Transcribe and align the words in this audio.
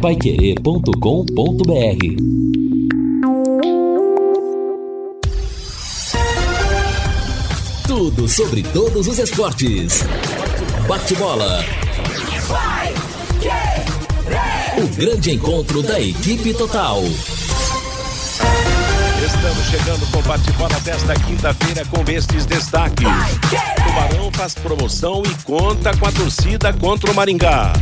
paiquerê.com.br 0.00 0.90
Tudo 7.86 8.26
sobre 8.26 8.62
todos 8.62 9.06
os 9.06 9.18
esportes. 9.18 10.02
Bate-bola. 10.88 11.62
O 14.78 14.88
grande 14.96 15.32
encontro 15.32 15.82
da 15.82 16.00
equipe 16.00 16.54
total. 16.54 17.02
Estamos 19.22 19.66
chegando 19.66 20.10
com 20.10 20.22
bate-bola 20.22 20.80
desta 20.80 21.14
quinta-feira 21.14 21.84
com 21.90 22.10
estes 22.10 22.46
destaques. 22.46 23.06
Tubarão 23.86 24.32
faz 24.32 24.54
promoção 24.54 25.22
e 25.26 25.42
conta 25.44 25.94
com 25.98 26.06
a 26.06 26.12
torcida 26.12 26.72
contra 26.72 27.10
o 27.10 27.14
Maringá. 27.14 27.74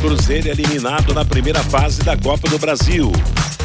Cruzeiro 0.00 0.48
eliminado 0.48 1.12
na 1.14 1.24
primeira 1.24 1.62
fase 1.64 2.02
da 2.02 2.16
Copa 2.16 2.48
do 2.48 2.58
Brasil. 2.58 3.12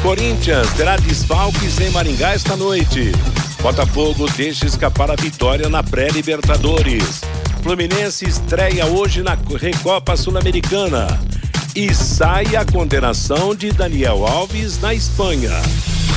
Corinthians 0.02 0.68
terá 0.74 0.96
desfalques 0.96 1.78
em 1.80 1.90
Maringá 1.90 2.32
esta 2.32 2.56
noite. 2.56 3.12
Botafogo 3.62 4.28
deixa 4.36 4.66
escapar 4.66 5.10
a 5.10 5.16
vitória 5.16 5.68
na 5.68 5.82
pré-Libertadores. 5.82 7.20
Fluminense 7.62 8.28
estreia 8.28 8.86
hoje 8.86 9.22
na 9.22 9.38
Recopa 9.60 10.16
Sul-Americana. 10.16 11.06
E 11.74 11.94
sai 11.94 12.56
a 12.56 12.64
condenação 12.64 13.54
de 13.54 13.70
Daniel 13.70 14.26
Alves 14.26 14.80
na 14.80 14.92
Espanha. 14.92 15.52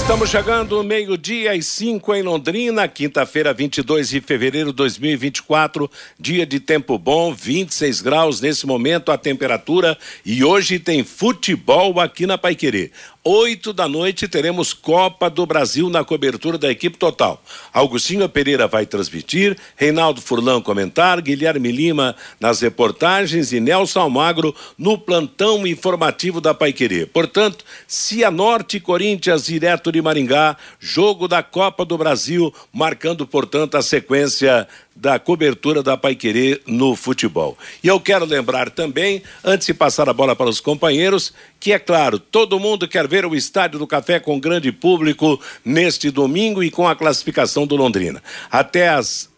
Estamos 0.00 0.30
chegando 0.30 0.82
meio-dia 0.82 1.54
e 1.54 1.62
cinco 1.62 2.12
em 2.12 2.22
Londrina, 2.22 2.88
quinta-feira, 2.88 3.52
22 3.52 4.08
de 4.08 4.20
fevereiro 4.20 4.70
de 4.70 4.76
2024, 4.76 5.88
dia 6.18 6.44
de 6.44 6.58
tempo 6.58 6.98
bom, 6.98 7.32
26 7.32 8.00
graus 8.00 8.40
nesse 8.40 8.66
momento 8.66 9.12
a 9.12 9.18
temperatura 9.18 9.96
e 10.24 10.42
hoje 10.42 10.80
tem 10.80 11.04
futebol 11.04 12.00
aqui 12.00 12.26
na 12.26 12.36
Paiquerê. 12.36 12.90
Oito 13.22 13.74
da 13.74 13.86
noite 13.86 14.26
teremos 14.26 14.72
Copa 14.72 15.28
do 15.28 15.44
Brasil 15.44 15.90
na 15.90 16.02
cobertura 16.02 16.56
da 16.56 16.70
equipe 16.70 16.96
total. 16.96 17.44
Augustinho 17.70 18.26
Pereira 18.30 18.66
vai 18.66 18.86
transmitir, 18.86 19.58
Reinaldo 19.76 20.22
Furlan 20.22 20.62
comentar, 20.62 21.20
Guilherme 21.20 21.70
Lima 21.70 22.16
nas 22.40 22.62
reportagens 22.62 23.52
e 23.52 23.60
Nelson 23.60 24.00
Almagro 24.00 24.56
no 24.78 24.96
plantão 24.96 25.66
informativo 25.66 26.40
da 26.40 26.54
Paiquerê. 26.54 27.04
Portanto, 27.04 27.62
Cianorte 27.86 28.80
Corinthians 28.80 29.44
direto 29.44 29.89
de 29.90 30.02
Maringá, 30.02 30.56
jogo 30.78 31.26
da 31.26 31.42
Copa 31.42 31.84
do 31.84 31.96
Brasil, 31.96 32.52
marcando, 32.72 33.26
portanto, 33.26 33.76
a 33.76 33.82
sequência 33.82 34.68
da 34.94 35.18
cobertura 35.18 35.82
da 35.82 35.96
Paiquerê 35.96 36.60
no 36.66 36.94
futebol. 36.94 37.56
E 37.82 37.88
eu 37.88 37.98
quero 37.98 38.26
lembrar 38.26 38.70
também, 38.70 39.22
antes 39.42 39.66
de 39.66 39.72
passar 39.72 40.08
a 40.08 40.12
bola 40.12 40.36
para 40.36 40.50
os 40.50 40.60
companheiros, 40.60 41.32
que 41.58 41.72
é 41.72 41.78
claro, 41.78 42.18
todo 42.18 42.60
mundo 42.60 42.86
quer 42.86 43.08
ver 43.08 43.24
o 43.24 43.34
Estádio 43.34 43.78
do 43.78 43.86
Café 43.86 44.20
com 44.20 44.38
grande 44.38 44.70
público 44.70 45.40
neste 45.64 46.10
domingo 46.10 46.62
e 46.62 46.70
com 46.70 46.86
a 46.86 46.94
classificação 46.94 47.66
do 47.66 47.76
Londrina. 47.76 48.22
Até 48.50 48.90
as 48.90 49.29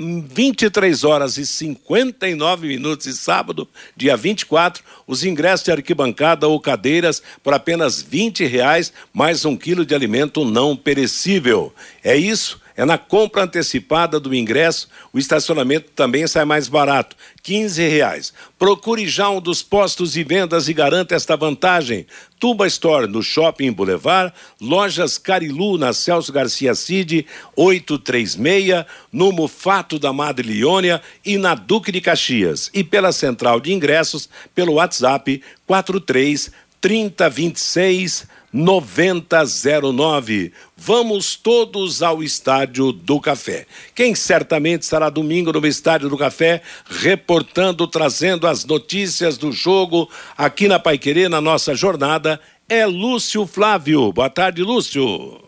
23 0.00 1.02
horas 1.02 1.38
e 1.38 1.44
59 1.44 2.68
minutos 2.68 3.06
e 3.06 3.12
sábado, 3.12 3.68
dia 3.96 4.16
24, 4.16 4.84
os 5.08 5.24
ingressos 5.24 5.64
de 5.64 5.72
arquibancada 5.72 6.46
ou 6.46 6.60
cadeiras 6.60 7.20
por 7.42 7.52
apenas 7.52 8.00
20 8.00 8.44
reais, 8.46 8.92
mais 9.12 9.44
um 9.44 9.56
quilo 9.56 9.84
de 9.84 9.96
alimento 9.96 10.44
não 10.44 10.76
perecível. 10.76 11.74
É 12.04 12.16
isso? 12.16 12.60
É 12.78 12.84
na 12.84 12.96
compra 12.96 13.42
antecipada 13.42 14.20
do 14.20 14.32
ingresso, 14.32 14.88
o 15.12 15.18
estacionamento 15.18 15.90
também 15.96 16.24
sai 16.28 16.44
mais 16.44 16.68
barato, 16.68 17.16
15 17.42 17.88
reais. 17.88 18.32
Procure 18.56 19.08
já 19.08 19.28
um 19.28 19.40
dos 19.40 19.64
postos 19.64 20.12
de 20.12 20.22
vendas 20.22 20.68
e 20.68 20.72
garanta 20.72 21.16
esta 21.16 21.36
vantagem. 21.36 22.06
Tuba 22.38 22.68
Store 22.68 23.08
no 23.08 23.20
Shopping 23.20 23.72
Boulevard, 23.72 24.32
Lojas 24.60 25.18
Carilu 25.18 25.76
na 25.76 25.92
Celso 25.92 26.32
Garcia 26.32 26.72
Cid, 26.72 27.26
836, 27.56 28.84
no 29.12 29.32
Mufato 29.32 29.98
da 29.98 30.12
Madre 30.12 30.46
Leônia 30.46 31.02
e 31.24 31.36
na 31.36 31.56
Duque 31.56 31.90
de 31.90 32.00
Caxias. 32.00 32.70
E 32.72 32.84
pela 32.84 33.10
central 33.10 33.58
de 33.58 33.72
ingressos, 33.72 34.28
pelo 34.54 34.74
WhatsApp 34.74 35.42
43 35.66 36.52
3026 36.80 38.37
9009. 38.58 40.52
Vamos 40.76 41.36
todos 41.36 42.02
ao 42.02 42.22
Estádio 42.24 42.90
do 42.90 43.20
Café. 43.20 43.66
Quem 43.94 44.16
certamente 44.16 44.82
estará 44.82 45.08
domingo 45.08 45.52
no 45.52 45.64
Estádio 45.64 46.08
do 46.08 46.18
Café, 46.18 46.60
reportando, 46.84 47.86
trazendo 47.86 48.48
as 48.48 48.64
notícias 48.64 49.38
do 49.38 49.52
jogo 49.52 50.10
aqui 50.36 50.66
na 50.66 50.80
Paiquerê, 50.80 51.28
na 51.28 51.40
nossa 51.40 51.72
jornada, 51.74 52.40
é 52.68 52.84
Lúcio 52.84 53.46
Flávio. 53.46 54.12
Boa 54.12 54.28
tarde, 54.28 54.62
Lúcio. 54.64 55.40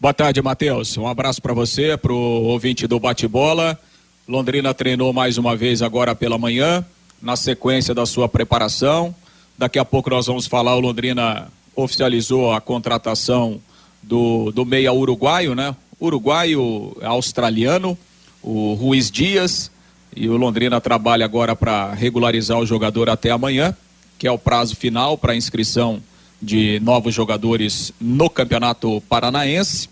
Boa 0.00 0.14
tarde, 0.14 0.40
Matheus. 0.40 0.96
Um 0.96 1.06
abraço 1.06 1.42
para 1.42 1.52
você, 1.52 1.98
para 1.98 2.14
o 2.14 2.44
ouvinte 2.44 2.86
do 2.86 2.98
Bate-Bola. 2.98 3.78
Londrina 4.26 4.72
treinou 4.72 5.12
mais 5.12 5.36
uma 5.36 5.54
vez 5.54 5.82
agora 5.82 6.14
pela 6.14 6.38
manhã, 6.38 6.82
na 7.20 7.36
sequência 7.36 7.94
da 7.94 8.06
sua 8.06 8.26
preparação. 8.26 9.14
Daqui 9.58 9.78
a 9.78 9.84
pouco 9.84 10.08
nós 10.08 10.26
vamos 10.26 10.46
falar 10.46 10.74
o 10.74 10.80
Londrina 10.80 11.52
oficializou 11.74 12.52
a 12.52 12.60
contratação 12.60 13.60
do, 14.02 14.50
do 14.50 14.64
meia 14.64 14.92
uruguaio, 14.92 15.54
né? 15.54 15.74
Uruguaio 16.00 16.96
australiano, 17.02 17.96
o 18.42 18.74
Ruiz 18.74 19.10
Dias, 19.10 19.70
e 20.14 20.28
o 20.28 20.36
Londrina 20.36 20.80
trabalha 20.80 21.24
agora 21.24 21.54
para 21.54 21.92
regularizar 21.92 22.58
o 22.58 22.66
jogador 22.66 23.08
até 23.08 23.30
amanhã, 23.30 23.76
que 24.18 24.26
é 24.26 24.32
o 24.32 24.38
prazo 24.38 24.74
final 24.74 25.16
para 25.16 25.36
inscrição 25.36 26.02
de 26.42 26.80
novos 26.80 27.14
jogadores 27.14 27.92
no 28.00 28.28
Campeonato 28.28 29.00
Paranaense. 29.08 29.88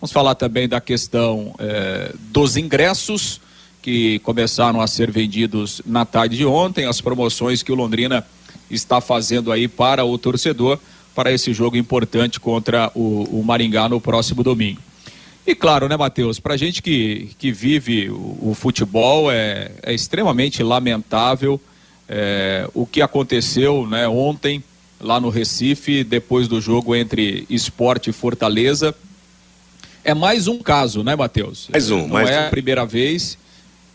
Vamos 0.00 0.12
falar 0.12 0.34
também 0.34 0.68
da 0.68 0.80
questão 0.80 1.54
eh, 1.58 2.14
dos 2.30 2.56
ingressos 2.56 3.40
que 3.80 4.18
começaram 4.20 4.80
a 4.80 4.86
ser 4.86 5.10
vendidos 5.10 5.80
na 5.86 6.04
tarde 6.04 6.36
de 6.36 6.44
ontem, 6.44 6.86
as 6.86 7.00
promoções 7.00 7.62
que 7.62 7.72
o 7.72 7.74
Londrina 7.74 8.26
está 8.70 9.00
fazendo 9.00 9.50
aí 9.50 9.68
para 9.68 10.04
o 10.04 10.18
torcedor 10.18 10.78
para 11.16 11.32
esse 11.32 11.54
jogo 11.54 11.78
importante 11.78 12.38
contra 12.38 12.92
o, 12.94 13.40
o 13.40 13.42
Maringá 13.42 13.88
no 13.88 13.98
próximo 13.98 14.42
domingo. 14.42 14.78
E 15.46 15.54
claro, 15.54 15.88
né, 15.88 15.96
Matheus, 15.96 16.38
para 16.38 16.56
gente 16.58 16.82
que, 16.82 17.30
que 17.38 17.50
vive 17.50 18.10
o, 18.10 18.50
o 18.50 18.54
futebol 18.54 19.32
é, 19.32 19.70
é, 19.82 19.94
extremamente 19.94 20.62
lamentável 20.62 21.58
é, 22.06 22.68
o 22.74 22.86
que 22.86 23.00
aconteceu 23.00 23.86
né, 23.86 24.06
ontem 24.06 24.62
lá 25.00 25.18
no 25.18 25.30
Recife, 25.30 26.04
depois 26.04 26.48
do 26.48 26.60
jogo 26.60 26.94
entre 26.94 27.46
Esporte 27.48 28.10
e 28.10 28.12
Fortaleza. 28.12 28.94
É 30.04 30.14
mais 30.14 30.46
um 30.46 30.58
caso, 30.58 31.02
né, 31.02 31.16
Matheus? 31.16 31.68
Mais 31.72 31.90
um, 31.90 32.02
Não 32.02 32.08
mais 32.08 32.28
é 32.28 32.42
um. 32.42 32.46
a 32.46 32.50
primeira 32.50 32.84
vez 32.84 33.38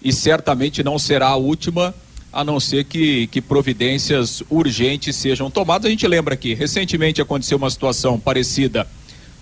e 0.01 0.11
certamente 0.11 0.83
não 0.83 0.97
será 0.97 1.27
a 1.27 1.35
última 1.35 1.93
a 2.31 2.44
não 2.44 2.59
ser 2.59 2.86
que, 2.86 3.28
que 3.28 3.42
providências 3.42 4.42
urgentes 4.50 5.16
sejam 5.16 5.52
tomadas. 5.52 5.88
A 5.88 5.90
gente 5.90 6.08
lembra 6.08 6.36
que 6.36 6.53
recentemente 6.53 7.22
aconteceu 7.22 7.58
uma 7.58 7.69
situação 7.69 8.19
parecida 8.19 8.88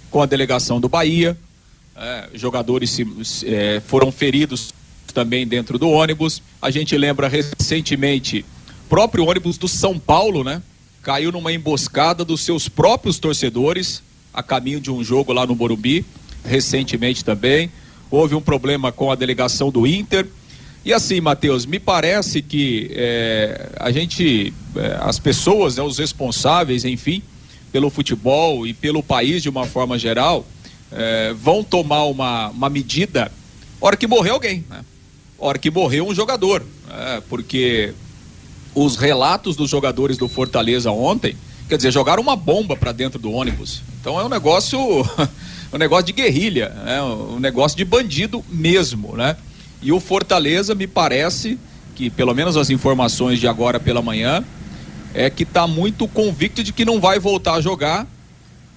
com 0.10 0.22
a 0.22 0.26
delegação 0.26 0.80
do 0.80 0.90
Bahia, 0.90 1.38
é, 1.96 2.30
jogadores 2.34 2.90
se, 2.90 3.06
é, 3.46 3.82
foram 3.86 4.12
feridos 4.12 4.74
também 5.14 5.46
dentro 5.48 5.78
do 5.78 5.90
ônibus. 5.90 6.42
A 6.62 6.72
gente 6.72 6.98
lembra 6.98 7.28
recentemente 7.28 8.46
próprio 8.88 9.26
ônibus 9.26 9.58
do 9.58 9.68
São 9.68 10.00
Paulo, 10.00 10.44
né? 10.44 10.62
Caiu 11.04 11.32
numa 11.32 11.54
emboscada 11.54 12.26
dos 12.26 12.42
seus 12.42 12.68
próprios 12.68 13.20
torcedores 13.20 14.02
a 14.34 14.42
caminho 14.42 14.80
de 14.80 14.92
um 14.92 15.04
jogo 15.04 15.34
lá 15.34 15.46
no 15.46 15.56
Morumbi, 15.56 16.06
recentemente 16.44 17.24
também. 17.24 17.72
Houve 18.10 18.36
um 18.36 18.42
problema 18.42 18.92
com 18.92 19.12
a 19.12 19.16
delegação 19.16 19.70
do 19.72 19.86
Inter. 19.86 20.28
E 20.90 20.94
assim, 20.94 21.22
Matheus, 21.22 21.68
me 21.68 21.80
parece 21.80 22.42
que 22.42 22.90
é, 22.96 23.70
a 23.80 23.92
gente, 23.92 24.52
é, 24.76 24.98
as 25.00 25.20
pessoas, 25.20 25.76
né, 25.76 25.84
os 25.84 26.00
responsáveis, 26.00 26.84
enfim, 26.84 27.22
pelo 27.72 27.92
futebol 27.92 28.66
e 28.66 28.74
pelo 28.74 29.04
país 29.04 29.44
de 29.44 29.50
uma 29.50 29.68
forma 29.68 30.00
geral, 30.00 30.44
é, 30.92 31.32
vão 31.34 31.64
tomar 31.64 32.06
uma, 32.06 32.50
uma 32.50 32.72
medida 32.72 33.32
hora 33.80 33.96
que 33.96 34.08
morrer 34.08 34.32
alguém, 34.32 34.66
né? 34.68 34.84
hora 35.38 35.60
que 35.60 35.70
morreu 35.70 36.08
um 36.08 36.16
jogador, 36.16 36.66
né? 36.88 37.22
porque 37.30 37.94
os 38.74 38.96
relatos 38.96 39.56
dos 39.56 39.70
jogadores 39.70 40.18
do 40.18 40.28
Fortaleza 40.28 40.90
ontem, 40.90 41.38
quer 41.68 41.78
dizer, 41.78 41.92
jogaram 41.92 42.24
uma 42.24 42.36
bomba 42.36 42.76
para 42.76 42.92
dentro 42.92 43.20
do 43.20 43.32
ônibus. 43.32 43.84
Então 44.02 44.20
é 44.20 44.26
um 44.26 44.30
negócio, 44.30 44.80
um 45.72 45.78
negócio 45.78 46.08
de 46.08 46.14
guerrilha, 46.14 46.70
né? 46.84 47.00
um 47.00 47.40
negócio 47.40 47.78
de 47.78 47.86
bandido 47.86 48.44
mesmo, 48.50 49.16
né? 49.16 49.38
E 49.82 49.92
o 49.92 50.00
Fortaleza 50.00 50.76
me 50.76 50.88
parece 50.88 51.58
que 51.96 52.10
pelo 52.10 52.34
menos 52.34 52.58
as 52.58 52.70
informações 52.70 53.40
de 53.40 53.48
agora 53.48 53.80
pela 53.80 54.02
manhã 54.02 54.44
é 55.14 55.30
que 55.30 55.44
está 55.44 55.68
muito 55.68 56.08
convicto 56.08 56.64
de 56.64 56.72
que 56.72 56.86
não 56.86 57.00
vai 57.00 57.20
voltar 57.20 57.56
a 57.56 57.62
jogar 57.62 58.08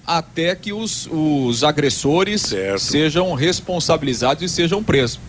até 0.05 0.55
que 0.55 0.73
os, 0.73 1.07
os 1.11 1.63
agressores 1.63 2.41
certo. 2.41 2.79
sejam 2.79 3.33
responsabilizados 3.33 4.43
e 4.43 4.49
sejam 4.49 4.83
presos 4.83 5.19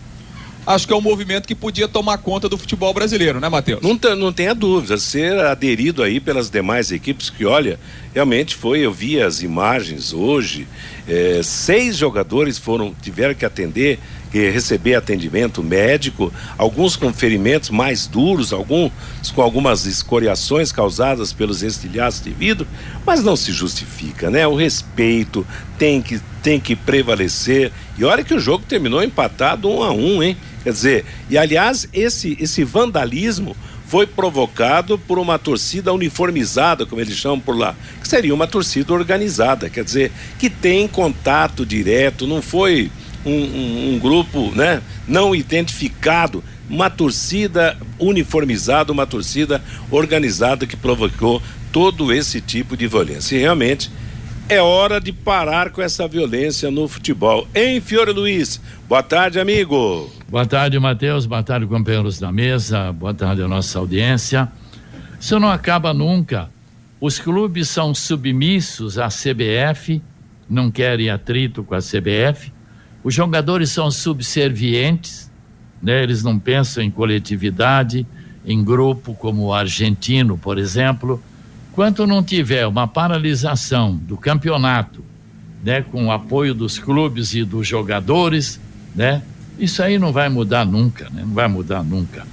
acho 0.66 0.86
que 0.86 0.92
é 0.92 0.96
um 0.96 1.00
movimento 1.00 1.46
que 1.46 1.54
podia 1.54 1.86
tomar 1.88 2.18
conta 2.18 2.48
do 2.48 2.56
futebol 2.56 2.92
brasileiro, 2.92 3.40
né, 3.40 3.48
Matheus? 3.48 3.80
Não, 3.82 3.98
não 4.16 4.32
tenha 4.32 4.54
dúvida, 4.54 4.96
ser 4.98 5.38
aderido 5.40 6.02
aí 6.02 6.20
pelas 6.20 6.50
demais 6.50 6.90
equipes, 6.90 7.30
que 7.30 7.44
olha, 7.44 7.78
realmente 8.14 8.54
foi, 8.54 8.80
eu 8.80 8.92
vi 8.92 9.20
as 9.20 9.42
imagens 9.42 10.12
hoje, 10.12 10.66
é, 11.08 11.40
seis 11.42 11.96
jogadores 11.96 12.58
foram, 12.58 12.94
tiveram 13.02 13.34
que 13.34 13.44
atender, 13.44 13.98
receber 14.32 14.94
atendimento 14.94 15.62
médico, 15.62 16.32
alguns 16.58 16.96
com 16.96 17.12
ferimentos 17.12 17.70
mais 17.70 18.06
duros, 18.06 18.52
alguns 18.52 18.90
com 19.34 19.42
algumas 19.42 19.86
escoriações 19.86 20.72
causadas 20.72 21.32
pelos 21.32 21.62
estilhaços 21.62 22.22
de 22.22 22.30
vidro, 22.30 22.66
mas 23.06 23.22
não 23.22 23.36
se 23.36 23.52
justifica, 23.52 24.30
né? 24.30 24.46
O 24.46 24.54
respeito 24.54 25.46
tem 25.78 26.02
que, 26.02 26.20
tem 26.42 26.58
que 26.58 26.74
prevalecer. 26.74 27.70
E 27.96 28.04
olha 28.04 28.24
que 28.24 28.34
o 28.34 28.40
jogo 28.40 28.64
terminou 28.66 29.02
empatado 29.02 29.70
um 29.70 29.82
a 29.82 29.92
um, 29.92 30.22
hein? 30.22 30.36
Quer 30.64 30.72
dizer, 30.72 31.04
e 31.28 31.36
aliás, 31.36 31.86
esse, 31.92 32.36
esse 32.40 32.64
vandalismo 32.64 33.54
foi 33.86 34.06
provocado 34.06 34.98
por 34.98 35.18
uma 35.18 35.38
torcida 35.38 35.92
uniformizada, 35.92 36.86
como 36.86 37.02
eles 37.02 37.14
chamam 37.16 37.38
por 37.38 37.56
lá, 37.56 37.76
que 38.00 38.08
seria 38.08 38.34
uma 38.34 38.46
torcida 38.46 38.92
organizada, 38.94 39.68
quer 39.68 39.84
dizer, 39.84 40.10
que 40.38 40.48
tem 40.48 40.88
contato 40.88 41.66
direto, 41.66 42.26
não 42.26 42.40
foi 42.40 42.90
um, 43.26 43.30
um, 43.30 43.94
um 43.94 43.98
grupo 43.98 44.50
né, 44.56 44.82
não 45.06 45.34
identificado, 45.34 46.42
uma 46.68 46.88
torcida 46.88 47.76
uniformizada, 47.98 48.90
uma 48.90 49.06
torcida 49.06 49.62
organizada 49.90 50.66
que 50.66 50.76
provocou 50.76 51.42
todo 51.70 52.10
esse 52.10 52.40
tipo 52.40 52.74
de 52.76 52.86
violência. 52.86 53.36
E 53.36 53.40
realmente 53.40 53.90
é 54.48 54.60
hora 54.60 55.00
de 55.00 55.12
parar 55.12 55.70
com 55.70 55.80
essa 55.80 56.06
violência 56.06 56.70
no 56.70 56.86
futebol. 56.86 57.46
Em 57.54 57.80
Fiore 57.80 58.12
Luiz, 58.12 58.60
boa 58.88 59.02
tarde, 59.02 59.40
amigo. 59.40 60.10
Boa 60.28 60.44
tarde, 60.44 60.78
Matheus. 60.78 61.24
Boa 61.26 61.42
tarde, 61.42 61.66
companheiros 61.66 62.18
da 62.18 62.30
mesa. 62.30 62.92
Boa 62.92 63.14
tarde 63.14 63.42
à 63.42 63.48
nossa 63.48 63.78
audiência. 63.78 64.50
Isso 65.18 65.38
não 65.40 65.50
acaba 65.50 65.94
nunca. 65.94 66.50
Os 67.00 67.18
clubes 67.18 67.68
são 67.68 67.94
submissos 67.94 68.98
à 68.98 69.08
CBF, 69.08 70.02
não 70.48 70.70
querem 70.70 71.10
atrito 71.10 71.64
com 71.64 71.74
a 71.74 71.78
CBF. 71.78 72.52
Os 73.02 73.14
jogadores 73.14 73.70
são 73.70 73.90
subservientes, 73.90 75.30
né? 75.82 76.02
eles 76.02 76.22
não 76.22 76.38
pensam 76.38 76.82
em 76.82 76.90
coletividade, 76.90 78.06
em 78.46 78.62
grupo, 78.62 79.14
como 79.14 79.44
o 79.44 79.54
argentino, 79.54 80.36
por 80.36 80.58
exemplo 80.58 81.22
Enquanto 81.74 82.06
não 82.06 82.22
tiver 82.22 82.68
uma 82.68 82.86
paralisação 82.86 83.96
do 83.96 84.16
campeonato, 84.16 85.04
né, 85.60 85.82
com 85.82 86.06
o 86.06 86.12
apoio 86.12 86.54
dos 86.54 86.78
clubes 86.78 87.34
e 87.34 87.42
dos 87.42 87.66
jogadores, 87.66 88.60
né, 88.94 89.24
isso 89.58 89.82
aí 89.82 89.98
não 89.98 90.12
vai 90.12 90.28
mudar 90.28 90.64
nunca, 90.64 91.10
né, 91.10 91.22
não 91.26 91.34
vai 91.34 91.48
mudar 91.48 91.82
nunca. 91.82 92.24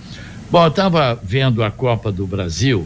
Bom, 0.51 0.63
eu 0.63 0.67
estava 0.67 1.19
vendo 1.23 1.63
a 1.63 1.71
Copa 1.71 2.11
do 2.11 2.27
Brasil. 2.27 2.85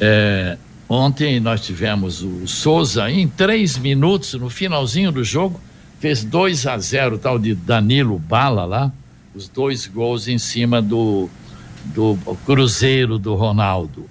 É, 0.00 0.56
ontem 0.88 1.38
nós 1.38 1.60
tivemos 1.60 2.22
o 2.22 2.46
Souza 2.46 3.10
em 3.10 3.28
três 3.28 3.76
minutos, 3.76 4.32
no 4.32 4.48
finalzinho 4.48 5.12
do 5.12 5.22
jogo, 5.22 5.60
fez 6.00 6.24
2 6.24 6.66
a 6.66 6.78
0 6.78 7.18
tal 7.18 7.38
de 7.38 7.54
Danilo 7.54 8.18
Bala 8.18 8.64
lá, 8.64 8.90
os 9.34 9.48
dois 9.48 9.86
gols 9.86 10.28
em 10.28 10.38
cima 10.38 10.80
do, 10.80 11.28
do 11.94 12.16
Cruzeiro 12.46 13.18
do 13.18 13.34
Ronaldo. 13.34 14.10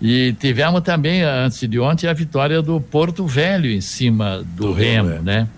E 0.00 0.32
tivemos 0.38 0.80
também, 0.82 1.22
antes 1.22 1.68
de 1.68 1.78
ontem, 1.78 2.06
a 2.06 2.12
vitória 2.12 2.62
do 2.62 2.80
Porto 2.80 3.26
Velho 3.26 3.68
em 3.70 3.80
cima 3.80 4.38
do, 4.38 4.66
do 4.68 4.72
Remo, 4.72 5.10
é. 5.10 5.18
né? 5.20 5.48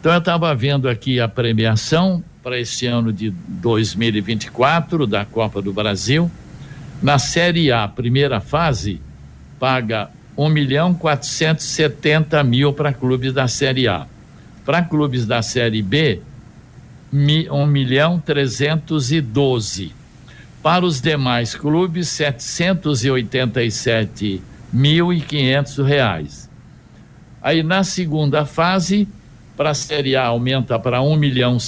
Então 0.00 0.12
eu 0.12 0.18
estava 0.18 0.54
vendo 0.54 0.88
aqui 0.88 1.20
a 1.20 1.28
premiação 1.28 2.24
para 2.42 2.58
esse 2.58 2.86
ano 2.86 3.12
de 3.12 3.30
2024 3.30 5.06
da 5.06 5.24
Copa 5.24 5.62
do 5.62 5.72
Brasil. 5.72 6.30
Na 7.02 7.18
Série 7.18 7.70
A, 7.70 7.86
primeira 7.86 8.40
fase, 8.40 9.00
paga 9.60 10.10
1 10.36 10.48
milhão 10.48 10.94
470 10.94 12.42
mil 12.42 12.72
para 12.72 12.92
clubes 12.92 13.32
da 13.32 13.46
Série 13.46 13.86
A. 13.86 14.06
Para 14.64 14.82
clubes 14.82 15.26
da 15.26 15.42
Série 15.42 15.82
B, 15.82 16.20
1 17.12 17.66
milhão 17.66 18.18
312 18.18 20.01
para 20.62 20.84
os 20.84 21.00
demais 21.00 21.54
clubes, 21.54 22.08
quinhentos 25.20 25.76
reais. 25.78 26.48
Aí 27.42 27.62
na 27.62 27.82
segunda 27.82 28.46
fase, 28.46 29.08
para 29.56 29.70
a 29.70 29.74
Série 29.74 30.14
A 30.14 30.26
aumenta 30.26 30.78
para 30.78 31.02
um 31.02 31.16
milhão 31.16 31.58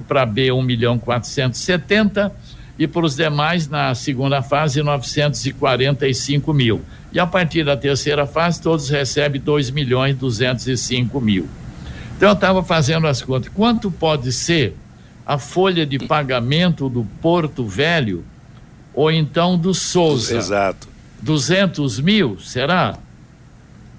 para 0.00 0.24
B 0.24 0.50
um 0.50 0.62
milhão 0.62 0.98
quatrocentos 0.98 1.60
e 2.78 2.86
para 2.86 3.04
os 3.04 3.14
demais 3.14 3.68
na 3.68 3.94
segunda 3.94 4.42
fase 4.42 4.82
novecentos 4.82 5.44
e 5.44 5.52
quarenta 5.52 6.08
e 6.08 6.14
cinco 6.14 6.52
mil. 6.52 6.82
E 7.12 7.20
a 7.20 7.26
partir 7.26 7.64
da 7.64 7.76
terceira 7.76 8.26
fase 8.26 8.60
todos 8.60 8.88
recebem 8.88 9.40
dois 9.40 9.70
milhões 9.70 10.16
duzentos 10.16 10.66
cinco 10.76 11.20
mil. 11.20 11.46
Então 12.16 12.30
eu 12.30 12.34
estava 12.34 12.62
fazendo 12.62 13.06
as 13.06 13.22
contas. 13.22 13.50
Quanto 13.54 13.90
pode 13.90 14.32
ser 14.32 14.74
a 15.26 15.38
folha 15.38 15.84
de 15.84 15.98
pagamento 15.98 16.88
do 16.88 17.04
Porto 17.20 17.66
Velho 17.66 18.24
ou 18.94 19.10
então 19.10 19.58
do 19.58 19.74
Souza. 19.74 20.36
Exato. 20.36 20.86
200 21.20 21.98
mil, 22.00 22.38
será? 22.38 22.96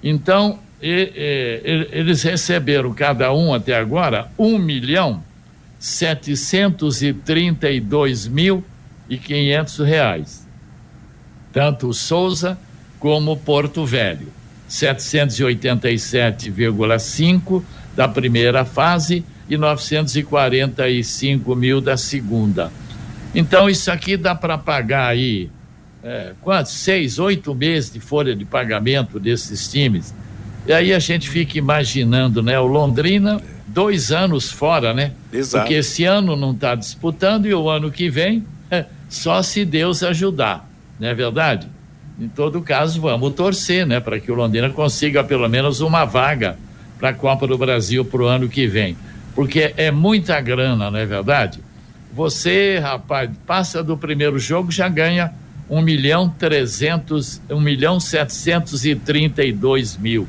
Então, 0.02 0.58
e, 0.80 1.12
e, 1.14 1.86
eles 1.92 2.22
receberam 2.22 2.94
cada 2.94 3.30
um 3.32 3.52
até 3.52 3.76
agora 3.76 4.30
1 4.38 4.58
milhão 4.58 5.22
732 5.78 8.26
mil 8.26 8.64
e 9.08 9.16
500 9.18 9.78
reais. 9.78 10.48
Tanto 11.52 11.88
o 11.88 11.94
Souza 11.94 12.58
como 12.98 13.32
o 13.32 13.36
Porto 13.36 13.84
Velho. 13.84 14.32
787,5 14.68 17.62
da 17.96 18.08
primeira 18.08 18.64
fase 18.64 19.24
e 19.48 19.56
945 19.56 21.56
mil 21.56 21.80
da 21.80 21.96
segunda. 21.96 22.70
Então, 23.34 23.68
isso 23.68 23.90
aqui 23.90 24.16
dá 24.16 24.34
para 24.34 24.58
pagar 24.58 25.08
aí, 25.08 25.50
é, 26.02 26.32
quantos? 26.40 26.72
Seis, 26.72 27.18
oito 27.18 27.54
meses 27.54 27.92
de 27.92 28.00
folha 28.00 28.34
de 28.34 28.44
pagamento 28.44 29.18
desses 29.18 29.68
times. 29.68 30.14
E 30.66 30.72
aí 30.72 30.92
a 30.92 30.98
gente 30.98 31.28
fica 31.28 31.56
imaginando, 31.56 32.42
né? 32.42 32.58
O 32.58 32.66
Londrina, 32.66 33.40
dois 33.66 34.12
anos 34.12 34.50
fora, 34.50 34.92
né? 34.92 35.12
Exato. 35.32 35.64
Porque 35.64 35.78
esse 35.78 36.04
ano 36.04 36.36
não 36.36 36.52
está 36.52 36.74
disputando 36.74 37.46
e 37.46 37.54
o 37.54 37.68
ano 37.68 37.90
que 37.90 38.10
vem, 38.10 38.44
é, 38.70 38.84
só 39.08 39.42
se 39.42 39.64
Deus 39.64 40.02
ajudar, 40.02 40.68
não 41.00 41.08
é 41.08 41.14
verdade? 41.14 41.66
Em 42.20 42.28
todo 42.28 42.60
caso, 42.60 43.00
vamos 43.00 43.32
torcer, 43.34 43.86
né? 43.86 44.00
Para 44.00 44.18
que 44.18 44.30
o 44.30 44.34
Londrina 44.34 44.68
consiga 44.70 45.22
pelo 45.22 45.48
menos 45.48 45.80
uma 45.80 46.04
vaga 46.04 46.58
para 46.98 47.10
a 47.10 47.14
Copa 47.14 47.46
do 47.46 47.56
Brasil 47.56 48.04
para 48.04 48.22
o 48.22 48.26
ano 48.26 48.48
que 48.48 48.66
vem 48.66 48.96
porque 49.38 49.72
é 49.76 49.92
muita 49.92 50.40
grana, 50.40 50.90
não 50.90 50.98
é 50.98 51.06
verdade? 51.06 51.60
Você, 52.12 52.80
rapaz, 52.80 53.30
passa 53.46 53.84
do 53.84 53.96
primeiro 53.96 54.36
jogo, 54.36 54.72
já 54.72 54.88
ganha 54.88 55.32
um 55.70 55.80
milhão 55.80 56.28
trezentos, 56.28 57.40
um 57.48 57.60
milhão 57.60 58.00
setecentos 58.00 58.84
e 58.84 58.96
trinta 58.96 59.44
e 59.44 59.52
dois 59.52 59.96
mil. 59.96 60.26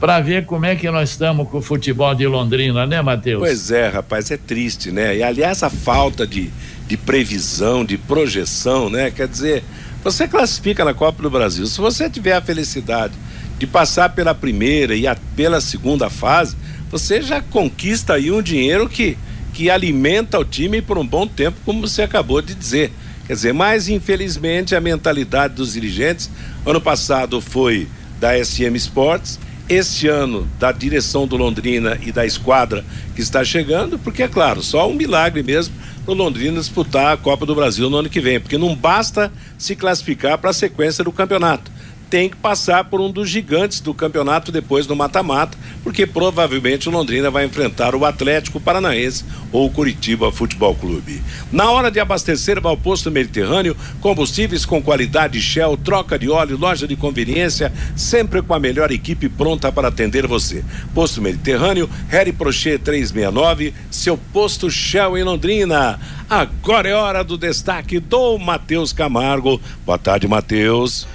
Para 0.00 0.18
ver 0.18 0.44
como 0.44 0.66
é 0.66 0.74
que 0.74 0.90
nós 0.90 1.10
estamos 1.10 1.48
com 1.50 1.58
o 1.58 1.62
futebol 1.62 2.12
de 2.16 2.26
Londrina, 2.26 2.84
né, 2.84 3.00
Matheus? 3.00 3.38
Pois 3.38 3.70
é, 3.70 3.86
rapaz, 3.86 4.28
é 4.32 4.36
triste, 4.36 4.90
né? 4.90 5.18
E 5.18 5.22
aliás, 5.22 5.62
a 5.62 5.70
falta 5.70 6.26
de, 6.26 6.50
de 6.88 6.96
previsão, 6.96 7.84
de 7.84 7.96
projeção, 7.96 8.90
né? 8.90 9.12
Quer 9.12 9.28
dizer, 9.28 9.62
você 10.02 10.26
classifica 10.26 10.84
na 10.84 10.92
Copa 10.92 11.22
do 11.22 11.30
Brasil. 11.30 11.64
Se 11.64 11.80
você 11.80 12.10
tiver 12.10 12.32
a 12.32 12.40
felicidade 12.40 13.14
de 13.56 13.68
passar 13.68 14.08
pela 14.08 14.34
primeira 14.34 14.96
e 14.96 15.06
a, 15.06 15.16
pela 15.36 15.60
segunda 15.60 16.10
fase, 16.10 16.56
você 16.92 17.22
já 17.22 17.40
conquista 17.40 18.12
aí 18.12 18.30
um 18.30 18.42
dinheiro 18.42 18.86
que, 18.86 19.16
que 19.54 19.70
alimenta 19.70 20.38
o 20.38 20.44
time 20.44 20.82
por 20.82 20.98
um 20.98 21.06
bom 21.06 21.26
tempo, 21.26 21.56
como 21.64 21.80
você 21.80 22.02
acabou 22.02 22.42
de 22.42 22.54
dizer. 22.54 22.92
Quer 23.26 23.32
dizer, 23.32 23.54
mas 23.54 23.88
infelizmente 23.88 24.76
a 24.76 24.80
mentalidade 24.80 25.54
dos 25.54 25.72
dirigentes, 25.72 26.30
ano 26.66 26.82
passado 26.82 27.40
foi 27.40 27.88
da 28.20 28.36
SM 28.36 28.76
Sports, 28.76 29.40
este 29.70 30.06
ano 30.06 30.46
da 30.58 30.70
direção 30.70 31.26
do 31.26 31.34
Londrina 31.34 31.98
e 32.02 32.12
da 32.12 32.26
esquadra 32.26 32.84
que 33.16 33.22
está 33.22 33.42
chegando, 33.42 33.98
porque 33.98 34.24
é 34.24 34.28
claro, 34.28 34.62
só 34.62 34.86
um 34.86 34.94
milagre 34.94 35.42
mesmo 35.42 35.74
para 36.04 36.12
o 36.12 36.16
Londrina 36.16 36.60
disputar 36.60 37.14
a 37.14 37.16
Copa 37.16 37.46
do 37.46 37.54
Brasil 37.54 37.88
no 37.88 37.96
ano 37.96 38.10
que 38.10 38.20
vem, 38.20 38.38
porque 38.38 38.58
não 38.58 38.74
basta 38.74 39.32
se 39.56 39.74
classificar 39.74 40.36
para 40.36 40.50
a 40.50 40.52
sequência 40.52 41.02
do 41.02 41.12
campeonato 41.12 41.71
tem 42.12 42.28
que 42.28 42.36
passar 42.36 42.84
por 42.84 43.00
um 43.00 43.10
dos 43.10 43.30
gigantes 43.30 43.80
do 43.80 43.94
campeonato 43.94 44.52
depois 44.52 44.86
do 44.86 44.94
mata-mata, 44.94 45.56
porque 45.82 46.06
provavelmente 46.06 46.86
o 46.86 46.92
Londrina 46.92 47.30
vai 47.30 47.46
enfrentar 47.46 47.94
o 47.94 48.04
Atlético 48.04 48.60
Paranaense 48.60 49.24
ou 49.50 49.64
o 49.64 49.70
Curitiba 49.70 50.30
Futebol 50.30 50.74
Clube. 50.74 51.22
Na 51.50 51.70
hora 51.70 51.90
de 51.90 51.98
abastecer, 51.98 52.60
vai 52.60 52.70
ao 52.70 52.76
posto 52.76 53.10
Mediterrâneo, 53.10 53.74
combustíveis 54.02 54.66
com 54.66 54.82
qualidade 54.82 55.40
Shell, 55.40 55.74
troca 55.78 56.18
de 56.18 56.28
óleo, 56.28 56.58
loja 56.58 56.86
de 56.86 56.96
conveniência, 56.96 57.72
sempre 57.96 58.42
com 58.42 58.52
a 58.52 58.60
melhor 58.60 58.92
equipe 58.92 59.30
pronta 59.30 59.72
para 59.72 59.88
atender 59.88 60.26
você. 60.26 60.62
Posto 60.94 61.22
Mediterrâneo, 61.22 61.88
Harry 62.10 62.30
Prochet 62.30 62.78
369, 62.84 63.72
seu 63.90 64.18
posto 64.18 64.70
Shell 64.70 65.16
em 65.16 65.24
Londrina. 65.24 65.98
Agora 66.28 66.90
é 66.90 66.94
hora 66.94 67.24
do 67.24 67.38
destaque 67.38 67.98
do 67.98 68.36
Matheus 68.36 68.92
Camargo. 68.92 69.58
Boa 69.86 69.96
tarde, 69.96 70.28
Matheus. 70.28 71.06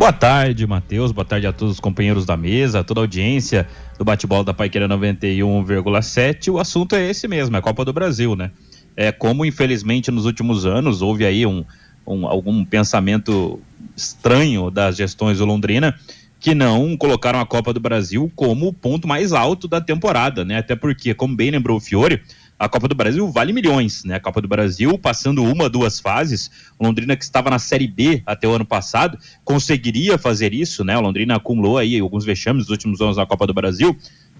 Boa 0.00 0.14
tarde, 0.14 0.66
Matheus. 0.66 1.12
Boa 1.12 1.26
tarde 1.26 1.46
a 1.46 1.52
todos 1.52 1.74
os 1.74 1.78
companheiros 1.78 2.24
da 2.24 2.34
mesa, 2.34 2.80
a 2.80 2.82
toda 2.82 3.00
a 3.00 3.02
audiência 3.02 3.68
do 3.98 4.02
bate-bola 4.02 4.42
da 4.42 4.54
Paiqueira 4.54 4.88
91,7. 4.88 6.50
O 6.50 6.58
assunto 6.58 6.96
é 6.96 7.10
esse 7.10 7.28
mesmo, 7.28 7.54
é 7.54 7.58
a 7.58 7.62
Copa 7.62 7.84
do 7.84 7.92
Brasil, 7.92 8.34
né? 8.34 8.50
É 8.96 9.12
como, 9.12 9.44
infelizmente, 9.44 10.10
nos 10.10 10.24
últimos 10.24 10.64
anos 10.64 11.02
houve 11.02 11.26
aí 11.26 11.44
um, 11.44 11.66
um 12.06 12.26
algum 12.26 12.64
pensamento 12.64 13.60
estranho 13.94 14.70
das 14.70 14.96
gestões 14.96 15.36
do 15.36 15.44
Londrina 15.44 15.94
que 16.40 16.54
não 16.54 16.96
colocaram 16.96 17.38
a 17.38 17.44
Copa 17.44 17.70
do 17.70 17.78
Brasil 17.78 18.32
como 18.34 18.68
o 18.68 18.72
ponto 18.72 19.06
mais 19.06 19.34
alto 19.34 19.68
da 19.68 19.82
temporada, 19.82 20.46
né? 20.46 20.56
Até 20.56 20.74
porque, 20.74 21.12
como 21.12 21.36
bem 21.36 21.50
lembrou 21.50 21.76
o 21.76 21.80
Fiore, 21.80 22.22
a 22.60 22.68
Copa 22.68 22.86
do 22.86 22.94
Brasil 22.94 23.26
vale 23.30 23.54
milhões, 23.54 24.04
né? 24.04 24.16
A 24.16 24.20
Copa 24.20 24.42
do 24.42 24.46
Brasil, 24.46 24.98
passando 24.98 25.42
uma, 25.42 25.66
duas 25.66 25.98
fases, 25.98 26.50
o 26.78 26.84
Londrina 26.84 27.16
que 27.16 27.24
estava 27.24 27.48
na 27.48 27.58
Série 27.58 27.86
B 27.86 28.22
até 28.26 28.46
o 28.46 28.52
ano 28.52 28.66
passado, 28.66 29.18
conseguiria 29.42 30.18
fazer 30.18 30.52
isso, 30.52 30.84
né? 30.84 30.94
O 30.98 31.00
Londrina 31.00 31.36
acumulou 31.36 31.78
aí 31.78 31.98
alguns 31.98 32.22
vexames 32.22 32.64
nos 32.64 32.70
últimos 32.70 33.00
anos 33.00 33.16
na 33.16 33.24
Copa 33.24 33.46
do 33.46 33.54
Brasil. 33.54 33.96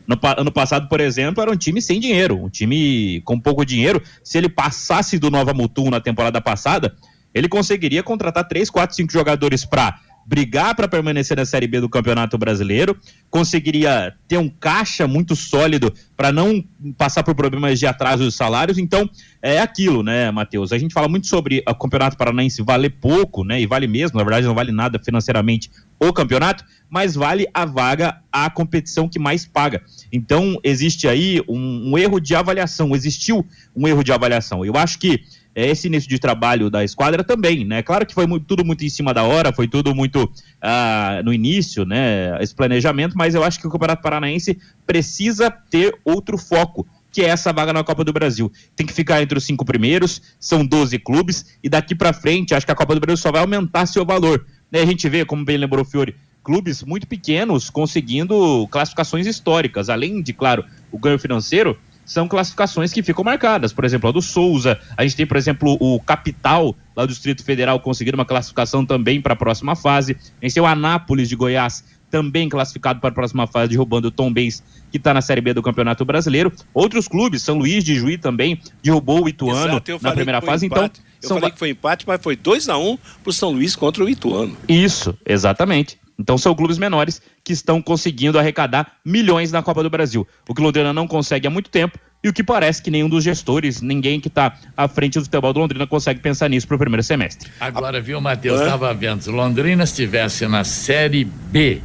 No 0.07 0.19
ano 0.37 0.53
passado, 0.53 0.87
por 0.87 1.01
exemplo, 1.01 1.41
era 1.41 1.51
um 1.51 1.57
time 1.57 1.81
sem 1.81 1.99
dinheiro, 1.99 2.45
um 2.45 2.51
time 2.51 3.23
com 3.23 3.41
pouco 3.41 3.65
dinheiro. 3.65 4.03
Se 4.23 4.37
ele 4.37 4.51
passasse 4.51 5.19
do 5.19 5.31
Nova 5.31 5.55
Mutum 5.55 5.89
na 5.89 5.99
temporada 5.99 6.43
passada, 6.43 6.95
ele 7.33 7.49
conseguiria 7.49 8.03
contratar 8.03 8.47
três, 8.47 8.69
quatro, 8.69 8.95
cinco 8.95 9.11
jogadores 9.11 9.65
para 9.65 9.99
brigar 10.31 10.77
para 10.77 10.87
permanecer 10.87 11.37
na 11.37 11.45
Série 11.45 11.67
B 11.67 11.81
do 11.81 11.89
Campeonato 11.89 12.39
Brasileiro, 12.39 12.97
conseguiria 13.29 14.15
ter 14.29 14.39
um 14.39 14.49
caixa 14.49 15.09
muito 15.09 15.35
sólido 15.35 15.93
para 16.17 16.31
não 16.31 16.65
passar 16.97 17.25
por 17.25 17.35
problemas 17.35 17.81
de 17.81 17.85
atraso 17.85 18.23
de 18.23 18.31
salários. 18.31 18.79
Então, 18.79 19.11
é 19.43 19.59
aquilo, 19.59 20.05
né, 20.05 20.31
Matheus? 20.31 20.71
A 20.71 20.79
gente 20.79 20.95
fala 20.95 21.09
muito 21.09 21.27
sobre 21.27 21.65
o 21.69 21.75
Campeonato 21.75 22.17
Paranaense 22.17 22.63
valer 22.63 22.91
pouco, 23.01 23.43
né? 23.43 23.61
E 23.61 23.67
vale 23.67 23.89
mesmo, 23.89 24.19
na 24.19 24.23
verdade, 24.23 24.47
não 24.47 24.55
vale 24.55 24.71
nada 24.71 25.01
financeiramente 25.05 25.69
o 25.99 26.13
campeonato, 26.13 26.65
mas 26.89 27.17
vale 27.17 27.49
a 27.53 27.65
vaga 27.65 28.21
à 28.33 28.49
competição 28.49 29.09
que 29.09 29.19
mais 29.19 29.45
paga. 29.45 29.83
Então, 30.13 30.59
existe 30.63 31.09
aí 31.09 31.43
um, 31.49 31.91
um 31.91 31.99
erro 31.99 32.21
de 32.21 32.37
avaliação, 32.37 32.95
existiu 32.95 33.45
um 33.75 33.89
erro 33.89 34.05
de 34.05 34.13
avaliação. 34.13 34.65
Eu 34.65 34.77
acho 34.77 34.97
que 34.99 35.25
esse 35.69 35.89
início 35.89 36.09
de 36.09 36.19
trabalho 36.19 36.71
da 36.71 36.85
esquadra 36.85 37.25
também, 37.25 37.65
né? 37.65 37.83
Claro 37.83 38.07
que 38.07 38.15
foi 38.15 38.27
muito, 38.27 38.47
tudo 38.47 38.65
muito 38.65 38.85
em 38.85 38.89
cima 38.89 39.13
da 39.13 39.25
hora, 39.25 39.53
foi 39.53 39.67
tudo 39.69 39.95
muito 39.95 40.31
ah, 40.61 41.21
no 41.25 41.33
início, 41.33 41.85
né? 41.85 42.41
Esse 42.41 42.55
planejamento, 42.55 43.17
mas 43.17 43.35
eu 43.35 43.43
acho 43.43 43.61
que 43.61 43.67
o 43.67 43.71
Campeonato 43.71 44.03
Paranaense 44.03 44.59
precisa 44.87 45.51
ter 45.51 45.99
outro 46.05 46.39
foco 46.39 46.87
que 47.13 47.23
é 47.23 47.27
essa 47.27 47.53
vaga 47.53 47.73
na 47.73 47.83
Copa 47.83 48.05
do 48.05 48.13
Brasil. 48.13 48.53
Tem 48.77 48.87
que 48.87 48.93
ficar 48.93 49.21
entre 49.21 49.37
os 49.37 49.45
cinco 49.45 49.65
primeiros, 49.65 50.23
são 50.39 50.65
12 50.65 50.99
clubes, 51.01 51.59
e 51.63 51.69
daqui 51.69 51.95
para 51.95 52.13
frente, 52.13 52.55
acho 52.55 52.65
que 52.65 52.73
a 52.73 52.75
Copa 52.75 52.95
do 52.95 53.01
Brasil 53.01 53.17
só 53.17 53.33
vai 53.33 53.41
aumentar 53.41 53.87
seu 53.87 54.05
valor. 54.05 54.47
Né? 54.71 54.81
A 54.81 54.87
gente 54.87 55.09
vê, 55.09 55.25
como 55.25 55.45
bem 55.45 55.57
lembrou 55.57 55.83
o 55.83 55.85
Fiore, 55.85 56.15
clubes 56.43 56.83
muito 56.83 57.07
pequenos 57.07 57.69
conseguindo 57.69 58.67
classificações 58.71 59.27
históricas, 59.27 59.89
além 59.89 60.23
de, 60.23 60.33
claro, 60.33 60.65
o 60.91 60.99
ganho 60.99 61.19
financeiro, 61.19 61.79
são 62.11 62.27
classificações 62.27 62.93
que 62.93 63.05
ficam 63.05 63.23
marcadas. 63.23 63.73
Por 63.73 63.85
exemplo, 63.85 64.09
a 64.09 64.13
do 64.13 64.21
Souza, 64.21 64.81
a 64.97 65.05
gente 65.05 65.15
tem, 65.15 65.25
por 65.25 65.37
exemplo, 65.37 65.77
o 65.81 66.01
Capital, 66.01 66.75
lá 66.97 67.07
do 67.07 67.13
Distrito 67.13 67.45
Federal, 67.45 67.79
conseguindo 67.79 68.17
uma 68.17 68.25
classificação 68.25 68.85
também 68.85 69.21
para 69.21 69.35
a 69.35 69.37
próxima 69.37 69.77
fase. 69.77 70.17
A 70.43 70.45
gente 70.45 70.55
tem 70.55 70.63
o 70.63 70.67
Anápolis 70.67 71.29
de 71.29 71.37
Goiás, 71.37 71.85
também 72.11 72.49
classificado 72.49 72.99
para 72.99 73.11
a 73.11 73.13
próxima 73.13 73.47
fase, 73.47 73.69
derrubando 73.71 74.09
o 74.09 74.11
Tom 74.11 74.33
Benz, 74.33 74.61
que 74.91 74.97
está 74.97 75.15
na 75.15 75.21
Série 75.21 75.41
B 75.41 75.55
do 75.55 75.63
Campeonato 75.63 76.05
Brasileiro. 76.05 76.53
Outros 76.75 77.07
clubes, 77.07 77.45
São 77.45 77.57
Luís 77.57 77.85
de 77.85 77.95
Juí 77.95 78.19
também, 78.19 78.61
derrubou 78.83 79.25
o 79.25 79.29
Ituano 79.29 79.81
na 80.03 80.11
primeira 80.11 80.41
fase. 80.41 80.67
Então, 80.67 80.79
empate. 80.79 81.01
Então, 81.01 81.21
eu 81.23 81.29
são... 81.29 81.37
falei 81.37 81.53
que 81.53 81.59
foi 81.61 81.71
empate, 81.71 82.05
mas 82.09 82.21
foi 82.21 82.35
2 82.35 82.69
a 82.71 82.77
1 82.77 82.91
um 82.91 82.97
para 82.97 83.31
o 83.31 83.33
São 83.33 83.53
Luís 83.53 83.77
contra 83.77 84.03
o 84.03 84.09
Ituano. 84.09 84.57
Isso, 84.69 85.17
exatamente. 85.25 86.00
Então 86.21 86.37
são 86.37 86.55
clubes 86.55 86.77
menores 86.77 87.23
que 87.43 87.55
estão 87.55 87.81
conseguindo 87.81 88.39
arrecadar 88.39 88.97
milhões 89.03 89.51
na 89.51 89.63
Copa 89.63 89.83
do 89.83 89.89
Brasil. 89.89 90.29
O 90.47 90.55
que 90.55 90.61
Londrina 90.61 90.93
não 90.93 91.09
consegue 91.09 91.47
há 91.47 91.51
muito 91.51 91.71
tempo 91.71 91.99
e 92.23 92.29
o 92.29 92.33
que 92.33 92.45
parece 92.45 92.83
que 92.83 92.91
nenhum 92.91 93.09
dos 93.09 93.25
gestores, 93.25 93.81
ninguém 93.81 94.21
que 94.21 94.29
está 94.29 94.55
à 94.77 94.87
frente 94.87 95.19
do 95.19 95.25
futebol 95.25 95.55
do 95.55 95.61
Londrina 95.61 95.87
consegue 95.87 96.21
pensar 96.21 96.51
nisso 96.51 96.69
para 96.69 96.77
o 96.77 96.79
primeiro 96.79 97.03
semestre. 97.03 97.51
Agora, 97.59 98.03
viu, 98.03 98.21
Matheus? 98.21 98.61
Estava 98.61 98.93
vendo, 98.93 99.23
se 99.23 99.31
o 99.31 99.33
Londrina 99.33 99.85
estivesse 99.85 100.47
na 100.47 100.63
Série 100.63 101.25
B 101.25 101.81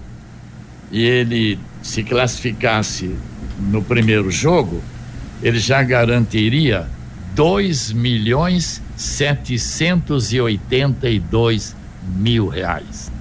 e 0.92 1.02
ele 1.02 1.58
se 1.82 2.04
classificasse 2.04 3.16
no 3.58 3.82
primeiro 3.82 4.30
jogo, 4.30 4.84
ele 5.42 5.60
já 5.60 5.82
garantiria 5.82 6.90
2 7.34 7.94
milhões 7.94 8.82
782 8.98 11.74
mil 12.18 12.50
reais. 12.50 13.15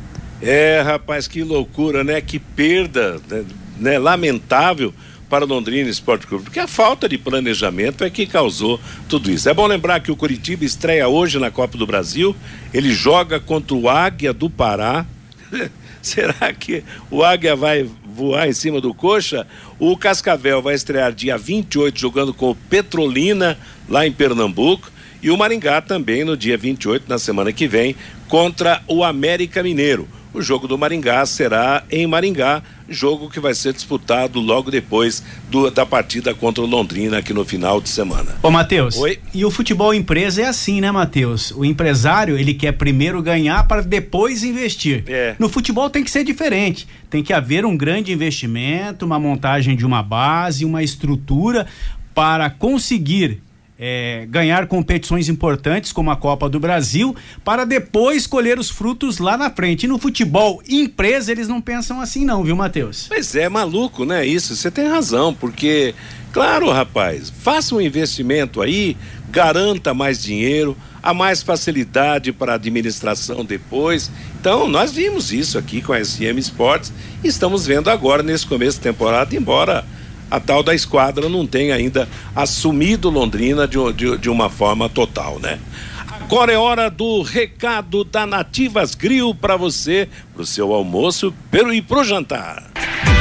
É, 0.47 0.83
rapaz, 0.83 1.27
que 1.27 1.43
loucura, 1.43 2.05
né? 2.05 2.21
Que 2.21 2.39
perda, 2.39 3.21
né? 3.29 3.45
né? 3.79 3.99
Lamentável 3.99 4.93
para 5.29 5.45
o 5.45 5.49
Londrina 5.49 5.89
Esporte 5.89 6.27
Clube, 6.27 6.45
porque 6.45 6.61
a 6.61 6.69
falta 6.69 7.09
de 7.09 7.17
planejamento 7.17 8.05
é 8.05 8.11
que 8.11 8.27
causou 8.27 8.79
tudo 9.09 9.31
isso. 9.31 9.49
É 9.49 9.55
bom 9.55 9.67
lembrar 9.67 10.01
que 10.01 10.13
o 10.13 10.17
Curitiba 10.17 10.65
estreia 10.65 11.09
hoje 11.09 11.39
na 11.39 11.51
Copa 11.51 11.79
do 11.79 11.87
Brasil, 11.87 12.37
ele 12.73 12.93
joga 12.93 13.41
contra 13.41 13.75
o 13.75 13.89
Águia 13.89 14.33
do 14.33 14.51
Pará. 14.51 15.07
Será 16.03 16.53
que 16.53 16.85
o 17.11 17.25
Águia 17.25 17.57
vai 17.57 17.89
voar 18.05 18.47
em 18.47 18.53
cima 18.53 18.81
do 18.81 18.93
Coxa? 18.93 19.47
O 19.79 19.97
Cascavel 19.97 20.61
vai 20.61 20.75
estrear 20.75 21.13
dia 21.13 21.39
28 21.39 21.99
jogando 21.99 22.35
com 22.35 22.51
o 22.51 22.55
Petrolina 22.55 23.59
lá 23.89 24.07
em 24.07 24.13
Pernambuco. 24.13 24.93
E 25.23 25.31
o 25.31 25.39
Maringá 25.39 25.81
também 25.81 26.23
no 26.23 26.37
dia 26.37 26.59
28, 26.59 27.07
na 27.09 27.19
semana 27.19 27.51
que 27.51 27.67
vem, 27.67 27.97
contra 28.29 28.83
o 28.87 29.03
América 29.03 29.63
Mineiro. 29.63 30.07
O 30.35 30.43
jogo 30.43 30.67
do 30.67 30.77
Maringá 30.77 31.25
será 31.25 31.85
em 31.89 32.09
Maringá, 32.09 32.61
jogo 32.89 33.31
que 33.31 33.39
vai 33.39 33.55
ser 33.55 33.73
disputado 33.73 34.41
logo 34.41 34.69
depois 34.69 35.23
do, 35.49 35.71
da 35.71 35.87
partida 35.87 36.35
contra 36.35 36.61
o 36.61 36.67
Londrina 36.67 37.19
aqui 37.19 37.33
no 37.33 37.45
final 37.45 37.81
de 37.81 37.89
semana. 37.89 38.37
Ô, 38.43 38.51
Matheus. 38.51 38.97
Oi. 38.97 39.21
E 39.33 39.45
o 39.45 39.51
futebol 39.51 39.95
empresa 39.95 40.43
é 40.43 40.47
assim, 40.47 40.81
né, 40.81 40.91
Matheus? 40.91 41.53
O 41.53 41.65
empresário, 41.65 42.37
ele 42.37 42.53
quer 42.53 42.73
primeiro 42.73 43.23
ganhar 43.23 43.69
para 43.69 43.81
depois 43.81 44.43
investir. 44.43 45.05
É. 45.07 45.37
No 45.39 45.49
futebol 45.49 45.89
tem 45.89 46.03
que 46.03 46.11
ser 46.11 46.25
diferente. 46.25 46.89
Tem 47.09 47.23
que 47.23 47.33
haver 47.33 47.65
um 47.65 47.77
grande 47.77 48.13
investimento, 48.13 49.07
uma 49.07 49.21
montagem 49.21 49.77
de 49.77 49.87
uma 49.87 50.03
base, 50.03 50.65
uma 50.65 50.83
estrutura 50.83 51.65
para 52.13 52.51
conseguir 52.51 53.41
é, 53.79 54.27
ganhar 54.29 54.67
competições 54.67 55.29
importantes 55.29 55.93
como 55.93 56.11
a 56.11 56.17
Copa 56.17 56.49
do 56.49 56.61
Brasil 56.61 57.15
para 57.45 57.65
depois 57.65 58.27
colher 58.27 58.59
os 58.59 58.71
frutos 58.71 59.19
lá 59.19 59.37
na 59.37 59.51
frente. 59.51 59.85
E 59.85 59.89
no 59.89 59.99
futebol, 59.99 60.63
empresa, 60.69 61.33
eles 61.33 61.49
não 61.49 61.61
pensam 61.61 62.01
assim 62.01 62.25
não, 62.25 62.45
viu, 62.45 62.57
Matheus? 62.57 63.07
Pois 63.09 63.35
é, 63.35 63.49
maluco, 63.49 64.05
né? 64.05 64.25
Isso, 64.25 64.55
você 64.55 64.71
tem 64.71 64.87
razão, 64.87 65.35
porque, 65.35 65.95
claro, 66.33 66.71
rapaz, 66.71 67.31
faça 67.31 67.75
um 67.75 67.81
investimento 67.81 68.63
aí, 68.63 68.97
garanta 69.31 69.93
mais 69.93 70.23
dinheiro, 70.23 70.77
há 71.03 71.13
mais 71.13 71.43
facilidade 71.43 72.33
para 72.33 72.53
a 72.53 72.55
administração 72.55 73.45
depois. 73.45 74.11
Então, 74.41 74.69
nós 74.69 74.93
vimos 74.93 75.33
isso 75.33 75.59
aqui 75.59 75.83
com 75.83 75.93
a 75.93 76.03
SM 76.03 76.39
Sports 76.39 76.93
e 77.23 77.29
estamos 77.29 77.67
vendo 77.67 77.91
agora 77.91 78.23
nesse 78.23 78.47
começo 78.47 78.79
de 78.79 78.85
temporada, 78.85 79.35
embora 79.35 79.85
a 80.35 80.41
tal 80.41 80.63
da 80.65 80.75
esquadra 80.75 81.29
não 81.29 81.47
tem 81.47 81.71
ainda 81.71 82.09
assumido 82.35 83.09
Londrina 83.09 83.69
de, 83.69 83.79
de, 83.93 84.19
de 84.19 84.29
uma 84.29 84.51
forma 84.51 84.89
total, 84.89 85.39
né? 85.39 85.61
Agora 86.09 86.53
é 86.53 86.59
hora 86.59 86.91
do 86.91 87.23
recado 87.23 88.03
da 88.03 88.27
Nativas 88.27 88.95
Grill 88.95 89.35
para 89.35 89.57
você, 89.57 90.09
para 90.33 90.43
o 90.43 90.47
seu 90.47 90.73
almoço 90.73 91.33
e 91.73 91.83
para 91.83 92.01
o 92.01 92.05
jantar. 92.05 92.65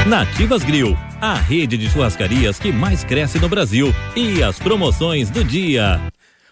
Nativas 0.07 0.63
Grill, 0.63 0.97
a 1.21 1.35
rede 1.35 1.77
de 1.77 1.89
churrascarias 1.89 2.57
que 2.57 2.71
mais 2.71 3.03
cresce 3.03 3.37
no 3.39 3.47
Brasil. 3.47 3.93
E 4.15 4.41
as 4.41 4.57
promoções 4.57 5.29
do 5.29 5.43
dia. 5.43 6.01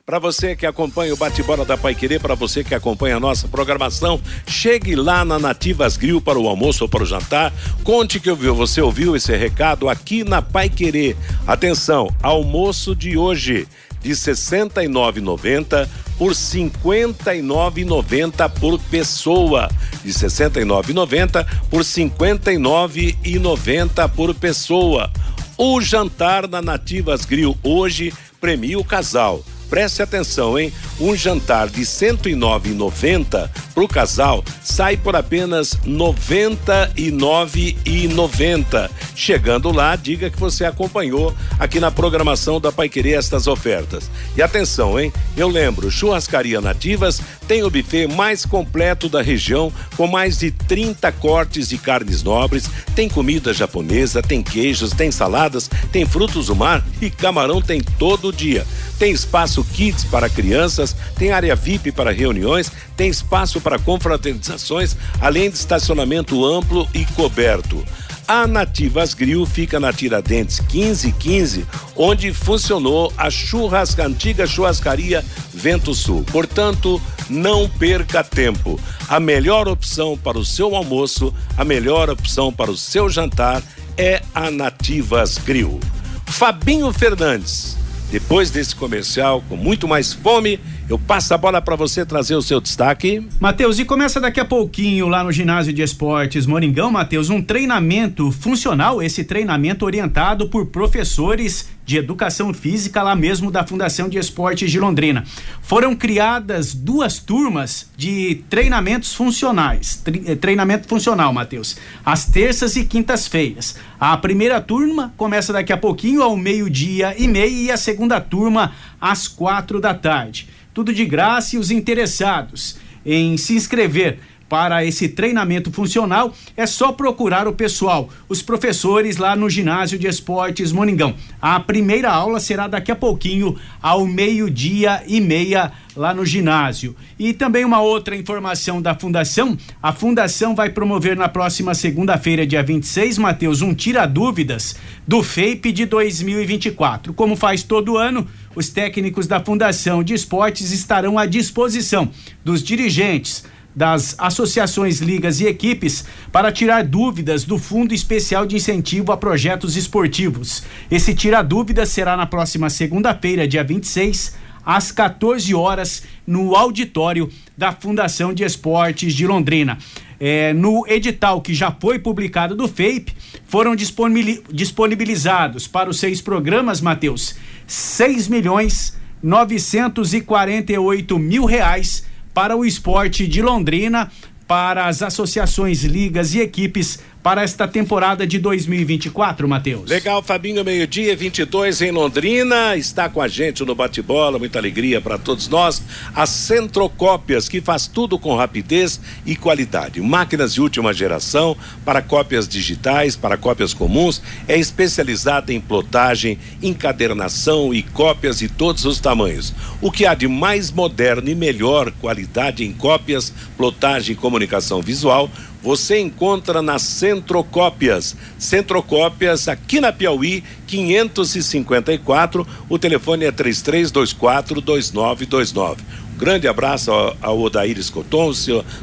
Para 0.05 0.17
você 0.17 0.55
que 0.55 0.65
acompanha 0.65 1.13
o 1.13 1.17
bate-bola 1.17 1.63
da 1.63 1.77
Pai 1.77 1.93
Querer, 1.93 2.19
para 2.19 2.33
você 2.33 2.63
que 2.63 2.73
acompanha 2.73 3.17
a 3.17 3.19
nossa 3.19 3.47
programação, 3.47 4.19
chegue 4.47 4.95
lá 4.95 5.23
na 5.23 5.37
Nativas 5.37 5.95
Grill 5.95 6.19
para 6.19 6.39
o 6.39 6.47
almoço 6.47 6.85
ou 6.85 6.89
para 6.89 7.03
o 7.03 7.05
jantar. 7.05 7.53
Conte 7.83 8.19
que 8.19 8.31
você 8.31 8.81
ouviu 8.81 9.15
esse 9.15 9.37
recado 9.37 9.87
aqui 9.87 10.23
na 10.23 10.41
Pai 10.41 10.69
Querer. 10.69 11.15
Atenção, 11.45 12.09
almoço 12.21 12.95
de 12.95 13.15
hoje 13.15 13.67
de 14.01 14.09
69,90 14.11 15.87
por 16.17 16.31
59,90 16.31 18.49
por 18.59 18.79
pessoa, 18.79 19.69
de 20.03 20.11
69,90 20.11 21.45
por 21.69 21.81
59,90 21.81 24.09
por 24.09 24.33
pessoa. 24.33 25.11
O 25.55 25.79
jantar 25.79 26.47
na 26.47 26.59
Nativas 26.59 27.23
Grill 27.23 27.55
hoje 27.61 28.11
premia 28.39 28.79
o 28.79 28.83
casal 28.83 29.43
Preste 29.71 30.03
atenção, 30.03 30.59
hein? 30.59 30.71
Um 30.99 31.15
jantar 31.15 31.69
de 31.69 31.79
R$ 31.79 31.85
109,90 31.85 33.49
para 33.73 33.83
o 33.83 33.87
casal 33.87 34.43
sai 34.61 34.97
por 34.97 35.15
apenas 35.15 35.75
R$ 35.75 35.89
99,90. 35.89 38.89
Chegando 39.15 39.71
lá, 39.71 39.95
diga 39.95 40.29
que 40.29 40.37
você 40.37 40.65
acompanhou 40.65 41.33
aqui 41.57 41.79
na 41.79 41.89
programação 41.89 42.59
da 42.59 42.69
Pai 42.69 42.89
Querer 42.89 43.13
estas 43.13 43.47
ofertas. 43.47 44.11
E 44.35 44.41
atenção, 44.41 44.99
hein? 44.99 45.13
Eu 45.37 45.47
lembro, 45.47 45.89
Churrascaria 45.89 46.59
Nativas 46.59 47.21
tem 47.51 47.63
o 47.63 47.69
buffet 47.69 48.07
mais 48.07 48.45
completo 48.45 49.09
da 49.09 49.21
região, 49.21 49.73
com 49.97 50.07
mais 50.07 50.37
de 50.37 50.51
30 50.51 51.11
cortes 51.11 51.67
de 51.67 51.77
carnes 51.77 52.23
nobres, 52.23 52.69
tem 52.95 53.09
comida 53.09 53.53
japonesa, 53.53 54.21
tem 54.21 54.41
queijos, 54.41 54.91
tem 54.91 55.11
saladas, 55.11 55.69
tem 55.91 56.05
frutos 56.05 56.47
do 56.47 56.55
mar 56.55 56.81
e 57.01 57.09
camarão 57.09 57.61
tem 57.61 57.81
todo 57.81 58.31
dia. 58.31 58.65
Tem 58.97 59.11
espaço 59.11 59.65
kids 59.65 60.05
para 60.05 60.29
crianças, 60.29 60.95
tem 61.17 61.33
área 61.33 61.53
VIP 61.53 61.91
para 61.91 62.13
reuniões, 62.13 62.71
tem 62.95 63.09
espaço 63.09 63.59
para 63.59 63.77
confraternizações, 63.77 64.95
além 65.19 65.49
de 65.49 65.57
estacionamento 65.57 66.45
amplo 66.45 66.87
e 66.93 67.03
coberto. 67.03 67.83
A 68.33 68.47
Nativas 68.47 69.13
Grill 69.13 69.45
fica 69.45 69.77
na 69.77 69.91
Tiradentes 69.91 70.61
1515, 70.61 71.65
onde 71.97 72.33
funcionou 72.33 73.11
a 73.17 73.29
churrasca, 73.29 74.05
antiga 74.07 74.47
churrascaria 74.47 75.21
Vento 75.53 75.93
Sul. 75.93 76.23
Portanto, 76.31 77.01
não 77.29 77.67
perca 77.67 78.23
tempo. 78.23 78.79
A 79.09 79.19
melhor 79.19 79.67
opção 79.67 80.17
para 80.17 80.39
o 80.39 80.45
seu 80.45 80.73
almoço, 80.77 81.33
a 81.57 81.65
melhor 81.65 82.09
opção 82.09 82.53
para 82.53 82.71
o 82.71 82.77
seu 82.77 83.09
jantar 83.09 83.61
é 83.97 84.21
a 84.33 84.49
Nativas 84.49 85.37
Grill. 85.37 85.77
Fabinho 86.25 86.89
Fernandes 86.93 87.81
depois 88.11 88.51
desse 88.51 88.75
comercial, 88.75 89.41
com 89.47 89.55
muito 89.55 89.87
mais 89.87 90.11
fome, 90.11 90.59
eu 90.91 90.99
passo 90.99 91.33
a 91.33 91.37
bola 91.37 91.61
para 91.61 91.75
você 91.77 92.05
trazer 92.05 92.35
o 92.35 92.41
seu 92.41 92.59
destaque. 92.59 93.25
Matheus, 93.39 93.79
e 93.79 93.85
começa 93.85 94.19
daqui 94.19 94.41
a 94.41 94.45
pouquinho 94.45 95.07
lá 95.07 95.23
no 95.23 95.31
ginásio 95.31 95.71
de 95.71 95.81
esportes 95.81 96.45
Moringão, 96.45 96.91
Matheus, 96.91 97.29
um 97.29 97.41
treinamento 97.41 98.29
funcional, 98.29 99.01
esse 99.01 99.23
treinamento 99.23 99.85
orientado 99.85 100.49
por 100.49 100.65
professores 100.65 101.69
de 101.85 101.97
educação 101.97 102.53
física 102.53 103.01
lá 103.01 103.15
mesmo 103.15 103.49
da 103.49 103.65
Fundação 103.65 104.07
de 104.07 104.17
Esportes 104.17 104.69
de 104.69 104.79
Londrina. 104.79 105.23
Foram 105.61 105.95
criadas 105.95 106.73
duas 106.73 107.19
turmas 107.19 107.89
de 107.95 108.43
treinamentos 108.49 109.13
funcionais, 109.13 110.03
eh, 110.25 110.35
treinamento 110.35 110.87
funcional, 110.87 111.33
Matheus, 111.33 111.77
às 112.05 112.25
terças 112.25 112.75
e 112.75 112.85
quintas-feiras. 112.85 113.77
A 113.99 114.15
primeira 114.17 114.59
turma 114.59 115.13
começa 115.15 115.53
daqui 115.53 115.71
a 115.71 115.77
pouquinho 115.77 116.21
ao 116.21 116.35
meio-dia 116.35 117.15
e 117.17 117.27
meio 117.27 117.57
e 117.57 117.71
a 117.71 117.77
segunda 117.77 118.19
turma 118.19 118.73
às 118.99 119.27
quatro 119.27 119.79
da 119.79 119.93
tarde 119.93 120.47
tudo 120.81 120.93
de 120.95 121.05
graça 121.05 121.55
e 121.55 121.59
os 121.59 121.69
interessados 121.69 122.75
em 123.05 123.37
se 123.37 123.53
inscrever 123.53 124.17
para 124.49 124.83
esse 124.83 125.07
treinamento 125.07 125.71
funcional, 125.71 126.33
é 126.57 126.65
só 126.65 126.91
procurar 126.91 127.47
o 127.47 127.53
pessoal, 127.53 128.09
os 128.27 128.41
professores 128.41 129.15
lá 129.15 129.33
no 129.33 129.49
ginásio 129.49 129.97
de 129.97 130.07
esportes 130.07 130.73
Moningão. 130.73 131.15
A 131.41 131.57
primeira 131.59 132.11
aula 132.11 132.39
será 132.39 132.67
daqui 132.67 132.91
a 132.91 132.95
pouquinho, 132.95 133.55
ao 133.81 134.05
meio-dia 134.05 135.03
e 135.07 135.21
meia, 135.21 135.71
lá 135.95 136.13
no 136.13 136.25
ginásio. 136.25 136.95
E 137.17 137.31
também 137.31 137.63
uma 137.63 137.79
outra 137.79 138.13
informação 138.13 138.81
da 138.81 138.93
Fundação: 138.93 139.57
a 139.81 139.93
Fundação 139.93 140.53
vai 140.53 140.69
promover 140.69 141.15
na 141.15 141.29
próxima 141.29 141.73
segunda-feira, 141.73 142.45
dia 142.45 142.61
26, 142.61 143.19
Mateus, 143.19 143.61
um 143.61 143.73
tira-dúvidas 143.73 144.75
do 145.07 145.23
FAPE 145.23 145.71
de 145.71 145.85
2024. 145.85 147.13
Como 147.13 147.37
faz 147.37 147.63
todo 147.63 147.97
ano, 147.97 148.27
os 148.55 148.69
técnicos 148.69 149.27
da 149.27 149.43
Fundação 149.43 150.03
de 150.03 150.13
Esportes 150.13 150.71
estarão 150.71 151.17
à 151.17 151.25
disposição 151.25 152.09
dos 152.43 152.63
dirigentes 152.63 153.43
das 153.75 154.15
associações, 154.17 154.99
ligas 154.99 155.39
e 155.39 155.45
equipes 155.45 156.05
para 156.31 156.51
tirar 156.51 156.83
dúvidas 156.83 157.43
do 157.45 157.57
Fundo 157.57 157.93
Especial 157.93 158.45
de 158.45 158.55
Incentivo 158.55 159.11
a 159.11 159.17
Projetos 159.17 159.77
Esportivos. 159.77 160.63
Esse 160.89 161.13
tira 161.15 161.41
dúvidas 161.41 161.89
será 161.89 162.17
na 162.17 162.25
próxima 162.25 162.69
segunda-feira, 162.69 163.47
dia 163.47 163.63
26, 163.63 164.35
às 164.65 164.91
14 164.91 165.53
horas, 165.55 166.03
no 166.27 166.55
auditório 166.55 167.29
da 167.57 167.71
Fundação 167.71 168.33
de 168.33 168.43
Esportes 168.43 169.13
de 169.13 169.25
Londrina. 169.25 169.77
É, 170.19 170.53
no 170.53 170.85
edital 170.87 171.41
que 171.41 171.53
já 171.53 171.71
foi 171.71 171.97
publicado 171.97 172.55
do 172.55 172.67
FAPE, 172.67 173.15
foram 173.47 173.75
disponibilizados 173.75 175.67
para 175.67 175.89
os 175.89 175.99
seis 175.99 176.21
programas, 176.21 176.79
Matheus, 176.79 177.35
6 177.71 178.27
milhões 178.27 178.99
948 179.23 181.17
mil 181.17 181.45
reais 181.45 182.03
para 182.33 182.53
o 182.55 182.65
esporte 182.65 183.25
de 183.25 183.41
Londrina, 183.41 184.11
para 184.45 184.87
as 184.87 185.01
associações, 185.01 185.83
ligas 185.83 186.33
e 186.33 186.41
equipes 186.41 186.99
para 187.23 187.43
esta 187.43 187.67
temporada 187.67 188.25
de 188.25 188.39
2024, 188.39 189.47
Matheus. 189.47 189.89
Legal, 189.89 190.23
Fabinho, 190.23 190.63
meio-dia 190.63 191.15
22 191.15 191.81
em 191.81 191.91
Londrina, 191.91 192.75
está 192.75 193.07
com 193.09 193.21
a 193.21 193.27
gente 193.27 193.63
no 193.63 193.75
bate-bola, 193.75 194.39
muita 194.39 194.57
alegria 194.57 194.99
para 194.99 195.17
todos 195.17 195.47
nós. 195.47 195.83
A 196.15 196.25
Centrocópias, 196.25 197.47
que 197.47 197.61
faz 197.61 197.85
tudo 197.85 198.17
com 198.17 198.35
rapidez 198.35 198.99
e 199.25 199.35
qualidade. 199.35 200.01
Máquinas 200.01 200.53
de 200.53 200.61
última 200.61 200.93
geração 200.93 201.55
para 201.85 202.01
cópias 202.01 202.47
digitais, 202.47 203.15
para 203.15 203.37
cópias 203.37 203.73
comuns, 203.73 204.21
é 204.47 204.57
especializada 204.57 205.53
em 205.53 205.61
plotagem, 205.61 206.39
encadernação 206.61 207.73
e 207.73 207.83
cópias 207.83 208.39
de 208.39 208.49
todos 208.49 208.83
os 208.85 208.99
tamanhos. 208.99 209.53
O 209.79 209.91
que 209.91 210.05
há 210.05 210.15
de 210.15 210.27
mais 210.27 210.71
moderno 210.71 211.29
e 211.29 211.35
melhor 211.35 211.91
qualidade 211.91 212.63
em 212.63 212.73
cópias, 212.73 213.31
plotagem 213.55 214.13
e 214.13 214.17
comunicação 214.17 214.81
visual 214.81 215.29
você 215.61 215.99
encontra 215.99 216.61
na 216.61 216.79
Centrocópias. 216.79 218.15
Centrocópias 218.37 219.47
aqui 219.47 219.79
na 219.79 219.91
Piauí, 219.91 220.43
554. 220.67 222.47
O 222.69 222.79
telefone 222.79 223.25
é 223.25 223.31
3324 223.31 224.61
2929. 224.61 225.83
Grande 226.17 226.47
abraço 226.47 226.91
ao, 226.91 227.17
ao 227.19 227.41
Odair 227.41 227.79
Escoton, 227.79 228.31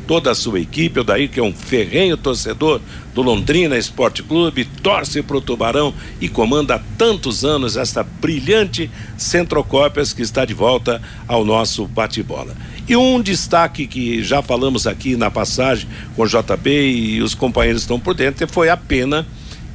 toda 0.09 0.33
a 0.33 0.35
sua 0.35 0.59
equipe. 0.59 0.99
Odair, 0.99 1.31
que 1.31 1.39
é 1.39 1.43
um 1.43 1.53
ferrenho 1.53 2.17
torcedor 2.17 2.81
do 3.15 3.23
Londrina 3.23 3.79
Esporte 3.79 4.25
Clube, 4.25 4.65
torce 4.83 5.23
para 5.23 5.37
o 5.37 5.41
Tubarão 5.41 5.95
e 6.21 6.29
comanda 6.29 6.75
há 6.75 6.81
tantos 6.97 7.45
anos 7.45 7.77
esta 7.77 8.03
brilhante 8.03 8.91
Centrocópias 9.17 10.13
que 10.13 10.23
está 10.23 10.45
de 10.45 10.53
volta 10.53 11.01
ao 11.29 11.45
nosso 11.45 11.87
bate-bola. 11.87 12.57
E 12.89 12.97
um 12.97 13.21
destaque 13.21 13.87
que 13.87 14.23
já 14.23 14.41
falamos 14.41 14.87
aqui 14.87 15.15
na 15.15 15.31
passagem 15.31 15.87
com 16.17 16.23
o 16.23 16.27
JB 16.27 16.71
e 16.71 17.21
os 17.21 17.35
companheiros 17.35 17.83
estão 17.83 18.01
por 18.01 18.15
dentro 18.15 18.49
foi 18.49 18.71
a 18.71 18.79
pena 18.79 19.27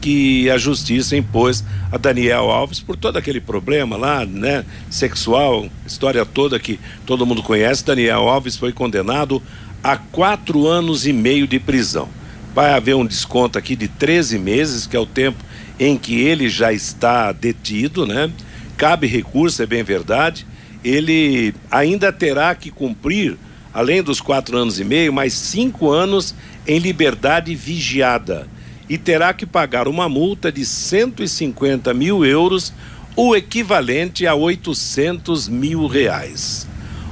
que 0.01 0.49
a 0.49 0.57
justiça 0.57 1.15
impôs 1.15 1.63
a 1.91 1.97
Daniel 1.97 2.49
Alves 2.49 2.79
por 2.79 2.97
todo 2.97 3.17
aquele 3.17 3.39
problema 3.39 3.95
lá, 3.95 4.25
né, 4.25 4.65
sexual, 4.89 5.67
história 5.85 6.25
toda 6.25 6.59
que 6.59 6.79
todo 7.05 7.25
mundo 7.25 7.43
conhece. 7.43 7.85
Daniel 7.85 8.27
Alves 8.27 8.57
foi 8.57 8.73
condenado 8.73 9.39
a 9.83 9.95
quatro 9.95 10.67
anos 10.67 11.05
e 11.05 11.13
meio 11.13 11.45
de 11.45 11.59
prisão. 11.59 12.09
Vai 12.55 12.73
haver 12.73 12.95
um 12.95 13.05
desconto 13.05 13.59
aqui 13.59 13.75
de 13.75 13.87
13 13.87 14.39
meses, 14.39 14.87
que 14.87 14.97
é 14.97 14.99
o 14.99 15.05
tempo 15.05 15.37
em 15.79 15.97
que 15.99 16.19
ele 16.19 16.49
já 16.49 16.73
está 16.73 17.31
detido, 17.31 18.07
né? 18.07 18.31
Cabe 18.75 19.05
recurso, 19.05 19.61
é 19.61 19.67
bem 19.67 19.83
verdade 19.83 20.47
ele 20.83 21.53
ainda 21.71 22.11
terá 22.11 22.53
que 22.55 22.69
cumprir, 22.69 23.37
além 23.73 24.03
dos 24.03 24.19
quatro 24.21 24.57
anos 24.57 24.79
e 24.79 24.83
meio, 24.83 25.13
mais 25.13 25.33
cinco 25.33 25.89
anos 25.89 26.35
em 26.67 26.79
liberdade 26.79 27.53
vigiada 27.55 28.47
e 28.89 28.97
terá 28.97 29.33
que 29.33 29.45
pagar 29.45 29.87
uma 29.87 30.09
multa 30.09 30.51
de 30.51 30.65
150 30.65 31.93
mil 31.93 32.25
euros, 32.25 32.73
o 33.15 33.35
equivalente 33.35 34.27
a 34.27 34.35
800 34.35 35.47
mil 35.47 35.87
reais. 35.87 36.67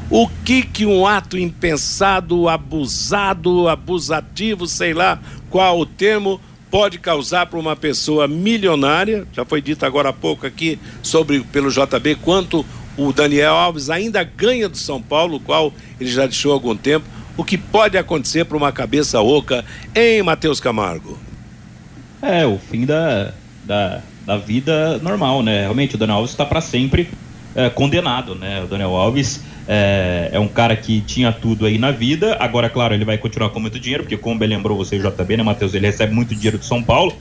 O 0.09 0.27
que 0.43 0.63
que 0.63 0.85
um 0.85 1.07
ato 1.07 1.37
impensado, 1.37 2.49
abusado, 2.49 3.69
abusativo, 3.69 4.67
sei 4.67 4.93
lá 4.93 5.19
qual 5.49 5.79
o 5.79 5.85
termo, 5.85 6.39
pode 6.69 6.97
causar 6.97 7.45
para 7.45 7.59
uma 7.59 7.75
pessoa 7.75 8.27
milionária? 8.27 9.25
Já 9.33 9.45
foi 9.45 9.61
dito 9.61 9.85
agora 9.85 10.09
há 10.09 10.13
pouco 10.13 10.45
aqui 10.45 10.77
sobre 11.01 11.39
pelo 11.41 11.69
JB 11.69 12.15
quanto 12.21 12.65
o 12.97 13.13
Daniel 13.13 13.53
Alves 13.53 13.89
ainda 13.89 14.23
ganha 14.23 14.67
do 14.67 14.77
São 14.77 15.01
Paulo, 15.01 15.37
o 15.37 15.39
qual 15.39 15.73
ele 15.99 16.09
já 16.09 16.25
deixou 16.25 16.51
há 16.51 16.55
algum 16.55 16.75
tempo. 16.75 17.05
O 17.37 17.43
que 17.43 17.57
pode 17.57 17.97
acontecer 17.97 18.45
para 18.45 18.57
uma 18.57 18.71
cabeça 18.71 19.21
oca 19.21 19.63
em 19.95 20.21
Matheus 20.21 20.59
Camargo? 20.59 21.17
É, 22.21 22.45
o 22.45 22.59
fim 22.59 22.85
da, 22.85 23.33
da, 23.63 24.01
da 24.25 24.37
vida 24.37 24.99
normal, 24.99 25.41
né? 25.41 25.61
Realmente, 25.61 25.95
o 25.95 25.97
Daniel 25.97 26.17
Alves 26.17 26.31
está 26.31 26.45
para 26.45 26.61
sempre 26.61 27.09
é, 27.55 27.69
condenado, 27.69 28.35
né? 28.35 28.61
O 28.63 28.67
Daniel 28.67 28.95
Alves 28.95 29.41
é, 29.67 30.29
é, 30.33 30.39
um 30.39 30.47
cara 30.47 30.75
que 30.75 31.01
tinha 31.01 31.31
tudo 31.31 31.65
aí 31.65 31.77
na 31.77 31.91
vida. 31.91 32.37
Agora, 32.39 32.69
claro, 32.69 32.93
ele 32.93 33.05
vai 33.05 33.17
continuar 33.17 33.49
com 33.49 33.59
muito 33.59 33.79
dinheiro, 33.79 34.03
porque 34.03 34.17
como 34.17 34.37
bem 34.37 34.49
lembrou 34.49 34.77
você, 34.77 34.99
JB, 34.99 35.37
né, 35.37 35.43
Matheus? 35.43 35.73
Ele 35.73 35.87
recebe 35.87 36.13
muito 36.13 36.35
dinheiro 36.35 36.57
de 36.57 36.65
São 36.65 36.83
Paulo. 36.83 37.13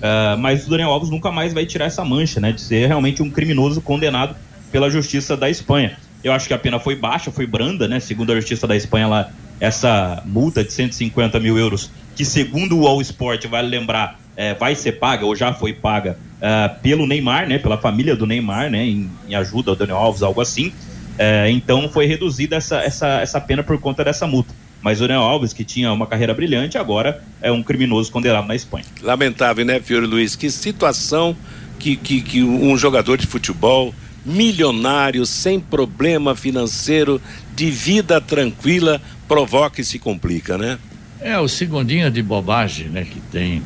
É, 0.00 0.36
mas 0.36 0.66
o 0.66 0.70
Daniel 0.70 0.90
Alves 0.90 1.10
nunca 1.10 1.30
mais 1.30 1.52
vai 1.52 1.66
tirar 1.66 1.84
essa 1.84 2.04
mancha, 2.04 2.40
né? 2.40 2.52
De 2.52 2.60
ser 2.60 2.86
realmente 2.86 3.22
um 3.22 3.30
criminoso 3.30 3.80
condenado 3.82 4.34
pela 4.70 4.90
justiça 4.90 5.36
da 5.36 5.48
Espanha. 5.48 5.96
Eu 6.22 6.32
acho 6.32 6.48
que 6.48 6.54
a 6.54 6.58
pena 6.58 6.78
foi 6.80 6.96
baixa, 6.96 7.30
foi 7.30 7.46
branda, 7.46 7.86
né? 7.86 8.00
Segundo 8.00 8.32
a 8.32 8.36
justiça 8.36 8.66
da 8.66 8.76
Espanha, 8.76 9.06
lá, 9.06 9.30
essa 9.60 10.22
multa 10.26 10.64
de 10.64 10.72
150 10.72 11.38
mil 11.40 11.56
euros, 11.58 11.90
que 12.16 12.24
segundo 12.24 12.78
o 12.78 12.86
All 12.86 13.00
Sport, 13.00 13.46
vale 13.46 13.68
lembrar, 13.68 14.18
é, 14.36 14.54
vai 14.54 14.74
ser 14.74 14.92
paga 14.92 15.24
ou 15.24 15.34
já 15.34 15.52
foi 15.52 15.72
paga 15.72 16.18
uh, 16.38 16.80
pelo 16.80 17.06
Neymar, 17.06 17.48
né, 17.48 17.58
pela 17.58 17.78
família 17.78 18.16
do 18.16 18.26
Neymar, 18.26 18.70
né, 18.70 18.84
em, 18.84 19.10
em 19.28 19.34
ajuda 19.34 19.70
ao 19.70 19.76
Daniel 19.76 19.98
Alves, 19.98 20.22
algo 20.22 20.40
assim. 20.40 20.68
Uh, 20.68 21.48
então 21.50 21.88
foi 21.88 22.06
reduzida 22.06 22.56
essa, 22.56 22.80
essa, 22.80 23.20
essa 23.20 23.40
pena 23.40 23.62
por 23.62 23.78
conta 23.80 24.04
dessa 24.04 24.26
multa. 24.26 24.54
Mas 24.80 25.00
o 25.00 25.08
Daniel 25.08 25.22
Alves, 25.22 25.52
que 25.52 25.64
tinha 25.64 25.92
uma 25.92 26.06
carreira 26.06 26.32
brilhante, 26.32 26.78
agora 26.78 27.22
é 27.42 27.50
um 27.50 27.62
criminoso 27.62 28.12
condenado 28.12 28.46
na 28.46 28.54
Espanha. 28.54 28.84
Lamentável, 29.02 29.64
né, 29.64 29.80
Fiore 29.80 30.06
Luiz? 30.06 30.36
Que 30.36 30.50
situação 30.50 31.36
que, 31.78 31.96
que, 31.96 32.20
que 32.20 32.42
um 32.42 32.76
jogador 32.78 33.16
de 33.16 33.26
futebol 33.26 33.92
milionário, 34.24 35.24
sem 35.24 35.58
problema 35.58 36.34
financeiro, 36.34 37.20
de 37.54 37.70
vida 37.70 38.20
tranquila, 38.20 39.00
provoca 39.26 39.80
e 39.80 39.84
se 39.84 39.98
complica, 39.98 40.56
né? 40.58 40.78
É, 41.20 41.38
o 41.38 41.48
segundinho 41.48 42.10
de 42.10 42.22
bobagem, 42.22 42.88
né, 42.88 43.04
que 43.04 43.20
tem 43.32 43.62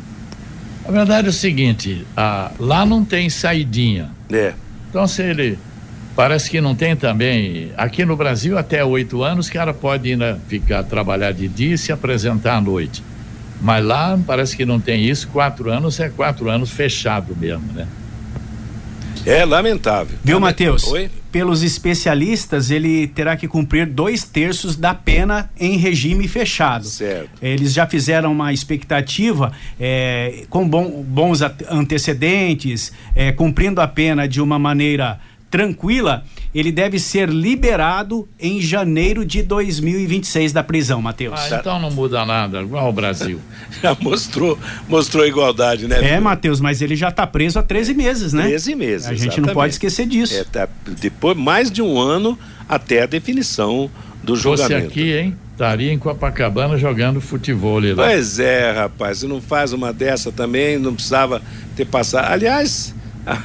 a 0.85 0.91
verdade 0.91 1.29
é 1.29 1.31
o 1.31 1.33
seguinte, 1.33 2.05
a, 2.17 2.51
lá 2.59 2.85
não 2.85 3.05
tem 3.05 3.31
saidinha. 3.31 4.11
É. 4.33 4.53
Então 4.91 5.07
se 5.07 5.23
ele 5.23 5.59
parece 6.17 6.51
que 6.51 6.61
não 6.61 6.75
tem 6.75 6.97
também. 6.97 7.71
Aqui 7.77 8.05
no 8.05 8.17
Brasil 8.17 8.59
até 8.59 8.85
oito 8.85 9.23
anos, 9.23 9.49
o 9.49 9.53
cara 9.53 9.73
pode 9.73 10.11
ainda 10.11 10.41
ficar 10.49 10.83
trabalhar 10.83 11.33
de 11.33 11.47
dia 11.47 11.75
e 11.75 11.79
se 11.79 11.93
apresentar 11.93 12.57
à 12.57 12.61
noite. 12.61 13.03
Mas 13.61 13.85
lá 13.85 14.19
parece 14.27 14.57
que 14.57 14.65
não 14.65 14.81
tem 14.81 15.05
isso. 15.05 15.29
Quatro 15.29 15.71
anos 15.71 16.01
é 16.01 16.09
quatro 16.09 16.51
anos 16.51 16.71
fechado 16.71 17.37
mesmo, 17.37 17.73
né? 17.73 17.87
É 19.25 19.45
lamentável. 19.45 20.19
Viu, 20.25 20.41
Matheus? 20.41 20.87
Oi? 20.89 21.09
Pelos 21.31 21.63
especialistas, 21.63 22.71
ele 22.71 23.07
terá 23.07 23.37
que 23.37 23.49
cumprir 23.49 23.87
dois 23.87 24.25
terços 24.25 24.77
da 24.77 24.93
pena 24.95 25.51
em 25.59 25.77
regime 25.77 26.27
fechado. 26.29 26.85
Certo. 26.85 27.31
Eles 27.41 27.73
já 27.73 27.87
fizeram 27.87 28.33
uma 28.33 28.53
expectativa 28.53 29.53
é, 29.81 30.45
com 30.51 30.69
bom, 30.69 31.03
bons 31.03 31.41
antecedentes, 31.71 32.93
é, 33.15 33.33
cumprindo 33.33 33.81
a 33.81 33.89
pena 33.89 34.29
de 34.29 34.41
uma 34.43 34.59
maneira 34.59 35.21
tranquila, 35.53 36.25
ele 36.55 36.73
deve 36.73 36.99
ser 36.99 37.29
liberado 37.29 38.27
em 38.41 38.59
janeiro 38.59 39.23
de 39.23 39.43
2026 39.43 40.51
da 40.51 40.65
prisão, 40.65 41.03
Matheus. 41.03 41.39
Ah, 41.39 41.59
então 41.61 41.79
não 41.79 41.91
muda 41.91 42.25
nada, 42.25 42.63
igual 42.63 42.87
ao 42.87 42.93
Brasil. 42.93 43.39
já 43.83 43.95
mostrou, 44.01 44.59
mostrou 44.89 45.27
igualdade, 45.27 45.87
né? 45.87 46.15
É, 46.15 46.19
Matheus, 46.19 46.59
mas 46.59 46.81
ele 46.81 46.97
já 46.97 47.11
está 47.11 47.27
preso 47.27 47.59
há 47.59 47.63
13 47.63 47.93
meses, 47.93 48.33
né? 48.33 48.45
13 48.45 48.75
meses. 48.75 49.07
A 49.07 49.11
gente 49.11 49.25
exatamente. 49.25 49.47
não 49.47 49.55
pode 49.55 49.75
esquecer 49.75 50.07
disso. 50.07 50.35
É, 50.35 50.45
tá, 50.45 50.67
depois 50.99 51.37
mais 51.37 51.71
de 51.71 51.83
um 51.83 52.01
ano 52.01 52.39
até 52.67 53.03
a 53.03 53.07
definição 53.07 53.91
do 54.25 54.35
julgamento. 54.35 54.81
Você 54.81 54.87
aqui, 54.87 55.13
hein? 55.13 55.37
Estaria 55.53 55.93
em 55.93 55.99
Copacabana 55.99 56.79
jogando 56.79 57.21
futebol 57.21 57.79
lá. 57.79 58.07
Pois 58.07 58.39
é, 58.39 58.73
rapaz, 58.73 59.19
se 59.19 59.27
não 59.27 59.41
faz 59.41 59.75
uma 59.75 59.93
dessa 59.93 60.33
também, 60.33 60.79
não 60.79 60.95
precisava 60.95 61.43
ter 61.77 61.85
passado. 61.85 62.33
Aliás, 62.33 62.95
a, 63.27 63.39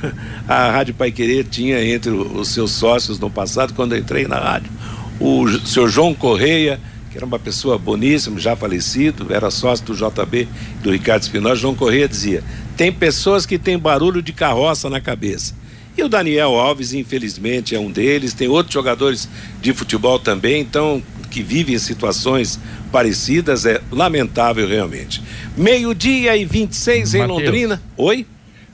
a 0.47 0.71
Rádio 0.71 0.93
Pai 0.93 1.11
Querer 1.11 1.45
tinha 1.45 1.83
entre 1.83 2.11
os 2.11 2.49
seus 2.49 2.71
sócios 2.71 3.19
no 3.19 3.29
passado, 3.29 3.73
quando 3.73 3.93
eu 3.93 3.99
entrei 3.99 4.27
na 4.27 4.37
rádio, 4.37 4.71
o 5.19 5.47
senhor 5.65 5.89
João 5.89 6.13
Correia, 6.13 6.79
que 7.11 7.17
era 7.17 7.25
uma 7.25 7.39
pessoa 7.39 7.77
boníssima, 7.77 8.39
já 8.39 8.55
falecido, 8.55 9.33
era 9.33 9.49
sócio 9.49 9.85
do 9.85 9.95
JB, 9.95 10.47
do 10.83 10.91
Ricardo 10.91 11.23
Espinosa. 11.23 11.55
João 11.55 11.75
Correia 11.75 12.07
dizia: 12.07 12.43
tem 12.75 12.91
pessoas 12.91 13.45
que 13.45 13.57
têm 13.57 13.77
barulho 13.77 14.21
de 14.21 14.31
carroça 14.31 14.89
na 14.89 15.01
cabeça. 15.01 15.55
E 15.97 16.03
o 16.03 16.07
Daniel 16.07 16.51
Alves, 16.51 16.93
infelizmente, 16.93 17.73
é 17.73 17.79
um 17.79 17.89
deles. 17.89 18.35
Tem 18.35 18.47
outros 18.47 18.71
jogadores 18.71 19.27
de 19.59 19.73
futebol 19.73 20.19
também, 20.19 20.61
então, 20.61 21.01
que 21.31 21.41
vivem 21.41 21.79
situações 21.79 22.59
parecidas. 22.91 23.65
É 23.65 23.81
lamentável, 23.91 24.67
realmente. 24.67 25.23
Meio-dia 25.57 26.37
e 26.37 26.45
26 26.45 27.15
em 27.15 27.25
Londrina. 27.25 27.81
Oi? 27.97 28.27